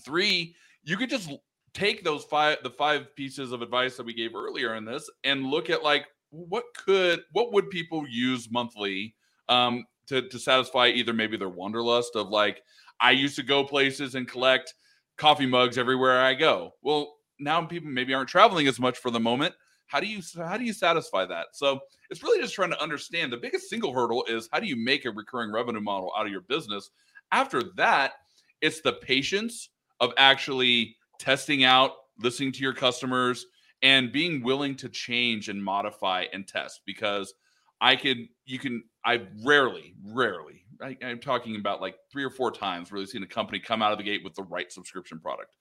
three, 0.04 0.54
you 0.84 0.96
could 0.96 1.10
just 1.10 1.30
take 1.74 2.04
those 2.04 2.24
five, 2.24 2.58
the 2.62 2.70
five 2.70 3.14
pieces 3.16 3.52
of 3.52 3.62
advice 3.62 3.96
that 3.96 4.06
we 4.06 4.14
gave 4.14 4.34
earlier 4.34 4.74
in 4.76 4.84
this 4.84 5.10
and 5.24 5.46
look 5.46 5.70
at 5.70 5.82
like 5.82 6.06
what 6.32 6.64
could 6.74 7.20
what 7.32 7.52
would 7.52 7.70
people 7.70 8.04
use 8.08 8.50
monthly 8.50 9.14
um 9.48 9.84
to 10.06 10.28
to 10.28 10.38
satisfy 10.38 10.88
either 10.88 11.12
maybe 11.12 11.36
their 11.36 11.48
wanderlust 11.48 12.16
of 12.16 12.28
like 12.28 12.62
I 13.00 13.10
used 13.10 13.36
to 13.36 13.42
go 13.42 13.64
places 13.64 14.14
and 14.14 14.26
collect 14.26 14.74
coffee 15.16 15.46
mugs 15.46 15.76
everywhere 15.76 16.20
I 16.20 16.34
go. 16.34 16.72
Well, 16.82 17.16
now 17.38 17.64
people 17.64 17.90
maybe 17.90 18.14
aren't 18.14 18.28
traveling 18.28 18.68
as 18.68 18.80
much 18.80 18.98
for 18.98 19.10
the 19.10 19.20
moment. 19.20 19.54
How 19.86 20.00
do 20.00 20.06
you 20.06 20.22
how 20.36 20.56
do 20.56 20.64
you 20.64 20.72
satisfy 20.72 21.26
that? 21.26 21.48
So 21.52 21.80
it's 22.10 22.22
really 22.22 22.40
just 22.40 22.54
trying 22.54 22.70
to 22.70 22.82
understand. 22.82 23.32
The 23.32 23.36
biggest 23.36 23.68
single 23.68 23.92
hurdle 23.92 24.24
is 24.26 24.48
how 24.52 24.60
do 24.60 24.66
you 24.66 24.76
make 24.76 25.04
a 25.04 25.10
recurring 25.10 25.52
revenue 25.52 25.80
model 25.80 26.12
out 26.16 26.24
of 26.24 26.32
your 26.32 26.40
business. 26.42 26.90
After 27.30 27.62
that, 27.76 28.12
it's 28.62 28.80
the 28.80 28.94
patience 28.94 29.70
of 30.00 30.12
actually 30.16 30.96
testing 31.18 31.64
out, 31.64 31.92
listening 32.18 32.52
to 32.52 32.62
your 32.62 32.72
customers, 32.72 33.46
and 33.82 34.12
being 34.12 34.42
willing 34.42 34.76
to 34.76 34.88
change 34.88 35.48
and 35.48 35.62
modify 35.62 36.26
and 36.32 36.46
test 36.46 36.82
because 36.86 37.34
I 37.80 37.96
can, 37.96 38.28
you 38.44 38.58
can, 38.58 38.84
I 39.04 39.22
rarely, 39.44 39.94
rarely, 40.04 40.64
I, 40.80 40.96
am 41.02 41.18
talking 41.18 41.56
about 41.56 41.80
like 41.80 41.96
three 42.10 42.24
or 42.24 42.30
four 42.30 42.50
times 42.50 42.92
really 42.92 43.06
seen 43.06 43.22
a 43.22 43.26
company 43.26 43.58
come 43.58 43.82
out 43.82 43.92
of 43.92 43.98
the 43.98 44.04
gate 44.04 44.22
with 44.24 44.34
the 44.34 44.44
right 44.44 44.70
subscription 44.70 45.18
product. 45.18 45.56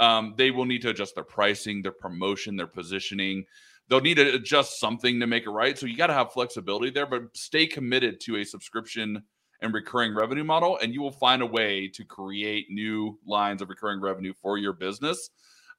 Um, 0.00 0.34
they 0.36 0.50
will 0.50 0.64
need 0.64 0.82
to 0.82 0.90
adjust 0.90 1.14
their 1.14 1.24
pricing, 1.24 1.82
their 1.82 1.92
promotion, 1.92 2.56
their 2.56 2.66
positioning. 2.66 3.44
They'll 3.88 4.00
need 4.00 4.16
to 4.16 4.34
adjust 4.34 4.80
something 4.80 5.20
to 5.20 5.26
make 5.26 5.44
it 5.44 5.50
right. 5.50 5.78
So 5.78 5.86
you 5.86 5.96
got 5.96 6.08
to 6.08 6.14
have 6.14 6.32
flexibility 6.32 6.90
there, 6.90 7.06
but 7.06 7.36
stay 7.36 7.66
committed 7.66 8.20
to 8.22 8.36
a 8.36 8.44
subscription 8.44 9.22
and 9.60 9.72
recurring 9.72 10.14
revenue 10.14 10.44
model, 10.44 10.78
and 10.82 10.92
you 10.92 11.00
will 11.00 11.12
find 11.12 11.42
a 11.42 11.46
way 11.46 11.88
to 11.88 12.04
create 12.04 12.66
new 12.70 13.18
lines 13.24 13.62
of 13.62 13.68
recurring 13.68 14.00
revenue 14.00 14.32
for 14.42 14.58
your 14.58 14.72
business. 14.72 15.30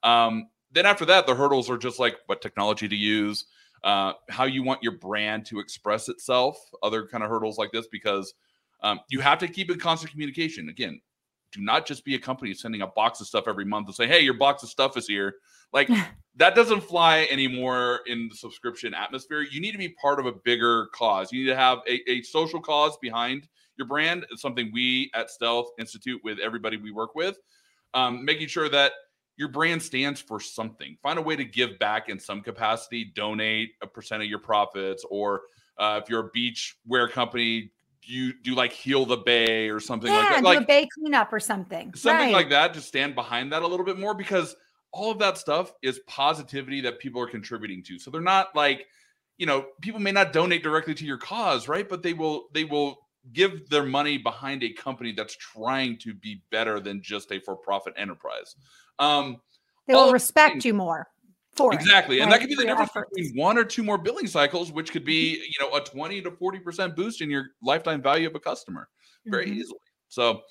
Um, 0.02 0.48
then 0.76 0.86
after 0.86 1.06
that, 1.06 1.26
the 1.26 1.34
hurdles 1.34 1.70
are 1.70 1.78
just 1.78 2.00
like 2.00 2.18
what 2.28 2.42
technology 2.42 2.88
to 2.88 2.96
use, 2.96 3.46
uh, 3.84 4.14
how 4.30 4.44
you 4.44 4.62
want 4.62 4.84
your 4.84 4.98
brand 4.98 5.46
to 5.48 5.60
express 5.60 6.10
itself, 6.10 6.58
other 6.84 7.08
kind 7.08 7.24
of 7.24 7.30
hurdles 7.30 7.58
like 7.58 7.72
this, 7.72 7.88
because 7.88 8.34
um, 8.84 9.00
you 9.10 9.22
have 9.22 9.40
to 9.40 9.48
keep 9.48 9.72
in 9.72 9.80
constant 9.80 10.12
communication. 10.12 10.68
Again, 10.68 11.00
do 11.54 11.62
not 11.62 11.86
just 11.86 12.04
be 12.04 12.16
a 12.16 12.20
company 12.20 12.54
sending 12.54 12.82
a 12.82 12.88
box 12.88 13.22
of 13.22 13.28
stuff 13.28 13.46
every 13.48 13.64
month 13.64 13.88
and 13.88 13.96
say, 13.96 14.06
"Hey, 14.06 14.20
your 14.20 14.34
box 14.34 14.64
of 14.64 14.70
stuff 14.70 14.98
is 14.98 15.08
here." 15.08 15.36
Like 15.72 15.90
that 16.36 16.56
doesn't 16.56 16.82
fly 16.82 17.28
anymore 17.32 18.02
in 18.06 18.28
the 18.28 18.36
subscription 18.36 18.94
atmosphere. 18.94 19.42
You 19.42 19.62
need 19.62 19.72
to 19.72 19.78
be 19.78 19.90
part 19.90 20.20
of 20.20 20.26
a 20.26 20.34
bigger 20.34 20.88
cause. 20.94 21.32
You 21.32 21.44
need 21.44 21.50
to 21.50 21.56
have 21.56 21.80
a, 21.88 22.12
a 22.12 22.22
social 22.24 22.60
cause 22.60 22.98
behind 23.02 23.48
your 23.78 23.88
brand. 23.88 24.26
It's 24.30 24.42
something 24.42 24.72
we 24.74 25.10
at 25.14 25.30
Stealth 25.30 25.70
Institute 25.80 26.20
with 26.24 26.40
everybody 26.40 26.76
we 26.76 26.92
work 26.92 27.16
with, 27.16 27.38
um, 27.94 28.26
making 28.26 28.50
sure 28.50 28.68
that 28.68 28.92
your 29.38 29.50
brand 29.50 29.82
stands 29.82 30.22
for 30.22 30.40
something. 30.40 30.98
Find 31.02 31.20
a 31.20 31.22
way 31.22 31.36
to 31.36 31.46
give 31.46 31.78
back 31.80 32.10
in 32.10 32.20
some 32.20 32.42
capacity, 32.42 33.12
donate 33.16 33.72
a 33.82 33.88
percent 33.88 34.24
of 34.24 34.30
your 34.30 34.40
profits, 34.40 35.06
or 35.10 35.44
uh, 35.78 36.00
if 36.02 36.10
you're 36.10 36.28
a 36.28 36.30
beach 36.34 36.78
wear 36.86 37.08
company, 37.08 37.72
you 38.02 38.34
do 38.44 38.56
like 38.56 38.72
heal 38.72 39.06
the 39.06 39.18
bay 39.18 39.70
or 39.70 39.80
something 39.80 40.12
yeah, 40.12 40.20
like 40.20 40.30
that. 40.30 40.38
Do 40.40 40.46
like 40.46 40.62
a 40.62 40.66
bay 40.66 40.88
cleanup 40.94 41.34
or 41.34 41.40
something. 41.40 41.94
Something 41.96 42.28
right. 42.28 42.34
like 42.34 42.50
that 42.50 42.74
to 42.76 42.82
stand 42.82 43.16
behind 43.16 43.52
that 43.52 43.64
a 43.64 43.68
little 43.68 43.86
bit 43.86 44.00
more 44.00 44.14
because 44.14 44.56
all 44.92 45.12
of 45.12 45.20
that 45.20 45.38
stuff 45.38 45.74
is 45.82 46.00
positivity 46.08 46.82
that 46.82 47.00
people 47.00 47.22
are 47.22 47.28
contributing 47.28 47.84
to. 47.84 48.00
So 48.00 48.12
they're 48.12 48.22
not 48.22 48.56
like, 48.56 48.86
you 49.38 49.46
know, 49.46 49.66
people 49.82 50.00
may 50.00 50.12
not 50.12 50.32
donate 50.32 50.64
directly 50.64 50.94
to 50.96 51.06
your 51.06 51.18
cause, 51.18 51.68
right? 51.68 51.88
But 51.88 52.04
they 52.04 52.14
will 52.14 52.48
they 52.54 52.64
will 52.64 53.05
give 53.34 53.70
their 53.70 53.84
money 53.84 54.18
behind 54.18 54.64
a 54.64 54.72
company 54.74 55.12
that's 55.12 55.36
trying 55.36 55.98
to 56.00 56.14
be 56.14 56.42
better 56.52 56.80
than 56.80 57.02
just 57.02 57.32
a 57.32 57.40
for-profit 57.40 57.94
enterprise. 57.98 58.56
Um, 59.00 59.42
they 59.88 59.94
will 59.94 60.12
respect 60.12 60.66
you 60.66 60.74
more 60.74 61.08
for 61.56 61.74
exactly, 61.74 62.18
it, 62.18 62.22
and 62.22 62.32
right? 62.32 62.40
that 62.40 62.48
could 62.48 62.50
be 62.50 62.56
the 62.56 62.66
difference 62.66 62.92
between 62.92 63.36
one 63.36 63.58
or 63.58 63.64
two 63.64 63.84
more 63.84 63.98
billing 63.98 64.28
cycles, 64.28 64.72
which 64.72 64.92
could 64.92 65.06
be 65.06 65.36
you 65.36 65.66
know 65.66 65.76
a 65.76 65.82
twenty 65.82 66.22
to 66.22 66.32
forty 66.32 66.60
percent 66.60 66.96
boost 66.96 67.22
in 67.22 67.30
your 67.30 67.48
lifetime 67.62 68.02
value 68.02 68.28
of 68.28 68.36
a 68.36 68.40
customer 68.40 68.90
very 69.26 69.46
mm-hmm. 69.46 69.60
easily. 69.60 69.80
So 70.10 70.42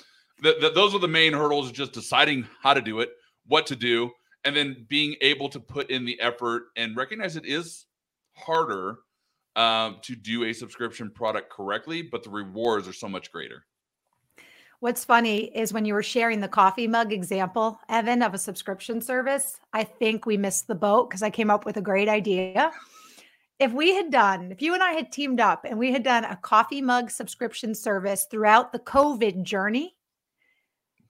th- 0.42 0.60
th- 0.60 0.74
those 0.74 0.94
are 0.94 1.00
the 1.00 1.08
main 1.08 1.32
hurdles: 1.32 1.72
just 1.72 1.92
deciding 1.92 2.46
how 2.62 2.74
to 2.74 2.80
do 2.80 3.00
it, 3.00 3.10
what 3.46 3.66
to 3.66 3.76
do, 3.76 4.10
and 4.44 4.56
then 4.56 4.86
being 4.88 5.16
able 5.20 5.48
to 5.50 5.60
put 5.60 5.90
in 5.90 6.04
the 6.04 6.18
effort 6.20 6.64
and 6.76 6.96
recognize 6.96 7.36
it 7.36 7.46
is 7.46 7.86
harder 8.34 8.98
um, 9.56 9.98
to 10.02 10.16
do 10.16 10.44
a 10.44 10.52
subscription 10.52 11.10
product 11.10 11.50
correctly, 11.50 12.02
but 12.02 12.22
the 12.22 12.30
rewards 12.30 12.88
are 12.88 12.92
so 12.92 13.08
much 13.08 13.30
greater. 13.32 13.64
What's 14.80 15.04
funny 15.04 15.44
is 15.56 15.72
when 15.72 15.84
you 15.84 15.94
were 15.94 16.02
sharing 16.02 16.40
the 16.40 16.48
coffee 16.48 16.86
mug 16.86 17.12
example, 17.12 17.78
Evan, 17.88 18.22
of 18.22 18.34
a 18.34 18.38
subscription 18.38 19.00
service, 19.00 19.58
I 19.72 19.84
think 19.84 20.26
we 20.26 20.36
missed 20.36 20.66
the 20.66 20.74
boat 20.74 21.08
because 21.08 21.22
I 21.22 21.30
came 21.30 21.50
up 21.50 21.64
with 21.64 21.76
a 21.78 21.82
great 21.82 22.08
idea. 22.08 22.70
If 23.58 23.72
we 23.72 23.94
had 23.94 24.10
done, 24.10 24.52
if 24.52 24.60
you 24.60 24.74
and 24.74 24.82
I 24.82 24.92
had 24.92 25.10
teamed 25.10 25.40
up 25.40 25.64
and 25.64 25.78
we 25.78 25.92
had 25.92 26.02
done 26.02 26.24
a 26.24 26.36
coffee 26.36 26.82
mug 26.82 27.10
subscription 27.10 27.74
service 27.74 28.26
throughout 28.30 28.72
the 28.72 28.80
COVID 28.80 29.42
journey, 29.42 29.94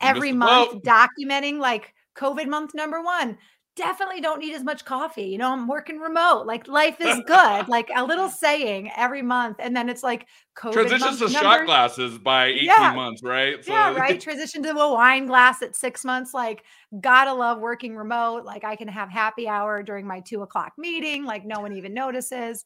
every 0.00 0.32
month 0.32 0.72
boat. 0.72 0.84
documenting 0.84 1.58
like 1.58 1.94
COVID 2.16 2.46
month 2.46 2.74
number 2.74 3.02
one, 3.02 3.38
definitely 3.76 4.20
don't 4.20 4.38
need 4.38 4.54
as 4.54 4.62
much 4.62 4.84
coffee. 4.84 5.24
You 5.24 5.38
know, 5.38 5.52
I'm 5.52 5.66
working 5.66 5.98
remote. 5.98 6.46
Like 6.46 6.68
life 6.68 7.00
is 7.00 7.20
good. 7.26 7.68
like 7.68 7.90
a 7.94 8.04
little 8.04 8.28
saying 8.28 8.90
every 8.96 9.22
month. 9.22 9.56
And 9.58 9.76
then 9.76 9.88
it's 9.88 10.02
like 10.02 10.26
COVID. 10.56 10.72
Transitions 10.72 11.18
to 11.18 11.24
number. 11.24 11.38
shot 11.38 11.66
glasses 11.66 12.18
by 12.18 12.46
18 12.46 12.64
yeah. 12.64 12.92
months, 12.94 13.22
right? 13.22 13.64
So. 13.64 13.72
Yeah, 13.72 13.94
right. 13.94 14.20
Transition 14.20 14.62
to 14.62 14.70
a 14.70 14.94
wine 14.94 15.26
glass 15.26 15.62
at 15.62 15.74
six 15.74 16.04
months. 16.04 16.32
Like, 16.32 16.64
gotta 17.00 17.32
love 17.32 17.60
working 17.60 17.96
remote. 17.96 18.44
Like 18.44 18.64
I 18.64 18.76
can 18.76 18.88
have 18.88 19.10
happy 19.10 19.48
hour 19.48 19.82
during 19.82 20.06
my 20.06 20.20
two 20.20 20.42
o'clock 20.42 20.72
meeting. 20.78 21.24
Like 21.24 21.44
no 21.44 21.60
one 21.60 21.72
even 21.72 21.94
notices. 21.94 22.64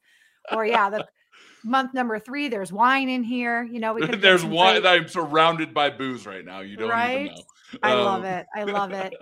Or 0.52 0.66
yeah, 0.66 0.90
the 0.90 1.06
month 1.64 1.94
number 1.94 2.18
three, 2.18 2.48
there's 2.48 2.72
wine 2.72 3.08
in 3.08 3.22
here. 3.24 3.64
You 3.64 3.80
know, 3.80 3.94
we 3.94 4.06
there's 4.06 4.44
wine. 4.44 4.82
Great... 4.82 4.90
I'm 4.90 5.08
surrounded 5.08 5.72
by 5.72 5.90
booze 5.90 6.26
right 6.26 6.44
now. 6.44 6.60
You 6.60 6.76
don't 6.76 6.90
right? 6.90 7.26
even 7.26 7.34
know. 7.34 7.42
I 7.82 7.92
um, 7.92 8.04
love 8.04 8.24
it. 8.24 8.46
I 8.54 8.64
love 8.64 8.92
it. 8.92 9.14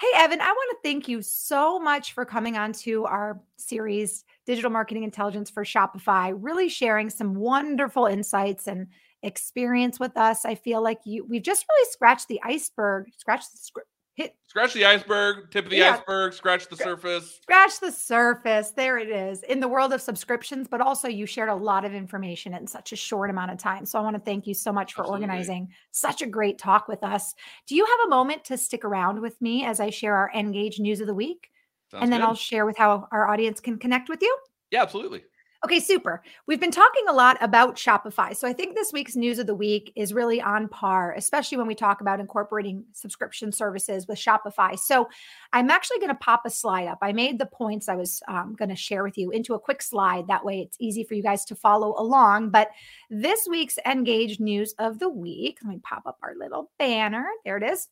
Hey, 0.00 0.08
Evan, 0.14 0.40
I 0.40 0.46
want 0.46 0.70
to 0.70 0.88
thank 0.88 1.08
you 1.08 1.20
so 1.20 1.78
much 1.78 2.14
for 2.14 2.24
coming 2.24 2.56
on 2.56 2.72
to 2.72 3.04
our 3.04 3.38
series, 3.58 4.24
Digital 4.46 4.70
Marketing 4.70 5.02
Intelligence 5.02 5.50
for 5.50 5.62
Shopify, 5.62 6.34
really 6.34 6.70
sharing 6.70 7.10
some 7.10 7.34
wonderful 7.34 8.06
insights 8.06 8.66
and 8.66 8.86
experience 9.22 10.00
with 10.00 10.16
us. 10.16 10.46
I 10.46 10.54
feel 10.54 10.82
like 10.82 11.00
you 11.04 11.26
we've 11.28 11.42
just 11.42 11.66
really 11.68 11.90
scratched 11.90 12.28
the 12.28 12.40
iceberg, 12.42 13.08
scratched 13.18 13.52
the 13.52 13.58
hit 14.20 14.36
scratch 14.46 14.72
the 14.74 14.84
iceberg, 14.84 15.50
tip 15.50 15.64
of 15.64 15.70
the 15.70 15.76
yeah. 15.76 15.94
iceberg, 15.94 16.32
scratch 16.32 16.68
the 16.68 16.76
surface. 16.76 17.38
Scratch 17.42 17.78
the 17.80 17.92
surface. 17.92 18.72
There 18.72 18.98
it 18.98 19.08
is. 19.08 19.42
In 19.44 19.60
the 19.60 19.68
world 19.68 19.92
of 19.92 20.02
subscriptions, 20.02 20.66
but 20.68 20.80
also 20.80 21.06
you 21.06 21.24
shared 21.24 21.48
a 21.48 21.54
lot 21.54 21.84
of 21.84 21.94
information 21.94 22.54
in 22.54 22.66
such 22.66 22.92
a 22.92 22.96
short 22.96 23.30
amount 23.30 23.52
of 23.52 23.58
time. 23.58 23.86
So 23.86 23.98
I 23.98 24.02
want 24.02 24.16
to 24.16 24.22
thank 24.22 24.46
you 24.46 24.54
so 24.54 24.72
much 24.72 24.94
for 24.94 25.02
Absolutely. 25.02 25.26
organizing 25.26 25.68
such 25.92 26.20
a 26.20 26.26
great 26.26 26.58
talk 26.58 26.88
with 26.88 27.04
us. 27.04 27.34
Do 27.66 27.76
you 27.76 27.84
have 27.84 28.06
a 28.06 28.10
moment 28.10 28.44
to 28.46 28.58
stick 28.58 28.84
around 28.84 29.20
with 29.20 29.40
me 29.40 29.64
as 29.64 29.78
I 29.78 29.90
share 29.90 30.16
our 30.16 30.30
Engage 30.34 30.80
news 30.80 31.00
of 31.00 31.06
the 31.06 31.14
week? 31.14 31.50
Sounds 31.90 32.04
and 32.04 32.12
then 32.12 32.20
good. 32.20 32.26
I'll 32.26 32.34
share 32.34 32.66
with 32.66 32.76
how 32.76 33.08
our 33.12 33.28
audience 33.28 33.60
can 33.60 33.78
connect 33.78 34.08
with 34.08 34.22
you. 34.22 34.36
Yeah, 34.70 34.82
absolutely. 34.82 35.22
Okay, 35.62 35.78
super. 35.78 36.22
We've 36.46 36.58
been 36.58 36.70
talking 36.70 37.04
a 37.06 37.12
lot 37.12 37.36
about 37.42 37.76
Shopify. 37.76 38.34
So 38.34 38.48
I 38.48 38.52
think 38.54 38.74
this 38.74 38.94
week's 38.94 39.14
news 39.14 39.38
of 39.38 39.46
the 39.46 39.54
week 39.54 39.92
is 39.94 40.14
really 40.14 40.40
on 40.40 40.68
par, 40.68 41.12
especially 41.12 41.58
when 41.58 41.66
we 41.66 41.74
talk 41.74 42.00
about 42.00 42.18
incorporating 42.18 42.82
subscription 42.94 43.52
services 43.52 44.08
with 44.08 44.18
Shopify. 44.18 44.78
So 44.78 45.06
I'm 45.52 45.68
actually 45.68 45.98
going 45.98 46.08
to 46.08 46.14
pop 46.14 46.42
a 46.46 46.50
slide 46.50 46.86
up. 46.86 46.96
I 47.02 47.12
made 47.12 47.38
the 47.38 47.44
points 47.44 47.90
I 47.90 47.94
was 47.94 48.22
um, 48.26 48.54
going 48.58 48.70
to 48.70 48.76
share 48.76 49.02
with 49.02 49.18
you 49.18 49.32
into 49.32 49.52
a 49.52 49.60
quick 49.60 49.82
slide. 49.82 50.28
That 50.28 50.46
way 50.46 50.60
it's 50.60 50.78
easy 50.80 51.04
for 51.04 51.12
you 51.12 51.22
guys 51.22 51.44
to 51.44 51.54
follow 51.54 51.94
along. 51.98 52.48
But 52.48 52.70
this 53.10 53.46
week's 53.46 53.78
Engage 53.84 54.40
news 54.40 54.74
of 54.78 54.98
the 54.98 55.10
week, 55.10 55.58
let 55.62 55.74
me 55.74 55.80
pop 55.82 56.04
up 56.06 56.16
our 56.22 56.34
little 56.36 56.70
banner. 56.78 57.26
There 57.44 57.58
it 57.58 57.64
is. 57.64 57.86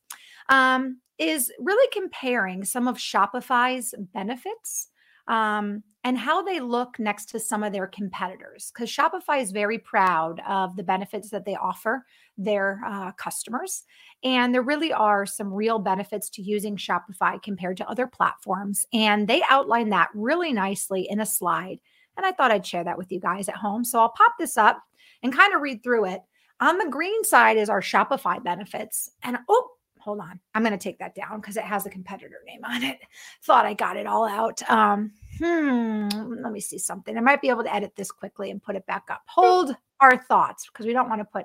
Um, 0.48 1.00
is 1.18 1.52
really 1.58 1.88
comparing 1.92 2.64
some 2.64 2.88
of 2.88 2.96
Shopify's 2.96 3.94
benefits 4.14 4.88
um, 5.28 5.82
and 6.04 6.16
how 6.16 6.42
they 6.42 6.58
look 6.58 6.98
next 6.98 7.26
to 7.26 7.38
some 7.40 7.62
of 7.62 7.72
their 7.72 7.86
competitors. 7.86 8.72
Because 8.72 8.90
Shopify 8.90 9.42
is 9.42 9.50
very 9.50 9.78
proud 9.78 10.40
of 10.48 10.74
the 10.76 10.82
benefits 10.82 11.30
that 11.30 11.44
they 11.44 11.54
offer 11.54 12.04
their 12.36 12.80
uh, 12.86 13.12
customers. 13.12 13.84
And 14.24 14.54
there 14.54 14.62
really 14.62 14.92
are 14.92 15.26
some 15.26 15.52
real 15.52 15.78
benefits 15.78 16.30
to 16.30 16.42
using 16.42 16.76
Shopify 16.76 17.42
compared 17.42 17.76
to 17.78 17.88
other 17.88 18.06
platforms. 18.06 18.86
And 18.92 19.28
they 19.28 19.42
outline 19.50 19.90
that 19.90 20.08
really 20.14 20.52
nicely 20.52 21.08
in 21.10 21.20
a 21.20 21.26
slide. 21.26 21.78
And 22.16 22.24
I 22.24 22.32
thought 22.32 22.50
I'd 22.50 22.66
share 22.66 22.84
that 22.84 22.98
with 22.98 23.12
you 23.12 23.20
guys 23.20 23.48
at 23.48 23.56
home. 23.56 23.84
So 23.84 24.00
I'll 24.00 24.14
pop 24.16 24.34
this 24.38 24.56
up 24.56 24.82
and 25.22 25.36
kind 25.36 25.54
of 25.54 25.60
read 25.60 25.82
through 25.82 26.06
it. 26.06 26.22
On 26.60 26.78
the 26.78 26.88
green 26.88 27.22
side 27.22 27.56
is 27.56 27.68
our 27.68 27.82
Shopify 27.82 28.42
benefits. 28.42 29.10
And 29.22 29.38
oh, 29.48 29.68
hold 30.09 30.20
on. 30.20 30.40
I'm 30.54 30.62
going 30.62 30.72
to 30.72 30.82
take 30.82 30.98
that 31.00 31.14
down 31.14 31.38
because 31.38 31.59
it 31.59 31.64
has 31.64 31.84
a 31.84 31.90
competitor 31.90 32.38
name 32.46 32.64
on 32.64 32.82
it. 32.82 32.98
Thought 33.42 33.66
I 33.66 33.74
got 33.74 33.98
it 33.98 34.06
all 34.06 34.26
out. 34.26 34.62
Um, 34.70 35.12
hmm, 35.38 36.09
let 36.42 36.50
me 36.50 36.61
see 36.61 36.78
something. 36.78 37.14
I 37.14 37.20
might 37.20 37.42
be 37.42 37.50
able 37.50 37.62
to 37.64 37.74
edit 37.74 37.92
this 37.94 38.11
quickly 38.11 38.50
and 38.50 38.62
put 38.62 38.74
it 38.74 38.86
back 38.86 39.04
up. 39.11 39.20
Hold 39.26 39.76
our 40.00 40.16
thoughts 40.16 40.66
because 40.66 40.86
we 40.86 40.94
don't 40.94 41.11
want 41.11 41.20
to 41.20 41.26
put 41.26 41.44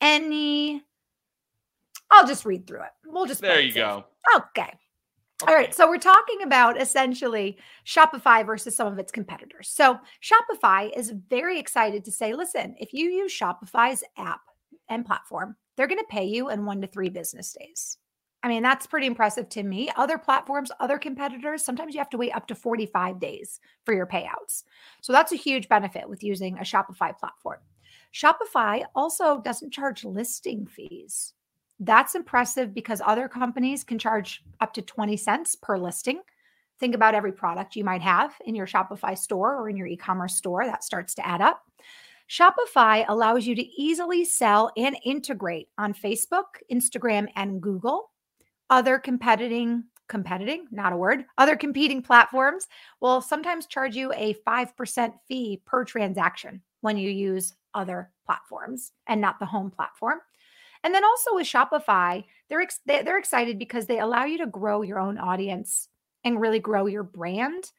any. 0.00 0.82
I'll 2.10 2.26
just 2.26 2.46
read 2.46 2.66
through 2.66 2.80
it. 2.80 2.92
We'll 3.04 3.26
just. 3.26 3.42
There 3.42 3.60
you 3.60 3.74
go. 3.74 4.06
Okay. 4.36 4.62
okay. 4.62 4.72
All 5.46 5.54
right. 5.54 5.74
So 5.74 5.86
we're 5.86 5.98
talking 5.98 6.44
about 6.44 6.80
essentially 6.80 7.58
Shopify 7.86 8.46
versus 8.46 8.74
some 8.74 8.90
of 8.90 8.98
its 8.98 9.12
competitors. 9.12 9.68
So 9.68 9.98
Shopify 10.22 10.90
is 10.96 11.12
very 11.28 11.58
excited 11.58 12.06
to 12.06 12.10
say, 12.10 12.32
listen, 12.32 12.74
if 12.78 12.94
you 12.94 13.10
use 13.10 13.38
Shopify's 13.38 14.02
app 14.16 14.40
and 14.88 15.04
platform, 15.04 15.56
they're 15.76 15.86
going 15.86 15.98
to 15.98 16.06
pay 16.08 16.24
you 16.24 16.50
in 16.50 16.64
one 16.64 16.80
to 16.80 16.86
three 16.86 17.08
business 17.08 17.56
days. 17.58 17.98
I 18.42 18.48
mean, 18.48 18.62
that's 18.62 18.86
pretty 18.86 19.06
impressive 19.06 19.48
to 19.50 19.62
me. 19.62 19.90
Other 19.96 20.18
platforms, 20.18 20.72
other 20.80 20.98
competitors, 20.98 21.64
sometimes 21.64 21.94
you 21.94 22.00
have 22.00 22.10
to 22.10 22.18
wait 22.18 22.34
up 22.34 22.48
to 22.48 22.56
45 22.56 23.20
days 23.20 23.60
for 23.84 23.94
your 23.94 24.06
payouts. 24.06 24.64
So 25.00 25.12
that's 25.12 25.32
a 25.32 25.36
huge 25.36 25.68
benefit 25.68 26.08
with 26.08 26.24
using 26.24 26.58
a 26.58 26.62
Shopify 26.62 27.16
platform. 27.16 27.60
Shopify 28.12 28.82
also 28.94 29.40
doesn't 29.40 29.72
charge 29.72 30.04
listing 30.04 30.66
fees. 30.66 31.34
That's 31.78 32.14
impressive 32.14 32.74
because 32.74 33.00
other 33.04 33.28
companies 33.28 33.84
can 33.84 33.98
charge 33.98 34.42
up 34.60 34.74
to 34.74 34.82
20 34.82 35.16
cents 35.16 35.54
per 35.54 35.78
listing. 35.78 36.20
Think 36.80 36.94
about 36.96 37.14
every 37.14 37.32
product 37.32 37.76
you 37.76 37.84
might 37.84 38.02
have 38.02 38.34
in 38.44 38.56
your 38.56 38.66
Shopify 38.66 39.16
store 39.16 39.56
or 39.56 39.68
in 39.68 39.76
your 39.76 39.86
e 39.86 39.96
commerce 39.96 40.34
store. 40.34 40.66
That 40.66 40.82
starts 40.84 41.14
to 41.14 41.26
add 41.26 41.40
up. 41.40 41.62
Shopify 42.32 43.04
allows 43.08 43.46
you 43.46 43.54
to 43.54 43.82
easily 43.82 44.24
sell 44.24 44.72
and 44.78 44.96
integrate 45.04 45.68
on 45.76 45.92
Facebook, 45.92 46.44
Instagram, 46.72 47.28
and 47.36 47.60
Google. 47.60 48.10
Other 48.70 48.98
competing 48.98 49.84
competing, 50.08 50.66
not 50.70 50.94
a 50.94 50.96
word, 50.96 51.24
other 51.36 51.56
competing 51.56 52.02
platforms 52.02 52.68
will 53.00 53.20
sometimes 53.20 53.66
charge 53.66 53.96
you 53.96 54.12
a 54.14 54.34
5% 54.46 55.12
fee 55.26 55.62
per 55.66 55.84
transaction 55.84 56.60
when 56.80 56.96
you 56.96 57.10
use 57.10 57.54
other 57.74 58.10
platforms 58.24 58.92
and 59.06 59.20
not 59.20 59.38
the 59.38 59.46
home 59.46 59.70
platform. 59.70 60.18
And 60.84 60.94
then 60.94 61.04
also 61.04 61.34
with 61.34 61.46
Shopify, 61.46 62.24
they're 62.48 62.62
ex- 62.62 62.80
they're 62.86 63.18
excited 63.18 63.58
because 63.58 63.86
they 63.86 64.00
allow 64.00 64.24
you 64.24 64.38
to 64.38 64.46
grow 64.46 64.80
your 64.80 64.98
own 64.98 65.18
audience 65.18 65.88
and 66.24 66.40
really 66.40 66.60
grow 66.60 66.86
your 66.86 67.04
brand. 67.04 67.72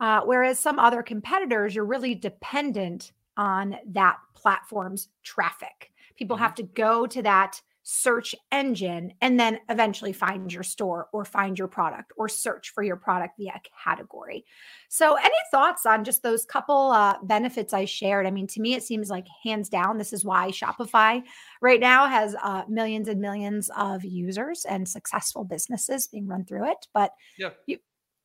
Uh, 0.00 0.22
whereas 0.22 0.58
some 0.58 0.80
other 0.80 1.02
competitors, 1.02 1.74
you're 1.76 1.84
really 1.84 2.14
dependent 2.14 3.12
on 3.36 3.76
that 3.88 4.16
platform's 4.34 5.08
traffic. 5.22 5.92
People 6.16 6.36
mm-hmm. 6.36 6.44
have 6.44 6.54
to 6.56 6.62
go 6.62 7.06
to 7.06 7.22
that 7.22 7.60
search 7.82 8.34
engine 8.52 9.12
and 9.20 9.40
then 9.40 9.58
eventually 9.68 10.12
find 10.12 10.52
your 10.52 10.62
store 10.62 11.08
or 11.12 11.24
find 11.24 11.58
your 11.58 11.66
product 11.66 12.12
or 12.16 12.28
search 12.28 12.70
for 12.70 12.82
your 12.82 12.96
product 12.96 13.36
via 13.38 13.60
category. 13.84 14.44
So, 14.88 15.14
any 15.14 15.34
thoughts 15.50 15.86
on 15.86 16.04
just 16.04 16.22
those 16.22 16.44
couple 16.44 16.92
uh, 16.92 17.16
benefits 17.22 17.72
I 17.72 17.86
shared? 17.86 18.26
I 18.26 18.30
mean, 18.30 18.46
to 18.48 18.60
me, 18.60 18.74
it 18.74 18.82
seems 18.82 19.10
like 19.10 19.26
hands 19.42 19.68
down, 19.68 19.98
this 19.98 20.12
is 20.12 20.24
why 20.24 20.50
Shopify 20.50 21.22
right 21.60 21.80
now 21.80 22.06
has 22.06 22.36
uh, 22.42 22.62
millions 22.68 23.08
and 23.08 23.20
millions 23.20 23.70
of 23.76 24.04
users 24.04 24.64
and 24.64 24.88
successful 24.88 25.44
businesses 25.44 26.06
being 26.06 26.26
run 26.26 26.44
through 26.44 26.70
it. 26.70 26.86
But 26.92 27.12
yeah. 27.38 27.50
You, 27.66 27.78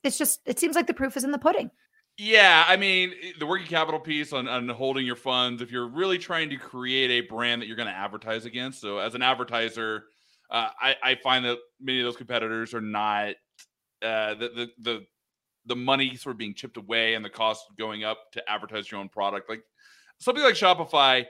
it's 0.03 0.19
just, 0.19 0.41
it 0.45 0.59
seems 0.59 0.75
like 0.75 0.85
the 0.85 0.93
proof 0.93 1.17
is 1.17 1.23
in 1.23 1.31
the 1.31 1.39
pudding. 1.39 1.71
Yeah, 2.17 2.63
I 2.65 2.77
mean 2.77 3.13
the 3.39 3.45
working 3.45 3.67
capital 3.67 3.99
piece 3.99 4.31
on, 4.31 4.47
on 4.47 4.69
holding 4.69 5.05
your 5.05 5.17
funds. 5.17 5.61
If 5.61 5.69
you're 5.71 5.87
really 5.87 6.17
trying 6.17 6.49
to 6.51 6.57
create 6.57 7.11
a 7.11 7.27
brand 7.27 7.61
that 7.61 7.67
you're 7.67 7.75
going 7.75 7.89
to 7.89 7.93
advertise 7.95 8.45
against, 8.45 8.79
so 8.79 8.99
as 8.99 9.15
an 9.15 9.21
advertiser, 9.21 10.05
uh, 10.49 10.69
I, 10.79 10.95
I 11.03 11.15
find 11.15 11.43
that 11.43 11.57
many 11.81 11.99
of 11.99 12.05
those 12.05 12.15
competitors 12.15 12.73
are 12.73 12.81
not 12.81 13.35
uh, 14.01 14.33
the, 14.35 14.49
the 14.55 14.67
the 14.79 15.05
the 15.65 15.75
money 15.75 16.15
sort 16.15 16.35
of 16.35 16.37
being 16.37 16.53
chipped 16.53 16.77
away 16.77 17.15
and 17.15 17.25
the 17.25 17.29
cost 17.29 17.65
going 17.77 18.05
up 18.05 18.19
to 18.31 18.49
advertise 18.49 18.89
your 18.89 19.01
own 19.01 19.09
product. 19.09 19.49
Like 19.49 19.63
something 20.19 20.43
like 20.43 20.55
Shopify 20.55 21.25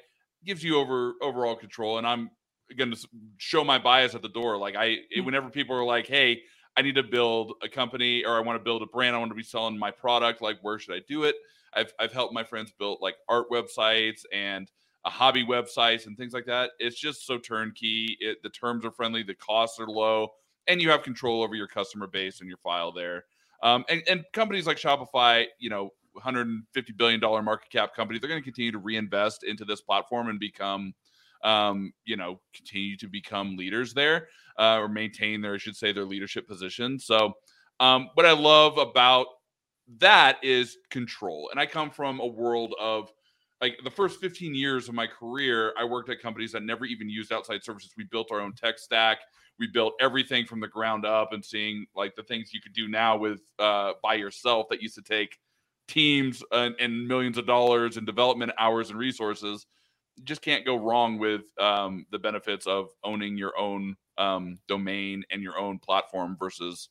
gives 0.46 0.64
you 0.64 0.78
over 0.78 1.14
overall 1.22 1.56
control. 1.56 1.98
And 1.98 2.06
I'm 2.06 2.30
going 2.78 2.92
to 2.92 3.08
show 3.38 3.64
my 3.64 3.80
bias 3.80 4.14
at 4.14 4.22
the 4.22 4.30
door. 4.30 4.58
Like 4.58 4.76
I, 4.76 4.98
mm. 5.18 5.26
whenever 5.26 5.50
people 5.50 5.76
are 5.76 5.86
like, 5.86 6.06
"Hey, 6.06 6.42
I 6.78 6.82
need 6.82 6.96
to 6.96 7.04
build 7.04 7.54
a 7.64 7.70
company 7.70 8.26
or 8.26 8.36
I 8.36 8.42
want 8.42 8.60
to 8.60 8.64
build 8.64 8.82
a 8.82 8.88
brand. 8.88 9.16
I 9.16 9.20
want 9.20 9.32
to 9.32 9.36
be 9.36 9.44
selling 9.44 9.78
my 9.78 9.92
product. 9.92 10.42
Like, 10.42 10.58
where 10.62 10.78
should 10.78 10.96
I 10.96 11.02
do 11.08 11.24
it? 11.24 11.36
I've, 11.74 11.94
I've 12.00 12.14
helped 12.14 12.34
my 12.34 12.44
friends 12.44 12.72
build 12.78 13.00
like 13.02 13.16
art 13.30 13.50
websites 13.50 14.22
and 14.34 14.70
a 15.06 15.10
hobby 15.10 15.46
websites 15.46 16.08
and 16.08 16.18
things 16.18 16.34
like 16.34 16.46
that. 16.46 16.72
It's 16.80 17.00
just 17.00 17.26
so 17.26 17.38
turnkey. 17.38 18.18
It, 18.20 18.42
the 18.44 18.50
terms 18.50 18.86
are 18.86 18.92
friendly, 18.92 19.24
the 19.24 19.36
costs 19.36 19.80
are 19.80 19.88
low, 19.88 20.30
and 20.68 20.82
you 20.82 20.90
have 20.90 21.04
control 21.04 21.44
over 21.44 21.56
your 21.56 21.68
customer 21.68 22.08
base 22.08 22.40
and 22.40 22.50
your 22.50 22.58
file 22.58 22.92
there. 22.92 23.26
Um, 23.62 23.86
and, 23.88 24.04
and 24.10 24.26
companies 24.34 24.68
like 24.68 24.78
Shopify, 24.78 25.46
you 25.60 25.70
know, 25.70 25.92
150 26.14 26.94
billion 26.94 27.20
dollar 27.20 27.42
market 27.42 27.70
cap 27.70 27.94
company, 27.94 28.20
they're 28.20 28.30
going 28.30 28.42
to 28.42 28.44
continue 28.44 28.72
to 28.72 28.78
reinvest 28.80 29.44
into 29.44 29.66
this 29.66 29.82
platform 29.82 30.30
and 30.30 30.40
become 30.40 30.94
um, 31.44 31.94
you 32.06 32.18
know, 32.18 32.40
continue 32.56 32.98
to 32.98 33.08
become 33.08 33.56
leaders 33.56 33.94
there 33.94 34.28
uh, 34.58 34.78
or 34.80 34.88
maintain 34.88 35.42
their, 35.42 35.56
I 35.56 35.58
should 35.58 35.76
say, 35.76 35.92
their 35.92 36.06
leadership 36.06 36.48
position. 36.48 37.00
So, 37.00 37.34
um, 37.80 38.10
what 38.14 38.26
I 38.26 38.32
love 38.32 38.78
about 38.78 39.28
that 40.00 40.38
is 40.44 40.78
control. 40.90 41.50
And 41.52 41.60
I 41.60 41.66
come 41.66 41.90
from 41.90 42.20
a 42.20 42.26
world 42.26 42.74
of 42.80 43.12
like 43.62 43.80
the 43.84 43.90
first 43.90 44.20
15 44.20 44.54
years 44.54 44.90
of 44.90 44.96
my 44.96 45.08
career, 45.08 45.74
I 45.78 45.86
worked 45.86 46.10
at 46.10 46.22
companies 46.22 46.52
that 46.52 46.64
never 46.64 46.86
even 46.86 47.10
used 47.10 47.32
outside 47.32 47.64
services. 47.64 47.94
We 47.98 48.04
built 48.06 48.32
our 48.32 48.42
own 48.42 48.54
tech 48.54 48.78
stack. 48.78 49.20
We 49.60 49.68
built 49.68 49.94
everything 50.02 50.46
from 50.46 50.60
the 50.60 50.68
ground 50.68 51.06
up 51.06 51.32
and 51.32 51.44
seeing 51.44 51.86
like 51.96 52.16
the 52.16 52.24
things 52.24 52.54
you 52.54 52.60
could 52.62 52.74
do 52.74 52.88
now 52.88 53.18
with 53.18 53.42
uh, 53.58 53.94
by 54.04 54.16
yourself 54.16 54.68
that 54.70 54.82
used 54.82 54.96
to 54.96 55.02
take 55.02 55.40
teams 55.88 56.44
and, 56.52 56.76
and 56.80 57.08
millions 57.08 57.38
of 57.38 57.46
dollars 57.46 57.98
and 57.98 58.06
development 58.06 58.52
hours 58.58 58.90
and 58.90 59.00
resources 59.00 59.66
just 60.24 60.42
can't 60.42 60.66
go 60.66 60.76
wrong 60.76 61.18
with 61.18 61.42
um, 61.60 62.06
the 62.12 62.20
benefits 62.20 62.68
of 62.68 62.90
owning 63.04 63.38
your 63.38 63.58
own 63.58 63.96
um, 64.18 64.58
domain 64.68 65.24
and 65.32 65.42
your 65.42 65.58
own 65.58 65.80
platform 65.80 66.38
versus 66.40 66.90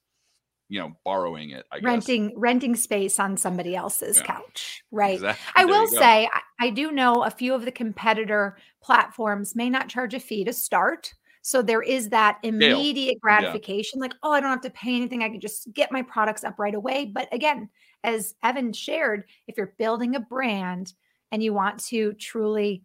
you 0.68 0.80
know 0.80 0.92
borrowing 1.04 1.50
it 1.50 1.66
I 1.70 1.78
renting 1.80 2.28
guess. 2.28 2.36
renting 2.38 2.74
space 2.74 3.20
on 3.20 3.36
somebody 3.36 3.76
else's 3.76 4.16
yeah. 4.16 4.24
couch 4.24 4.82
right 4.90 5.14
exactly. 5.14 5.52
i 5.56 5.64
will 5.66 5.86
say 5.86 6.28
I, 6.32 6.40
I 6.66 6.70
do 6.70 6.90
know 6.90 7.22
a 7.22 7.30
few 7.30 7.54
of 7.54 7.64
the 7.64 7.70
competitor 7.70 8.56
platforms 8.82 9.54
may 9.54 9.68
not 9.68 9.88
charge 9.88 10.14
a 10.14 10.20
fee 10.20 10.44
to 10.44 10.52
start 10.52 11.12
so 11.42 11.60
there 11.60 11.82
is 11.82 12.08
that 12.08 12.38
immediate 12.42 13.20
gratification 13.20 13.98
yeah. 13.98 14.04
like 14.04 14.14
oh 14.22 14.32
i 14.32 14.40
don't 14.40 14.50
have 14.50 14.62
to 14.62 14.70
pay 14.70 14.96
anything 14.96 15.22
i 15.22 15.28
can 15.28 15.40
just 15.40 15.70
get 15.74 15.92
my 15.92 16.00
products 16.00 16.44
up 16.44 16.58
right 16.58 16.74
away 16.74 17.04
but 17.04 17.28
again 17.30 17.68
as 18.02 18.34
evan 18.42 18.72
shared 18.72 19.24
if 19.46 19.58
you're 19.58 19.74
building 19.78 20.16
a 20.16 20.20
brand 20.20 20.94
and 21.30 21.42
you 21.42 21.52
want 21.52 21.78
to 21.84 22.14
truly 22.14 22.82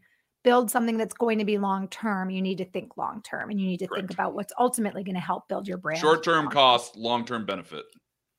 build 0.50 0.72
something 0.72 0.98
that's 0.98 1.14
going 1.14 1.38
to 1.38 1.46
be 1.46 1.60
long 1.60 1.88
term, 1.90 2.32
you 2.32 2.42
need 2.42 2.58
to 2.58 2.66
think 2.66 2.98
long 2.98 3.22
term 3.22 3.52
and 3.52 3.62
you 3.62 3.68
need 3.68 3.78
to 3.78 3.88
Correct. 3.88 4.08
think 4.08 4.12
about 4.12 4.34
what's 4.34 4.52
ultimately 4.58 5.04
going 5.04 5.14
to 5.14 5.22
help 5.22 5.48
build 5.48 5.68
your 5.68 5.78
brand. 5.78 6.02
Short 6.02 6.24
term 6.24 6.50
cost, 6.50 6.96
long 6.96 7.24
term 7.24 7.46
benefit. 7.46 7.86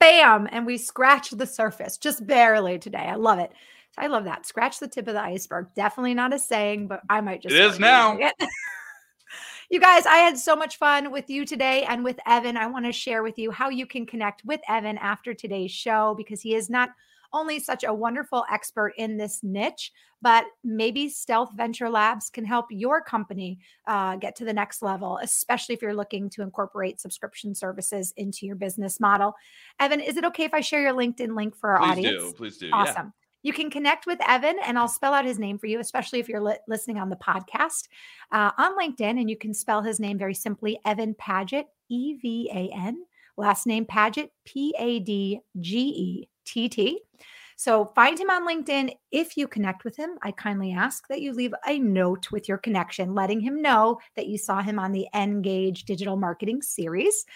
Bam. 0.00 0.48
And 0.50 0.66
we 0.66 0.76
scratched 0.76 1.38
the 1.38 1.46
surface 1.46 1.98
just 1.98 2.26
barely 2.26 2.80
today. 2.80 2.98
I 2.98 3.14
love 3.14 3.38
it. 3.38 3.52
I 3.96 4.08
love 4.08 4.24
that. 4.24 4.44
Scratch 4.44 4.80
the 4.80 4.88
tip 4.88 5.06
of 5.06 5.14
the 5.14 5.22
iceberg. 5.22 5.68
Definitely 5.76 6.14
not 6.14 6.34
a 6.34 6.38
saying, 6.40 6.88
but 6.88 7.00
I 7.08 7.20
might 7.20 7.42
just. 7.42 7.54
It 7.54 7.60
is 7.60 7.78
now. 7.78 8.18
It. 8.18 8.34
you 9.70 9.78
guys, 9.78 10.04
I 10.04 10.16
had 10.16 10.36
so 10.36 10.56
much 10.56 10.78
fun 10.78 11.12
with 11.12 11.30
you 11.30 11.46
today 11.46 11.84
and 11.84 12.02
with 12.02 12.18
Evan. 12.26 12.56
I 12.56 12.66
want 12.66 12.86
to 12.86 12.92
share 12.92 13.22
with 13.22 13.38
you 13.38 13.52
how 13.52 13.68
you 13.68 13.86
can 13.86 14.04
connect 14.04 14.44
with 14.44 14.60
Evan 14.68 14.98
after 14.98 15.32
today's 15.32 15.70
show 15.70 16.16
because 16.18 16.40
he 16.40 16.56
is 16.56 16.68
not 16.68 16.90
only 17.32 17.60
such 17.60 17.84
a 17.84 17.94
wonderful 17.94 18.44
expert 18.50 18.94
in 18.96 19.16
this 19.16 19.40
niche, 19.42 19.92
but 20.22 20.44
maybe 20.64 21.08
Stealth 21.08 21.50
Venture 21.56 21.88
Labs 21.88 22.28
can 22.30 22.44
help 22.44 22.66
your 22.70 23.00
company 23.00 23.58
uh, 23.86 24.16
get 24.16 24.36
to 24.36 24.44
the 24.44 24.52
next 24.52 24.82
level, 24.82 25.18
especially 25.22 25.74
if 25.74 25.82
you're 25.82 25.94
looking 25.94 26.28
to 26.30 26.42
incorporate 26.42 27.00
subscription 27.00 27.54
services 27.54 28.12
into 28.16 28.46
your 28.46 28.56
business 28.56 29.00
model. 29.00 29.34
Evan, 29.78 30.00
is 30.00 30.16
it 30.16 30.24
okay 30.24 30.44
if 30.44 30.54
I 30.54 30.60
share 30.60 30.82
your 30.82 30.92
LinkedIn 30.92 31.36
link 31.36 31.56
for 31.56 31.70
our 31.70 31.78
Please 31.78 31.90
audience? 31.90 32.24
Do. 32.24 32.32
Please 32.32 32.58
do. 32.58 32.70
Awesome. 32.72 33.06
Yeah. 33.06 33.10
You 33.42 33.54
can 33.54 33.70
connect 33.70 34.06
with 34.06 34.18
Evan, 34.28 34.56
and 34.66 34.78
I'll 34.78 34.86
spell 34.86 35.14
out 35.14 35.24
his 35.24 35.38
name 35.38 35.58
for 35.58 35.66
you, 35.66 35.80
especially 35.80 36.20
if 36.20 36.28
you're 36.28 36.42
li- 36.42 36.58
listening 36.68 36.98
on 36.98 37.08
the 37.08 37.16
podcast 37.16 37.88
uh, 38.32 38.50
on 38.58 38.76
LinkedIn. 38.76 39.18
And 39.18 39.30
you 39.30 39.36
can 39.38 39.54
spell 39.54 39.80
his 39.80 39.98
name 39.98 40.18
very 40.18 40.34
simply 40.34 40.78
Evan 40.84 41.14
Padgett, 41.14 41.64
E 41.88 42.16
V 42.16 42.50
A 42.52 42.70
N, 42.76 43.02
last 43.38 43.66
name 43.66 43.86
Padgett, 43.86 44.28
P 44.44 44.74
A 44.78 44.98
D 44.98 45.40
G 45.58 45.78
E 45.78 46.28
T 46.52 46.68
T. 46.68 47.00
So 47.56 47.86
find 47.94 48.18
him 48.18 48.30
on 48.30 48.48
LinkedIn. 48.48 48.94
If 49.10 49.36
you 49.36 49.46
connect 49.46 49.84
with 49.84 49.94
him, 49.94 50.16
I 50.22 50.32
kindly 50.32 50.72
ask 50.72 51.06
that 51.08 51.20
you 51.20 51.34
leave 51.34 51.52
a 51.66 51.78
note 51.78 52.32
with 52.32 52.48
your 52.48 52.56
connection, 52.56 53.14
letting 53.14 53.40
him 53.40 53.60
know 53.60 53.98
that 54.16 54.28
you 54.28 54.38
saw 54.38 54.62
him 54.62 54.78
on 54.78 54.92
the 54.92 55.06
Engage 55.14 55.84
Digital 55.84 56.16
Marketing 56.16 56.62
series. 56.62 57.26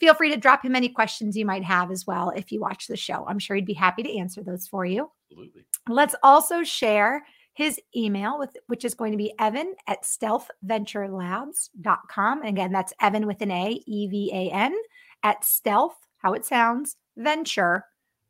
Feel 0.00 0.14
free 0.14 0.30
to 0.30 0.36
drop 0.36 0.64
him 0.64 0.74
any 0.74 0.88
questions 0.88 1.36
you 1.36 1.46
might 1.46 1.62
have 1.62 1.92
as 1.92 2.08
well 2.08 2.30
if 2.30 2.50
you 2.50 2.60
watch 2.60 2.88
the 2.88 2.96
show. 2.96 3.24
I'm 3.28 3.38
sure 3.38 3.54
he'd 3.54 3.66
be 3.66 3.72
happy 3.72 4.02
to 4.02 4.18
answer 4.18 4.42
those 4.42 4.66
for 4.66 4.84
you. 4.84 5.12
Absolutely. 5.30 5.64
Let's 5.88 6.16
also 6.24 6.64
share 6.64 7.24
his 7.54 7.80
email 7.96 8.38
with 8.38 8.56
which 8.66 8.84
is 8.84 8.94
going 8.94 9.12
to 9.12 9.18
be 9.18 9.32
evan 9.38 9.74
at 9.86 10.02
stealthventurelabs.com. 10.02 12.42
Again, 12.42 12.72
that's 12.72 12.92
Evan 13.00 13.26
with 13.26 13.40
an 13.42 13.50
A, 13.50 13.82
E 13.86 14.06
V 14.08 14.30
A 14.32 14.50
N, 14.52 14.74
at 15.22 15.44
stealth, 15.44 15.96
how 16.18 16.34
it 16.34 16.44
sounds, 16.44 16.96
venture 17.16 17.84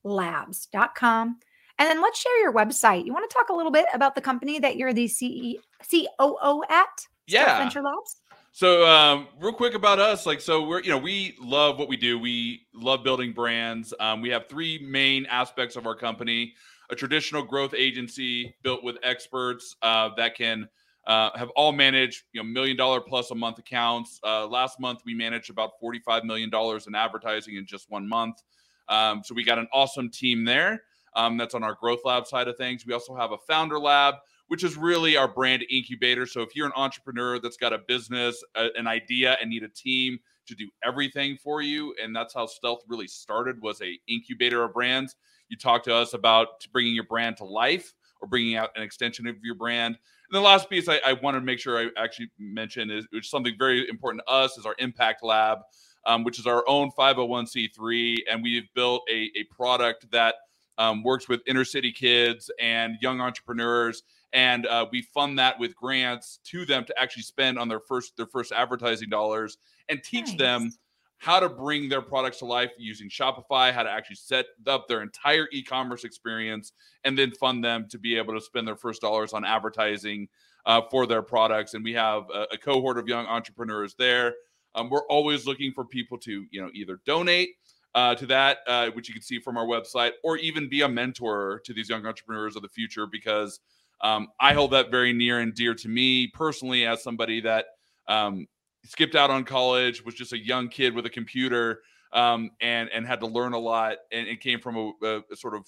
labs.com. 0.09 1.39
And 1.79 1.89
then 1.89 2.03
let's 2.03 2.19
share 2.19 2.41
your 2.41 2.53
website. 2.53 3.07
You 3.07 3.13
want 3.13 3.29
to 3.29 3.35
talk 3.35 3.51
a 3.51 3.53
little 3.53 3.71
bit 3.71 3.87
about 3.95 4.15
the 4.15 4.21
company 4.21 4.59
that 4.59 4.77
you're 4.77 4.93
the 4.93 5.07
CE, 5.07 5.57
COO 5.89 6.63
at? 6.69 7.07
Yeah. 7.29 7.59
Venture 7.59 7.83
Labs. 7.83 8.17
So, 8.51 8.85
um, 8.89 9.29
real 9.41 9.53
quick 9.53 9.75
about 9.75 10.01
us, 10.01 10.27
like, 10.27 10.41
so 10.41 10.67
we're, 10.67 10.83
you 10.83 10.91
know, 10.91 10.99
we 10.99 11.37
love 11.41 11.79
what 11.79 11.89
we 11.89 11.97
do. 11.97 12.19
We 12.19 12.67
love 12.75 13.05
building 13.05 13.33
brands. 13.33 13.95
Um, 14.01 14.21
we 14.21 14.31
have 14.31 14.49
three 14.49 14.85
main 14.85 15.27
aspects 15.27 15.77
of 15.77 15.87
our 15.87 15.95
company 15.95 16.55
a 16.91 16.95
traditional 16.95 17.43
growth 17.43 17.75
agency 17.75 18.55
built 18.63 18.83
with 18.83 18.97
experts 19.03 19.77
uh, 19.83 20.11
that 20.17 20.35
can 20.35 20.69
uh, 21.07 21.31
have 21.37 21.51
all 21.51 21.73
managed, 21.73 22.25
you 22.33 22.43
know, 22.43 22.49
million 22.49 22.77
dollar 22.77 23.01
plus 23.01 23.31
a 23.31 23.35
month 23.35 23.59
accounts. 23.59 24.21
Uh, 24.25 24.47
last 24.47 24.81
month, 24.81 25.01
we 25.05 25.15
managed 25.15 25.51
about 25.51 25.73
$45 25.83 26.25
million 26.25 26.51
in 26.87 26.95
advertising 26.95 27.57
in 27.57 27.67
just 27.67 27.91
one 27.91 28.09
month. 28.09 28.43
Um, 28.89 29.23
so 29.25 29.35
we 29.35 29.45
got 29.45 29.59
an 29.59 29.69
awesome 29.73 30.11
team 30.11 30.45
there. 30.45 30.83
Um, 31.17 31.37
that's 31.37 31.55
on 31.55 31.65
our 31.65 31.75
growth 31.75 32.01
lab 32.05 32.27
side 32.27 32.49
of 32.49 32.57
things. 32.57 32.87
We 32.87 32.93
also 32.93 33.15
have 33.17 33.33
a 33.33 33.39
founder 33.39 33.79
lab, 33.79 34.17
which 34.49 34.63
is 34.63 34.77
really 34.77 35.17
our 35.17 35.27
brand 35.27 35.65
incubator. 35.71 36.27
So 36.27 36.43
if 36.43 36.55
you're 36.55 36.67
an 36.67 36.73
entrepreneur 36.77 37.41
that's 37.41 37.57
got 37.57 37.73
a 37.73 37.79
business, 37.79 38.43
a, 38.55 38.69
an 38.77 38.87
idea, 38.87 39.37
and 39.41 39.51
need 39.51 39.65
a 39.65 39.69
team 39.69 40.19
to 40.47 40.55
do 40.55 40.69
everything 40.85 41.37
for 41.43 41.61
you, 41.61 41.95
and 42.03 42.15
that's 42.15 42.35
how 42.35 42.47
Stealth 42.47 42.83
really 42.89 43.09
started 43.09 43.61
was 43.61 43.81
a 43.83 43.99
incubator 44.07 44.63
of 44.63 44.75
brands. 44.75 45.17
You 45.49 45.57
talk 45.57 45.83
to 45.85 45.95
us 45.95 46.15
about 46.15 46.67
bringing 46.73 46.95
your 46.95 47.05
brand 47.05 47.37
to 47.39 47.45
life 47.45 47.95
or 48.21 48.29
bringing 48.29 48.57
out 48.57 48.71
an 48.77 48.83
extension 48.83 49.27
of 49.27 49.37
your 49.43 49.55
brand. 49.55 49.97
And 50.31 50.37
the 50.37 50.41
last 50.41 50.69
piece 50.69 50.89
I, 50.89 51.01
I 51.07 51.15
want 51.15 51.37
to 51.37 51.41
make 51.41 51.59
sure 51.59 51.79
I 51.79 51.89
actually 51.97 52.31
mention 52.39 52.91
is, 52.91 53.07
is 53.13 53.31
something 53.31 53.55
very 53.59 53.89
important 53.89 54.23
to 54.27 54.33
us 54.33 54.59
is 54.59 54.67
our 54.67 54.77
impact 54.79 55.25
lab 55.25 55.59
um, 56.09 56.25
which 56.25 56.41
is 56.41 56.47
our 56.47 56.69
own 56.69 56.91
501c3. 56.99 58.17
And 58.29 58.43
we've 58.43 58.69
built 58.75 59.03
a, 59.09 59.31
a 59.37 59.45
product 59.45 60.11
that 60.11 60.35
um, 60.79 61.05
works 61.05 61.29
with 61.29 61.41
inner 61.47 61.65
city 61.65 61.93
kids 61.93 62.51
and 62.61 62.97
young 63.01 63.21
entrepreneurs 63.21 64.03
and 64.33 64.67
uh, 64.67 64.87
we 64.91 65.03
fund 65.03 65.39
that 65.39 65.59
with 65.59 65.75
grants 65.75 66.41
to 66.45 66.67
them 66.67 66.85
to 66.85 66.99
actually 66.99 67.23
spend 67.23 67.59
on 67.59 67.69
their 67.69 67.81
first 67.81 68.17
their 68.17 68.27
first 68.27 68.53
advertising 68.53 69.09
dollars 69.09 69.59
and 69.89 70.03
teach 70.03 70.29
nice. 70.29 70.39
them 70.39 70.73
how 71.19 71.41
to 71.41 71.49
bring 71.49 71.89
their 71.89 72.03
products 72.03 72.39
to 72.39 72.45
life 72.45 72.71
using 72.79 73.09
Shopify, 73.09 73.73
how 73.73 73.83
to 73.83 73.91
actually 73.91 74.17
set 74.17 74.47
up 74.69 74.87
their 74.87 75.03
entire 75.03 75.49
e-commerce 75.51 76.05
experience, 76.05 76.73
and 77.05 77.19
then 77.19 77.33
fund 77.33 77.65
them 77.65 77.89
to 77.91 77.99
be 77.99 78.17
able 78.17 78.35
to 78.35 78.41
spend 78.41 78.69
their 78.69 78.77
first 78.77 79.01
dollars 79.01 79.33
on 79.33 79.45
advertising 79.45 80.29
uh, 80.67 80.81
for 80.91 81.07
their 81.07 81.23
products. 81.23 81.75
And 81.75 81.83
we 81.83 81.93
have 81.95 82.25
a, 82.33 82.47
a 82.53 82.59
cohort 82.59 82.99
of 82.99 83.09
young 83.09 83.27
entrepreneurs 83.27 83.95
there. 83.99 84.35
Um, 84.79 84.91
we're 84.91 85.07
always 85.07 85.47
looking 85.47 85.73
for 85.73 85.85
people 85.85 86.19
to, 86.19 86.47
you 86.51 86.61
know, 86.61 86.71
either 86.73 87.01
donate 87.05 87.51
uh, 87.95 88.15
to 88.15 88.27
that, 88.27 88.59
uh, 88.67 88.91
which 88.91 89.09
you 89.09 89.15
can 89.15 89.23
see 89.23 89.41
from 89.41 89.57
our 89.57 89.67
website, 89.67 90.13
or 90.23 90.37
even 90.37 90.69
be 90.69 90.83
a 90.83 90.89
mentor 90.89 91.61
to 91.65 91.73
these 91.73 91.89
young 91.89 92.07
entrepreneurs 92.07 92.55
of 92.55 92.63
the 92.63 92.69
future 92.69 93.07
because 93.07 93.61
um, 94.01 94.29
I 94.41 94.53
hold 94.53 94.71
that 94.73 94.91
very 94.91 95.13
near 95.13 95.41
and 95.41 95.55
dear 95.55 95.75
to 95.75 95.89
me 95.89 96.29
personally 96.29 96.87
as 96.87 97.03
somebody 97.03 97.41
that 97.41 97.67
um, 98.07 98.47
skipped 98.85 99.17
out 99.17 99.31
on 99.31 99.45
college, 99.45 100.05
was 100.05 100.15
just 100.15 100.33
a 100.33 100.39
young 100.39 100.69
kid 100.69 100.95
with 100.95 101.07
a 101.07 101.11
computer, 101.11 101.81
um, 102.13 102.51
and 102.61 102.89
and 102.91 103.07
had 103.07 103.21
to 103.21 103.27
learn 103.27 103.53
a 103.53 103.59
lot, 103.59 103.97
and 104.13 104.29
it 104.29 104.41
came 104.41 104.61
from 104.61 104.77
a, 104.77 104.93
a, 105.03 105.23
a 105.33 105.37
sort 105.37 105.55
of 105.55 105.67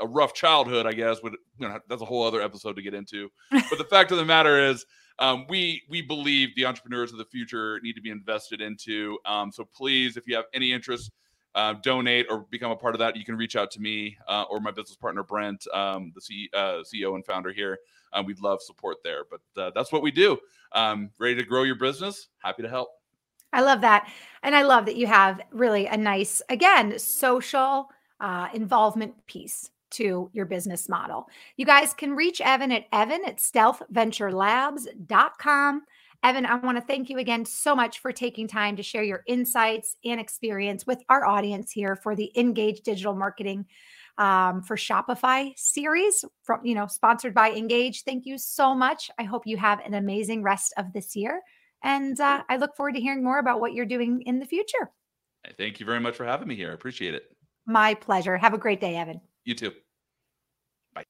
a 0.00 0.06
rough 0.06 0.32
childhood, 0.32 0.86
I 0.86 0.92
guess. 0.92 1.18
But 1.20 1.32
you 1.58 1.68
know, 1.68 1.78
that's 1.88 2.02
a 2.02 2.06
whole 2.06 2.24
other 2.24 2.40
episode 2.40 2.76
to 2.76 2.82
get 2.82 2.94
into. 2.94 3.28
but 3.50 3.78
the 3.78 3.86
fact 3.90 4.12
of 4.12 4.18
the 4.18 4.24
matter 4.24 4.58
is, 4.70 4.86
um, 5.18 5.46
we 5.48 5.82
we 5.88 6.02
believe 6.02 6.54
the 6.54 6.66
entrepreneurs 6.66 7.12
of 7.12 7.18
the 7.18 7.24
future 7.24 7.80
need 7.82 7.94
to 7.94 8.00
be 8.00 8.10
invested 8.10 8.60
into. 8.60 9.18
Um, 9.24 9.50
so 9.50 9.64
please, 9.64 10.16
if 10.16 10.26
you 10.26 10.36
have 10.36 10.44
any 10.54 10.72
interest, 10.72 11.10
uh, 11.54 11.74
donate 11.82 12.26
or 12.30 12.46
become 12.50 12.70
a 12.70 12.76
part 12.76 12.94
of 12.94 12.98
that, 13.00 13.16
you 13.16 13.24
can 13.24 13.36
reach 13.36 13.56
out 13.56 13.70
to 13.72 13.80
me 13.80 14.16
uh, 14.28 14.44
or 14.50 14.60
my 14.60 14.70
business 14.70 14.96
partner 14.96 15.22
Brent, 15.22 15.66
um, 15.74 16.12
the 16.14 16.20
C- 16.20 16.50
uh, 16.54 16.82
CEO 16.82 17.14
and 17.14 17.24
founder 17.24 17.52
here. 17.52 17.78
Um, 18.12 18.26
we'd 18.26 18.40
love 18.40 18.62
support 18.62 18.98
there, 19.04 19.24
but 19.30 19.40
uh, 19.60 19.70
that's 19.74 19.92
what 19.92 20.02
we 20.02 20.10
do. 20.10 20.38
Um, 20.72 21.10
ready 21.18 21.34
to 21.34 21.42
grow 21.42 21.64
your 21.64 21.74
business? 21.74 22.28
Happy 22.38 22.62
to 22.62 22.68
help. 22.68 22.88
I 23.52 23.62
love 23.62 23.80
that, 23.80 24.10
and 24.42 24.54
I 24.54 24.62
love 24.62 24.84
that 24.86 24.96
you 24.96 25.06
have 25.06 25.40
really 25.50 25.86
a 25.86 25.96
nice, 25.96 26.42
again, 26.48 26.98
social 26.98 27.88
uh, 28.20 28.48
involvement 28.52 29.26
piece 29.26 29.70
to 29.90 30.28
your 30.32 30.46
business 30.46 30.88
model. 30.88 31.28
You 31.56 31.66
guys 31.66 31.94
can 31.94 32.16
reach 32.16 32.40
Evan 32.40 32.72
at 32.72 32.86
evan 32.92 33.20
at 33.26 33.38
stealthventurelabs.com. 33.38 35.82
Evan, 36.24 36.46
I 36.46 36.56
want 36.56 36.76
to 36.76 36.84
thank 36.84 37.10
you 37.10 37.18
again 37.18 37.44
so 37.44 37.76
much 37.76 38.00
for 38.00 38.10
taking 38.10 38.48
time 38.48 38.74
to 38.76 38.82
share 38.82 39.04
your 39.04 39.22
insights 39.26 39.96
and 40.04 40.20
experience 40.20 40.84
with 40.86 41.00
our 41.08 41.24
audience 41.24 41.70
here 41.70 41.94
for 41.94 42.16
the 42.16 42.32
Engage 42.36 42.80
Digital 42.80 43.14
Marketing 43.14 43.66
um, 44.18 44.62
for 44.62 44.76
Shopify 44.76 45.56
series 45.56 46.24
from, 46.42 46.66
you 46.66 46.74
know, 46.74 46.88
sponsored 46.88 47.34
by 47.34 47.52
Engage. 47.52 48.02
Thank 48.02 48.26
you 48.26 48.36
so 48.36 48.74
much. 48.74 49.12
I 49.18 49.22
hope 49.22 49.46
you 49.46 49.56
have 49.58 49.78
an 49.80 49.94
amazing 49.94 50.42
rest 50.42 50.74
of 50.76 50.92
this 50.92 51.14
year. 51.14 51.40
And 51.84 52.18
uh, 52.18 52.42
I 52.48 52.56
look 52.56 52.74
forward 52.76 52.96
to 52.96 53.00
hearing 53.00 53.22
more 53.22 53.38
about 53.38 53.60
what 53.60 53.72
you're 53.72 53.86
doing 53.86 54.22
in 54.22 54.40
the 54.40 54.46
future. 54.46 54.90
Thank 55.56 55.78
you 55.78 55.86
very 55.86 56.00
much 56.00 56.16
for 56.16 56.24
having 56.24 56.48
me 56.48 56.56
here. 56.56 56.70
I 56.70 56.74
appreciate 56.74 57.14
it. 57.14 57.30
My 57.64 57.94
pleasure. 57.94 58.36
Have 58.36 58.54
a 58.54 58.58
great 58.58 58.80
day, 58.80 58.96
Evan. 58.96 59.20
You 59.48 59.54
too. 59.54 59.72
Bye. 60.92 61.06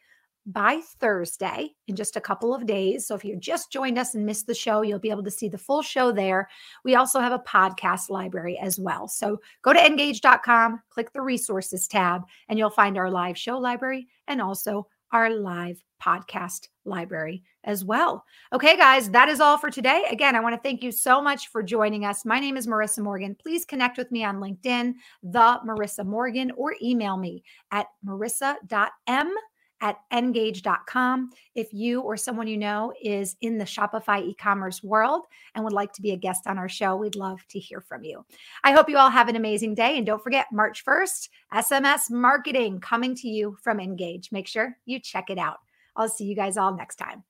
by 0.48 0.80
Thursday 1.00 1.72
in 1.88 1.96
just 1.96 2.16
a 2.16 2.22
couple 2.22 2.56
of 2.56 2.66
days. 2.66 3.06
So 3.06 3.16
if 3.16 3.26
you 3.26 3.36
just 3.36 3.72
joined 3.72 4.00
us 4.00 4.16
and 4.16 4.26
missed 4.26 4.48
the 4.48 4.56
show, 4.56 4.82
you'll 4.82 4.98
be 4.98 5.10
able 5.10 5.24
to 5.24 5.32
see 5.32 5.50
the 5.50 5.58
full 5.58 5.82
show 5.82 6.12
there. 6.12 6.50
We 6.86 6.96
also 6.96 7.20
have 7.20 7.34
a 7.34 7.40
podcast 7.40 8.10
library 8.10 8.58
as 8.58 8.80
well. 8.80 9.10
So 9.10 9.42
go 9.62 9.74
to 9.74 9.86
engage.com, 9.86 10.82
click 10.90 11.12
the 11.12 11.22
resources 11.22 11.88
tab, 11.88 12.24
and 12.48 12.58
you'll 12.58 12.70
find 12.70 12.98
our 12.98 13.12
live 13.12 13.38
show 13.38 13.58
library 13.58 14.08
and 14.28 14.42
also 14.42 14.88
our 15.12 15.30
live 15.30 15.84
podcast 16.02 16.68
library 16.86 17.44
as 17.66 17.84
well. 17.84 18.24
Okay, 18.54 18.78
guys, 18.78 19.10
that 19.12 19.28
is 19.28 19.42
all 19.42 19.58
for 19.58 19.70
today. 19.70 20.06
Again, 20.10 20.36
I 20.36 20.40
want 20.40 20.56
to 20.56 20.62
thank 20.62 20.82
you 20.82 20.92
so 20.92 21.22
much 21.22 21.50
for 21.50 21.62
joining 21.62 22.06
us. 22.06 22.24
My 22.24 22.40
name 22.40 22.56
is 22.56 22.68
Marissa 22.68 23.00
Morgan. 23.00 23.36
Please 23.36 23.66
connect 23.66 23.98
with 23.98 24.12
me 24.12 24.24
on 24.24 24.38
LinkedIn, 24.38 24.94
the 25.24 25.60
Marissa 25.66 26.06
Morgan, 26.06 26.52
or 26.52 26.76
email 26.82 27.18
me 27.18 27.44
at 27.72 27.88
marissa.m 28.06 29.34
at 29.82 29.98
engage.com. 30.12 31.30
If 31.56 31.74
you 31.74 32.02
or 32.02 32.18
someone 32.18 32.48
you 32.48 32.58
know 32.58 32.94
is 33.02 33.36
in 33.42 33.58
the 33.58 33.66
Shopify 33.66 34.26
e 34.26 34.34
commerce 34.36 34.84
world 34.84 35.26
and 35.56 35.64
would 35.64 35.74
like 35.74 35.94
to 35.94 36.02
be 36.02 36.12
a 36.12 36.18
guest 36.18 36.48
on 36.48 36.58
our 36.58 36.70
show, 36.70 36.96
we'd 36.96 37.16
love 37.16 37.40
to 37.50 37.60
hear 37.60 37.82
from 37.82 38.04
you. 38.04 38.26
I 38.64 38.72
hope 38.72 38.90
you 38.90 38.98
all 38.98 39.10
have 39.10 39.30
an 39.30 39.36
amazing 39.36 39.76
day. 39.76 39.98
And 39.98 40.06
don't 40.06 40.24
forget, 40.24 40.48
March 40.52 40.84
1st, 40.86 41.30
SMS 41.54 42.10
marketing 42.10 42.80
coming 42.80 43.16
to 43.16 43.28
you 43.28 43.58
from 43.62 43.80
Engage. 43.80 44.32
Make 44.32 44.48
sure 44.48 44.78
you 44.86 45.00
check 45.00 45.30
it 45.30 45.38
out. 45.38 45.58
I'll 45.96 46.10
see 46.10 46.26
you 46.26 46.36
guys 46.36 46.58
all 46.58 46.76
next 46.76 46.96
time. 46.98 47.24